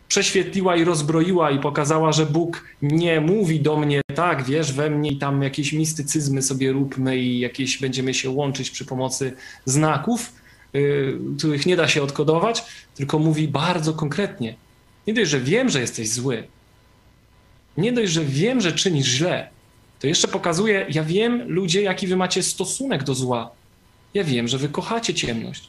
prześwietliła 0.08 0.76
i 0.76 0.84
rozbroiła 0.84 1.50
i 1.50 1.58
pokazała, 1.58 2.12
że 2.12 2.26
Bóg 2.26 2.64
nie 2.82 3.20
mówi 3.20 3.60
do 3.60 3.76
mnie, 3.76 4.00
tak, 4.14 4.44
wiesz, 4.44 4.72
we 4.72 4.90
mnie 4.90 5.10
i 5.10 5.16
tam 5.16 5.42
jakieś 5.42 5.72
mistycyzmy 5.72 6.42
sobie 6.42 6.72
róbmy 6.72 7.18
i 7.18 7.38
jakieś 7.38 7.78
będziemy 7.78 8.14
się 8.14 8.30
łączyć 8.30 8.70
przy 8.70 8.84
pomocy 8.84 9.32
znaków, 9.64 10.32
yy, 10.72 11.18
których 11.38 11.66
nie 11.66 11.76
da 11.76 11.88
się 11.88 12.02
odkodować, 12.02 12.64
tylko 12.94 13.18
mówi 13.18 13.48
bardzo 13.48 13.92
konkretnie. 13.92 14.54
Nie 15.06 15.14
dość, 15.14 15.30
że 15.30 15.40
wiem, 15.40 15.68
że 15.68 15.80
jesteś 15.80 16.10
zły, 16.10 16.44
nie 17.76 17.92
dość, 17.92 18.12
że 18.12 18.24
wiem, 18.24 18.60
że 18.60 18.72
czynisz 18.72 19.06
źle, 19.06 19.48
to 20.00 20.06
jeszcze 20.06 20.28
pokazuje, 20.28 20.86
ja 20.90 21.04
wiem, 21.04 21.42
ludzie, 21.48 21.82
jaki 21.82 22.06
wy 22.06 22.16
macie 22.16 22.42
stosunek 22.42 23.04
do 23.04 23.14
zła. 23.14 23.50
Ja 24.14 24.24
wiem, 24.24 24.48
że 24.48 24.58
wy 24.58 24.68
kochacie 24.68 25.14
ciemność. 25.14 25.68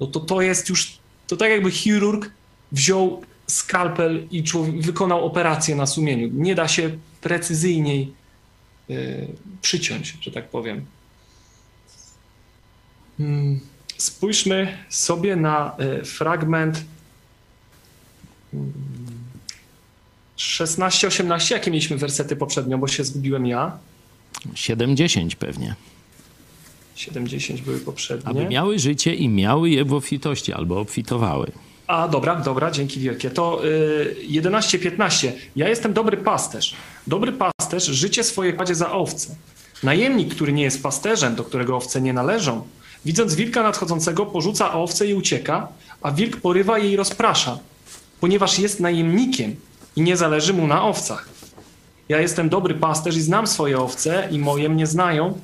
No 0.00 0.06
to 0.06 0.20
to 0.20 0.42
jest 0.42 0.68
już, 0.68 0.98
to 1.26 1.36
tak 1.36 1.50
jakby 1.50 1.70
chirurg 1.70 2.30
wziął 2.72 3.22
skalpel 3.46 4.26
i 4.30 4.42
człowiek 4.44 4.80
wykonał 4.80 5.26
operację 5.26 5.76
na 5.76 5.86
sumieniu. 5.86 6.30
Nie 6.32 6.54
da 6.54 6.68
się 6.68 6.98
precyzyjniej 7.20 8.12
y, 8.90 9.28
przyciąć, 9.62 10.16
że 10.20 10.30
tak 10.30 10.48
powiem. 10.48 10.86
Hmm. 13.18 13.60
Spójrzmy 13.96 14.78
sobie 14.88 15.36
na 15.36 15.76
y, 16.00 16.04
fragment 16.04 16.84
16-18. 20.36 21.52
Jakie 21.52 21.70
mieliśmy 21.70 21.96
wersety 21.96 22.36
poprzednio, 22.36 22.78
bo 22.78 22.88
się 22.88 23.04
zgubiłem 23.04 23.46
ja? 23.46 23.78
70 24.54 25.34
pewnie. 25.34 25.74
70 27.00 27.60
były 27.60 27.78
poprzednie. 27.78 28.30
Aby 28.30 28.48
miały 28.48 28.78
życie 28.78 29.14
i 29.14 29.28
miały 29.28 29.70
je 29.70 29.84
w 29.84 29.92
obfitości 29.92 30.52
albo 30.52 30.80
obfitowały. 30.80 31.52
A, 31.86 32.08
dobra, 32.08 32.36
dobra, 32.36 32.70
dzięki 32.70 33.00
wielkie. 33.00 33.30
To 33.30 33.64
y, 33.64 34.16
11-15. 34.28 35.32
Ja 35.56 35.68
jestem 35.68 35.92
dobry 35.92 36.16
pasterz. 36.16 36.74
Dobry 37.06 37.32
pasterz 37.32 37.84
życie 37.84 38.24
swoje 38.24 38.52
kładzie 38.52 38.74
za 38.74 38.92
owce. 38.92 39.34
Najemnik, 39.82 40.34
który 40.34 40.52
nie 40.52 40.62
jest 40.62 40.82
pasterzem, 40.82 41.34
do 41.34 41.44
którego 41.44 41.76
owce 41.76 42.00
nie 42.00 42.12
należą, 42.12 42.62
widząc 43.04 43.34
wilka 43.34 43.62
nadchodzącego, 43.62 44.26
porzuca 44.26 44.72
owce 44.72 45.06
i 45.06 45.14
ucieka, 45.14 45.68
a 46.02 46.10
wilk 46.10 46.36
porywa 46.36 46.78
je 46.78 46.90
i 46.92 46.96
rozprasza, 46.96 47.58
ponieważ 48.20 48.58
jest 48.58 48.80
najemnikiem 48.80 49.56
i 49.96 50.00
nie 50.00 50.16
zależy 50.16 50.52
mu 50.52 50.66
na 50.66 50.84
owcach. 50.84 51.28
Ja 52.08 52.20
jestem 52.20 52.48
dobry 52.48 52.74
pasterz 52.74 53.16
i 53.16 53.20
znam 53.20 53.46
swoje 53.46 53.78
owce 53.78 54.28
i 54.30 54.38
moje 54.38 54.68
mnie 54.68 54.86
znają. 54.86 55.38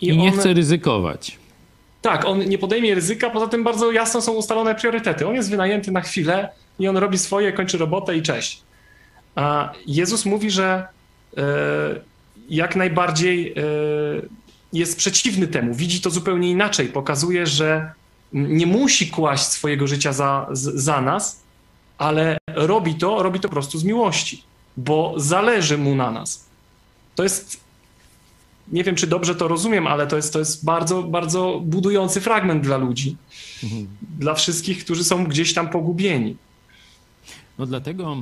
I, 0.00 0.08
I 0.08 0.16
nie 0.16 0.28
one... 0.28 0.38
chce 0.38 0.54
ryzykować. 0.54 1.38
Tak, 2.02 2.24
on 2.24 2.48
nie 2.48 2.58
podejmie 2.58 2.94
ryzyka, 2.94 3.30
poza 3.30 3.46
tym 3.46 3.64
bardzo 3.64 3.92
jasno 3.92 4.22
są 4.22 4.32
ustalone 4.32 4.74
priorytety. 4.74 5.26
On 5.26 5.34
jest 5.34 5.50
wynajęty 5.50 5.92
na 5.92 6.00
chwilę 6.00 6.48
i 6.78 6.88
on 6.88 6.96
robi 6.96 7.18
swoje, 7.18 7.52
kończy 7.52 7.78
robotę 7.78 8.16
i 8.16 8.22
cześć. 8.22 8.62
A 9.34 9.72
Jezus 9.86 10.24
mówi, 10.24 10.50
że 10.50 10.88
e, 11.36 11.42
jak 12.48 12.76
najbardziej 12.76 13.52
e, 13.52 13.62
jest 14.72 14.96
przeciwny 14.96 15.48
temu, 15.48 15.74
widzi 15.74 16.00
to 16.00 16.10
zupełnie 16.10 16.50
inaczej, 16.50 16.88
pokazuje, 16.88 17.46
że 17.46 17.92
nie 18.32 18.66
musi 18.66 19.10
kłaść 19.10 19.44
swojego 19.44 19.86
życia 19.86 20.12
za, 20.12 20.46
za 20.52 21.00
nas, 21.00 21.42
ale 21.98 22.38
robi 22.46 22.94
to, 22.94 23.22
robi 23.22 23.40
to 23.40 23.48
po 23.48 23.52
prostu 23.52 23.78
z 23.78 23.84
miłości, 23.84 24.42
bo 24.76 25.14
zależy 25.16 25.78
mu 25.78 25.94
na 25.94 26.10
nas. 26.10 26.46
To 27.14 27.22
jest 27.22 27.65
nie 28.72 28.84
wiem, 28.84 28.94
czy 28.94 29.06
dobrze 29.06 29.34
to 29.34 29.48
rozumiem, 29.48 29.86
ale 29.86 30.06
to 30.06 30.16
jest, 30.16 30.32
to 30.32 30.38
jest 30.38 30.64
bardzo, 30.64 31.02
bardzo 31.02 31.60
budujący 31.64 32.20
fragment 32.20 32.64
dla 32.64 32.76
ludzi, 32.76 33.16
mhm. 33.64 33.86
dla 34.18 34.34
wszystkich, 34.34 34.84
którzy 34.84 35.04
są 35.04 35.24
gdzieś 35.24 35.54
tam 35.54 35.68
pogubieni. 35.68 36.36
No 37.58 37.66
dlatego, 37.66 38.16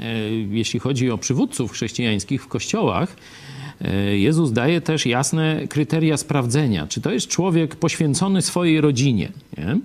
e, 0.00 0.30
jeśli 0.30 0.80
chodzi 0.80 1.10
o 1.10 1.18
przywódców 1.18 1.72
chrześcijańskich 1.72 2.42
w 2.42 2.48
kościołach, 2.48 3.16
e, 3.80 4.18
Jezus 4.18 4.52
daje 4.52 4.80
też 4.80 5.06
jasne 5.06 5.68
kryteria 5.68 6.16
sprawdzenia, 6.16 6.86
czy 6.86 7.00
to 7.00 7.10
jest 7.12 7.28
człowiek 7.28 7.76
poświęcony 7.76 8.42
swojej 8.42 8.80
rodzinie. 8.80 9.32
Nie? 9.58 9.78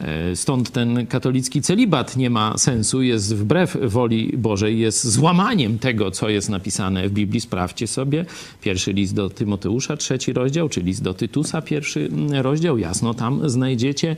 E, 0.00 0.36
stąd 0.36 0.70
ten 0.70 1.06
katolicki 1.06 1.62
celibat 1.62 2.16
nie 2.16 2.30
ma 2.30 2.58
sensu, 2.58 3.02
jest 3.02 3.34
wbrew 3.34 3.76
woli 3.82 4.32
Bożej, 4.36 4.78
jest 4.78 5.06
złamaniem 5.06 5.78
tego, 5.78 6.10
co 6.10 6.28
jest 6.28 6.48
napisane 6.48 7.08
w 7.08 7.12
Biblii. 7.12 7.40
Sprawdźcie 7.40 7.86
sobie 7.86 8.24
pierwszy 8.60 8.92
list 8.92 9.14
do 9.14 9.30
Tymoteusza, 9.30 9.96
trzeci 9.96 10.32
rozdział, 10.32 10.68
czy 10.68 10.80
list 10.80 11.02
do 11.02 11.14
Tytusa, 11.14 11.62
pierwszy 11.62 12.10
rozdział. 12.32 12.78
Jasno 12.78 13.14
tam 13.14 13.48
znajdziecie 13.50 14.16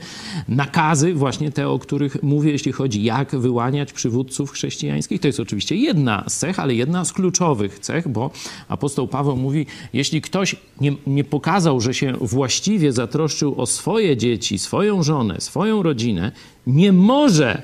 nakazy, 0.48 1.14
właśnie 1.14 1.50
te, 1.50 1.68
o 1.68 1.78
których 1.78 2.22
mówię, 2.22 2.52
jeśli 2.52 2.72
chodzi, 2.72 3.02
jak 3.02 3.36
wyłaniać 3.36 3.92
przywódców 3.92 4.50
chrześcijańskich. 4.50 5.20
To 5.20 5.26
jest 5.26 5.40
oczywiście 5.40 5.76
jedna 5.76 6.24
z 6.28 6.36
cech, 6.36 6.58
ale 6.58 6.74
jedna 6.74 7.04
z 7.04 7.12
kluczowych 7.12 7.78
cech, 7.78 8.08
bo 8.08 8.30
apostoł 8.68 9.08
Paweł 9.08 9.36
mówi, 9.36 9.66
jeśli 9.92 10.22
ktoś 10.22 10.56
nie, 10.80 10.92
nie 11.06 11.24
pokazał, 11.24 11.80
że 11.80 11.94
się 11.94 12.12
właściwie 12.20 12.92
zatroszczył 12.92 13.60
o 13.60 13.66
swoje 13.66 14.16
dzieci, 14.16 14.58
swoją 14.58 15.02
żonę, 15.02 15.40
swoją 15.40 15.65
swoją 15.66 15.82
rodzinę, 15.82 16.32
nie 16.66 16.92
może 16.92 17.62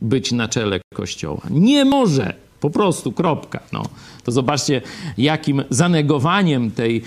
być 0.00 0.32
na 0.32 0.48
czele 0.48 0.80
Kościoła. 0.94 1.40
Nie 1.50 1.84
może. 1.84 2.34
Po 2.60 2.70
prostu, 2.70 3.12
kropka. 3.12 3.60
No. 3.72 3.82
To 4.26 4.32
zobaczcie, 4.32 4.82
jakim 5.18 5.62
zanegowaniem 5.70 6.70
tej 6.70 7.02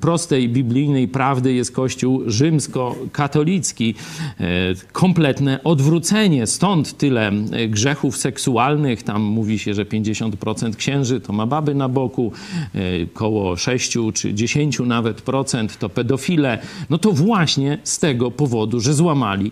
prostej 0.00 0.48
biblijnej 0.48 1.08
prawdy 1.08 1.52
jest 1.52 1.72
Kościół 1.72 2.22
rzymskokatolicki. 2.26 3.94
E, 4.40 4.44
kompletne 4.92 5.62
odwrócenie. 5.64 6.46
Stąd 6.46 6.98
tyle 6.98 7.28
e, 7.28 7.68
grzechów 7.68 8.16
seksualnych. 8.16 9.02
Tam 9.02 9.22
mówi 9.22 9.58
się, 9.58 9.74
że 9.74 9.84
50% 9.84 10.76
księży 10.76 11.20
to 11.20 11.32
ma 11.32 11.46
baby 11.46 11.74
na 11.74 11.88
boku, 11.88 12.32
e, 12.74 13.06
koło 13.06 13.56
6 13.56 13.96
czy 14.14 14.34
10 14.34 14.80
nawet 14.80 15.22
procent 15.22 15.78
to 15.78 15.88
pedofile. 15.88 16.58
No 16.90 16.98
to 16.98 17.12
właśnie 17.12 17.78
z 17.84 17.98
tego 17.98 18.30
powodu, 18.30 18.80
że 18.80 18.94
złamali 18.94 19.50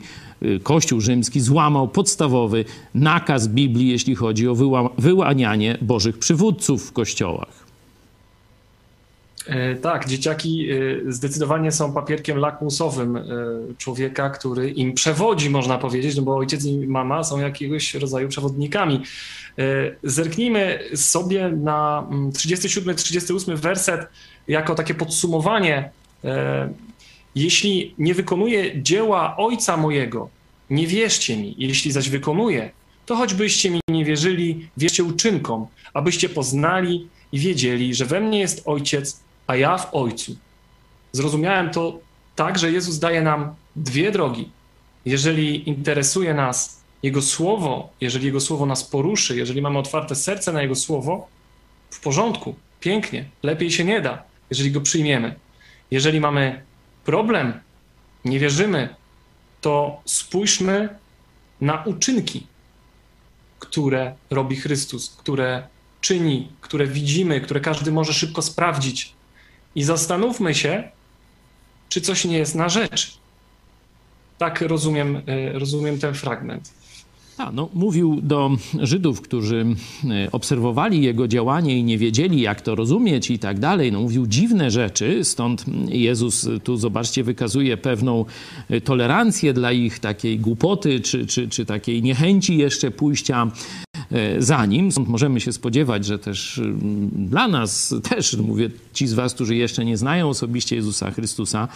Kościół 0.62 1.01
rzymski 1.01 1.41
złamał 1.41 1.89
podstawowy 1.89 2.64
nakaz 2.95 3.49
Biblii, 3.49 3.89
jeśli 3.89 4.14
chodzi 4.14 4.49
o 4.49 4.55
wyłanianie 4.99 5.79
bożych 5.83 6.18
przywódców 6.18 6.87
w 6.87 6.93
kościołach. 7.11 7.70
E, 9.46 9.74
tak, 9.74 10.08
dzieciaki 10.08 10.70
e, 10.70 10.76
zdecydowanie 11.12 11.72
są 11.72 11.92
papierkiem 11.92 12.38
lakmusowym 12.38 13.16
e, 13.16 13.22
człowieka, 13.78 14.30
który 14.30 14.70
im 14.70 14.94
przewodzi, 14.94 15.50
można 15.50 15.78
powiedzieć, 15.78 16.16
no 16.16 16.22
bo 16.22 16.36
ojciec 16.36 16.64
i 16.64 16.86
mama 16.86 17.24
są 17.24 17.40
jakiegoś 17.40 17.94
rodzaju 17.94 18.28
przewodnikami. 18.28 19.02
Zerknijmy 20.02 20.78
sobie 20.94 21.48
na 21.48 22.06
37-38 22.11 23.48
mm, 23.48 23.61
werset 23.61 24.06
jako 24.48 24.74
takie 24.74 24.94
podsumowanie 24.94 25.90
jeśli 27.34 27.94
nie 27.98 28.14
wykonuję 28.14 28.82
dzieła 28.82 29.36
Ojca 29.36 29.76
mojego, 29.76 30.28
nie 30.70 30.86
wierzcie 30.86 31.36
mi. 31.36 31.54
Jeśli 31.58 31.92
zaś 31.92 32.08
wykonuję, 32.08 32.70
to 33.06 33.16
choćbyście 33.16 33.70
mi 33.70 33.80
nie 33.88 34.04
wierzyli, 34.04 34.68
wierzcie 34.76 35.04
uczynkom, 35.04 35.66
abyście 35.95 36.28
poznali 36.28 37.09
i 37.32 37.38
wiedzieli, 37.38 37.95
że 37.95 38.05
we 38.05 38.20
mnie 38.20 38.38
jest 38.38 38.62
Ojciec, 38.64 39.20
a 39.47 39.57
ja 39.57 39.78
w 39.78 39.95
Ojcu. 39.95 40.36
Zrozumiałem 41.12 41.70
to 41.70 41.99
tak, 42.36 42.59
że 42.59 42.72
Jezus 42.72 42.99
daje 42.99 43.22
nam 43.22 43.55
dwie 43.76 44.12
drogi. 44.12 44.51
Jeżeli 45.05 45.68
interesuje 45.68 46.34
nas 46.34 46.80
Jego 47.03 47.22
Słowo, 47.22 47.88
jeżeli 48.01 48.26
Jego 48.26 48.41
Słowo 48.41 48.66
nas 48.66 48.84
poruszy, 48.84 49.36
jeżeli 49.36 49.62
mamy 49.62 49.78
otwarte 49.78 50.14
serce 50.14 50.53
na 50.53 50.62
Jego 50.62 50.74
Słowo, 50.74 51.28
w 51.91 52.01
porządku, 52.01 52.55
pięknie, 52.80 53.24
lepiej 53.43 53.70
się 53.70 53.84
nie 53.84 54.01
da, 54.01 54.22
jeżeli 54.51 54.70
go 54.70 54.80
przyjmiemy. 54.80 55.34
Jeżeli 55.91 56.20
mamy 56.20 56.62
problem, 57.05 57.61
nie 58.24 58.38
wierzymy, 58.38 58.95
to 59.61 60.01
spójrzmy 60.05 60.88
na 61.61 61.84
uczynki, 61.84 62.47
które 63.59 64.14
robi 64.30 64.57
Chrystus, 64.57 65.11
które 65.11 65.62
czyni, 66.01 66.48
które 66.61 66.86
widzimy, 66.86 67.40
które 67.40 67.61
każdy 67.61 67.92
może 67.92 68.12
szybko 68.12 68.42
sprawdzić. 68.42 69.12
I 69.74 69.82
zastanówmy 69.82 70.55
się, 70.55 70.90
czy 71.88 72.01
coś 72.01 72.24
nie 72.24 72.38
jest 72.38 72.55
na 72.55 72.68
rzecz. 72.68 73.18
Tak 74.38 74.61
rozumiem, 74.61 75.16
e, 75.26 75.53
rozumiem 75.53 75.98
ten 75.98 76.14
fragment. 76.14 76.72
A, 77.40 77.53
no, 77.53 77.68
mówił 77.74 78.20
do 78.22 78.51
Żydów, 78.80 79.20
którzy 79.20 79.66
e, 80.05 80.32
obserwowali 80.32 81.03
jego 81.03 81.28
działanie 81.28 81.78
i 81.78 81.84
nie 81.84 81.98
wiedzieli, 81.98 82.40
jak 82.40 82.61
to 82.61 82.74
rozumieć 82.74 83.30
i 83.30 83.38
tak 83.38 83.59
dalej. 83.59 83.92
No, 83.92 84.01
mówił 84.01 84.26
dziwne 84.26 84.70
rzeczy, 84.70 85.24
stąd 85.24 85.64
Jezus 85.88 86.48
tu, 86.64 86.76
zobaczcie, 86.76 87.24
wykazuje 87.24 87.76
pewną 87.76 88.24
e, 88.70 88.80
tolerancję 88.80 89.53
dla 89.53 89.72
ich 89.72 89.98
takiej 89.98 90.38
głupoty 90.38 91.01
czy, 91.01 91.26
czy, 91.26 91.48
czy 91.48 91.66
takiej 91.66 92.03
niechęci 92.03 92.57
jeszcze 92.57 92.90
pójścia 92.90 93.51
za 94.38 94.66
nim. 94.66 94.92
Stąd 94.92 95.08
możemy 95.08 95.40
się 95.40 95.52
spodziewać, 95.52 96.04
że 96.04 96.18
też 96.18 96.58
mm, 96.58 97.11
dla 97.12 97.48
nas, 97.48 97.94
też 98.08 98.36
mówię 98.36 98.70
ci 98.92 99.06
z 99.06 99.14
was, 99.14 99.34
którzy 99.34 99.56
jeszcze 99.56 99.84
nie 99.84 99.96
znają 99.96 100.28
osobiście 100.28 100.76
Jezusa 100.76 101.11
Chrystusa, 101.11 101.68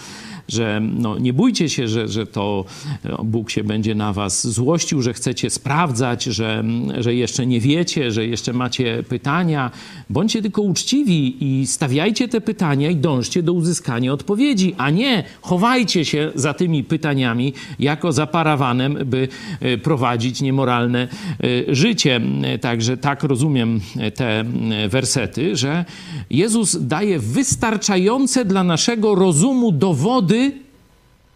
że 0.49 0.83
no, 0.99 1.19
nie 1.19 1.33
bójcie 1.33 1.69
się, 1.69 1.89
że, 1.89 2.09
że 2.09 2.27
to 2.27 2.65
e, 3.05 3.17
Bóg 3.25 3.51
się 3.51 3.65
będzie 3.65 3.95
na 3.95 4.13
was 4.13 4.47
złościł, 4.47 5.03
że 5.03 5.13
chcecie 5.13 5.51
sprawdzać, 5.51 6.25
że, 6.25 6.65
że 6.99 7.15
jeszcze 7.15 7.47
nie 7.47 7.61
wiecie, 7.61 8.13
że 8.13 8.27
jeszcze 8.27 8.53
macie 8.53 9.03
pytania. 9.09 9.71
Bądźcie 10.11 10.43
tylko 10.43 10.63
uczciwi 10.63 11.37
i 11.45 11.67
stawiajcie 11.67 12.29
te 12.29 12.41
pytania 12.41 12.91
i 12.91 12.97
dążcie 12.97 13.43
do 13.43 13.53
uzyskania 13.53 14.13
odpowiedzi, 14.13 14.75
a 14.79 14.91
nie 14.91 15.25
chowajcie 15.41 16.05
się 16.05 16.33
za 16.35 16.55
tymi 16.55 16.85
pytaniami 16.85 17.53
jako 17.79 18.13
za 18.13 18.27
parawanem, 18.27 18.99
by 19.05 19.29
e, 19.61 19.79
prowadzić 19.79 20.41
niemoralne 20.41 21.09
życie. 21.69 22.21
Także 22.61 22.97
tak 22.97 23.23
rozumiem 23.23 23.81
te 24.15 24.45
wersety, 24.89 25.57
że 25.57 25.85
Jezus 26.31 26.77
daje 26.81 27.19
wystarczające 27.19 28.45
dla 28.45 28.65
naszego 28.65 29.15
rozumu 29.15 29.73
dowody 29.73 30.53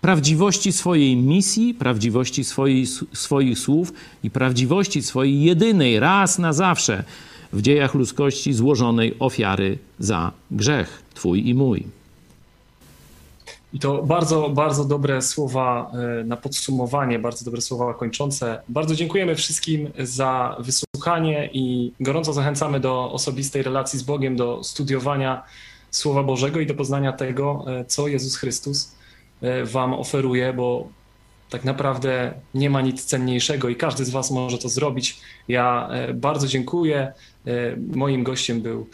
prawdziwości 0.00 0.72
swojej 0.72 1.16
misji, 1.16 1.74
prawdziwości 1.74 2.44
swojej, 2.44 2.86
swoich 3.12 3.58
słów 3.58 3.92
i 4.22 4.30
prawdziwości 4.30 5.02
swojej 5.02 5.42
jedynej, 5.42 6.00
raz 6.00 6.38
na 6.38 6.52
zawsze 6.52 7.04
w 7.52 7.62
dziejach 7.62 7.94
ludzkości 7.94 8.52
złożonej 8.52 9.14
ofiary 9.18 9.78
za 9.98 10.32
grzech 10.50 11.02
Twój 11.14 11.48
i 11.48 11.54
mój. 11.54 11.97
I 13.72 13.78
to 13.78 14.02
bardzo, 14.02 14.48
bardzo 14.48 14.84
dobre 14.84 15.22
słowa 15.22 15.90
e, 16.20 16.24
na 16.24 16.36
podsumowanie, 16.36 17.18
bardzo 17.18 17.44
dobre 17.44 17.60
słowa 17.60 17.94
kończące. 17.94 18.62
Bardzo 18.68 18.94
dziękujemy 18.94 19.34
wszystkim 19.34 19.90
za 19.98 20.56
wysłuchanie 20.58 21.50
i 21.52 21.92
gorąco 22.00 22.32
zachęcamy 22.32 22.80
do 22.80 23.12
osobistej 23.12 23.62
relacji 23.62 23.98
z 23.98 24.02
Bogiem, 24.02 24.36
do 24.36 24.64
studiowania 24.64 25.42
Słowa 25.90 26.22
Bożego 26.22 26.60
i 26.60 26.66
do 26.66 26.74
poznania 26.74 27.12
tego, 27.12 27.64
e, 27.66 27.84
co 27.84 28.08
Jezus 28.08 28.36
Chrystus 28.36 28.94
e, 29.42 29.64
Wam 29.64 29.94
oferuje, 29.94 30.52
bo 30.52 30.88
tak 31.50 31.64
naprawdę 31.64 32.34
nie 32.54 32.70
ma 32.70 32.80
nic 32.80 33.04
cenniejszego 33.04 33.68
i 33.68 33.76
każdy 33.76 34.04
z 34.04 34.10
Was 34.10 34.30
może 34.30 34.58
to 34.58 34.68
zrobić. 34.68 35.20
Ja 35.48 35.90
bardzo 36.14 36.46
dziękuję. 36.46 37.12
Moim 37.94 38.22
gościem 38.22 38.60
był 38.60 38.86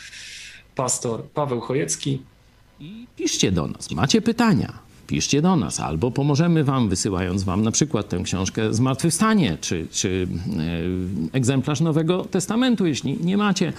pastor 0.75 1.25
Paweł 1.25 1.61
Chojecki 1.61 2.23
i 2.81 3.07
piszcie 3.17 3.53
do 3.53 3.67
nas. 3.67 3.91
Macie 3.91 4.23
pytania? 4.23 4.84
Piszcie 5.07 5.43
do 5.43 5.57
nas, 5.57 5.81
albo 5.81 6.11
pomożemy 6.11 6.65
Wam, 6.65 6.89
wysyłając 6.89 7.45
Wam 7.45 7.63
na 7.63 7.71
przykład 7.71 8.09
tę 8.09 8.21
książkę 8.25 8.75
Zmartwychwstanie, 8.75 9.59
czy, 9.61 9.87
czy 9.93 10.27
e, 11.33 11.37
egzemplarz 11.37 11.81
Nowego 11.81 12.25
Testamentu, 12.25 12.87
jeśli 12.87 13.19
nie 13.25 13.37
macie. 13.37 13.73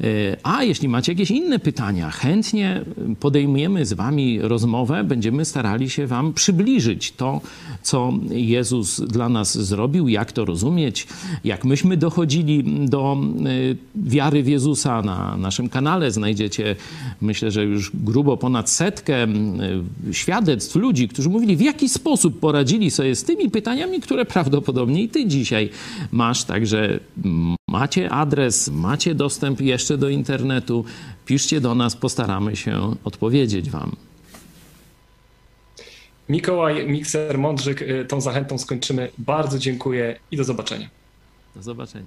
E, 0.00 0.06
a 0.42 0.64
jeśli 0.64 0.88
macie 0.88 1.12
jakieś 1.12 1.30
inne 1.30 1.58
pytania, 1.58 2.10
chętnie 2.10 2.84
podejmujemy 3.20 3.86
z 3.86 3.92
Wami 3.92 4.40
rozmowę, 4.40 5.04
będziemy 5.04 5.44
starali 5.44 5.90
się 5.90 6.06
Wam 6.06 6.32
przybliżyć 6.32 7.12
to, 7.12 7.40
co 7.82 8.12
Jezus 8.30 9.00
dla 9.00 9.28
nas 9.28 9.58
zrobił, 9.58 10.08
jak 10.08 10.32
to 10.32 10.44
rozumieć, 10.44 11.06
jak 11.44 11.64
myśmy 11.64 11.96
dochodzili 11.96 12.64
do 12.88 13.16
e, 13.16 13.46
wiary 13.94 14.42
w 14.42 14.48
Jezusa. 14.48 15.02
Na 15.02 15.36
naszym 15.36 15.68
kanale 15.68 16.10
znajdziecie, 16.10 16.76
myślę, 17.20 17.50
że 17.50 17.64
już 17.64 17.90
grubo 17.94 18.36
ponad 18.36 18.70
setkę 18.70 19.26
świadectw 20.12 20.57
ludzi, 20.74 21.08
którzy 21.08 21.28
mówili, 21.28 21.56
w 21.56 21.60
jaki 21.60 21.88
sposób 21.88 22.40
poradzili 22.40 22.90
sobie 22.90 23.16
z 23.16 23.24
tymi 23.24 23.50
pytaniami, 23.50 24.00
które 24.00 24.24
prawdopodobnie 24.24 25.02
i 25.02 25.08
ty 25.08 25.26
dzisiaj 25.26 25.70
masz. 26.12 26.44
Także 26.44 27.00
macie 27.68 28.10
adres, 28.10 28.68
macie 28.68 29.14
dostęp 29.14 29.60
jeszcze 29.60 29.98
do 29.98 30.08
internetu, 30.08 30.84
piszcie 31.26 31.60
do 31.60 31.74
nas, 31.74 31.96
postaramy 31.96 32.56
się 32.56 32.94
odpowiedzieć 33.04 33.70
wam. 33.70 33.96
Mikołaj 36.28 36.86
Mikser 36.86 37.38
Mądrzyk, 37.38 37.82
y, 37.82 38.04
tą 38.08 38.20
zachętą 38.20 38.58
skończymy. 38.58 39.10
Bardzo 39.18 39.58
dziękuję 39.58 40.18
i 40.30 40.36
do 40.36 40.44
zobaczenia. 40.44 40.88
Do 41.56 41.62
zobaczenia. 41.62 42.06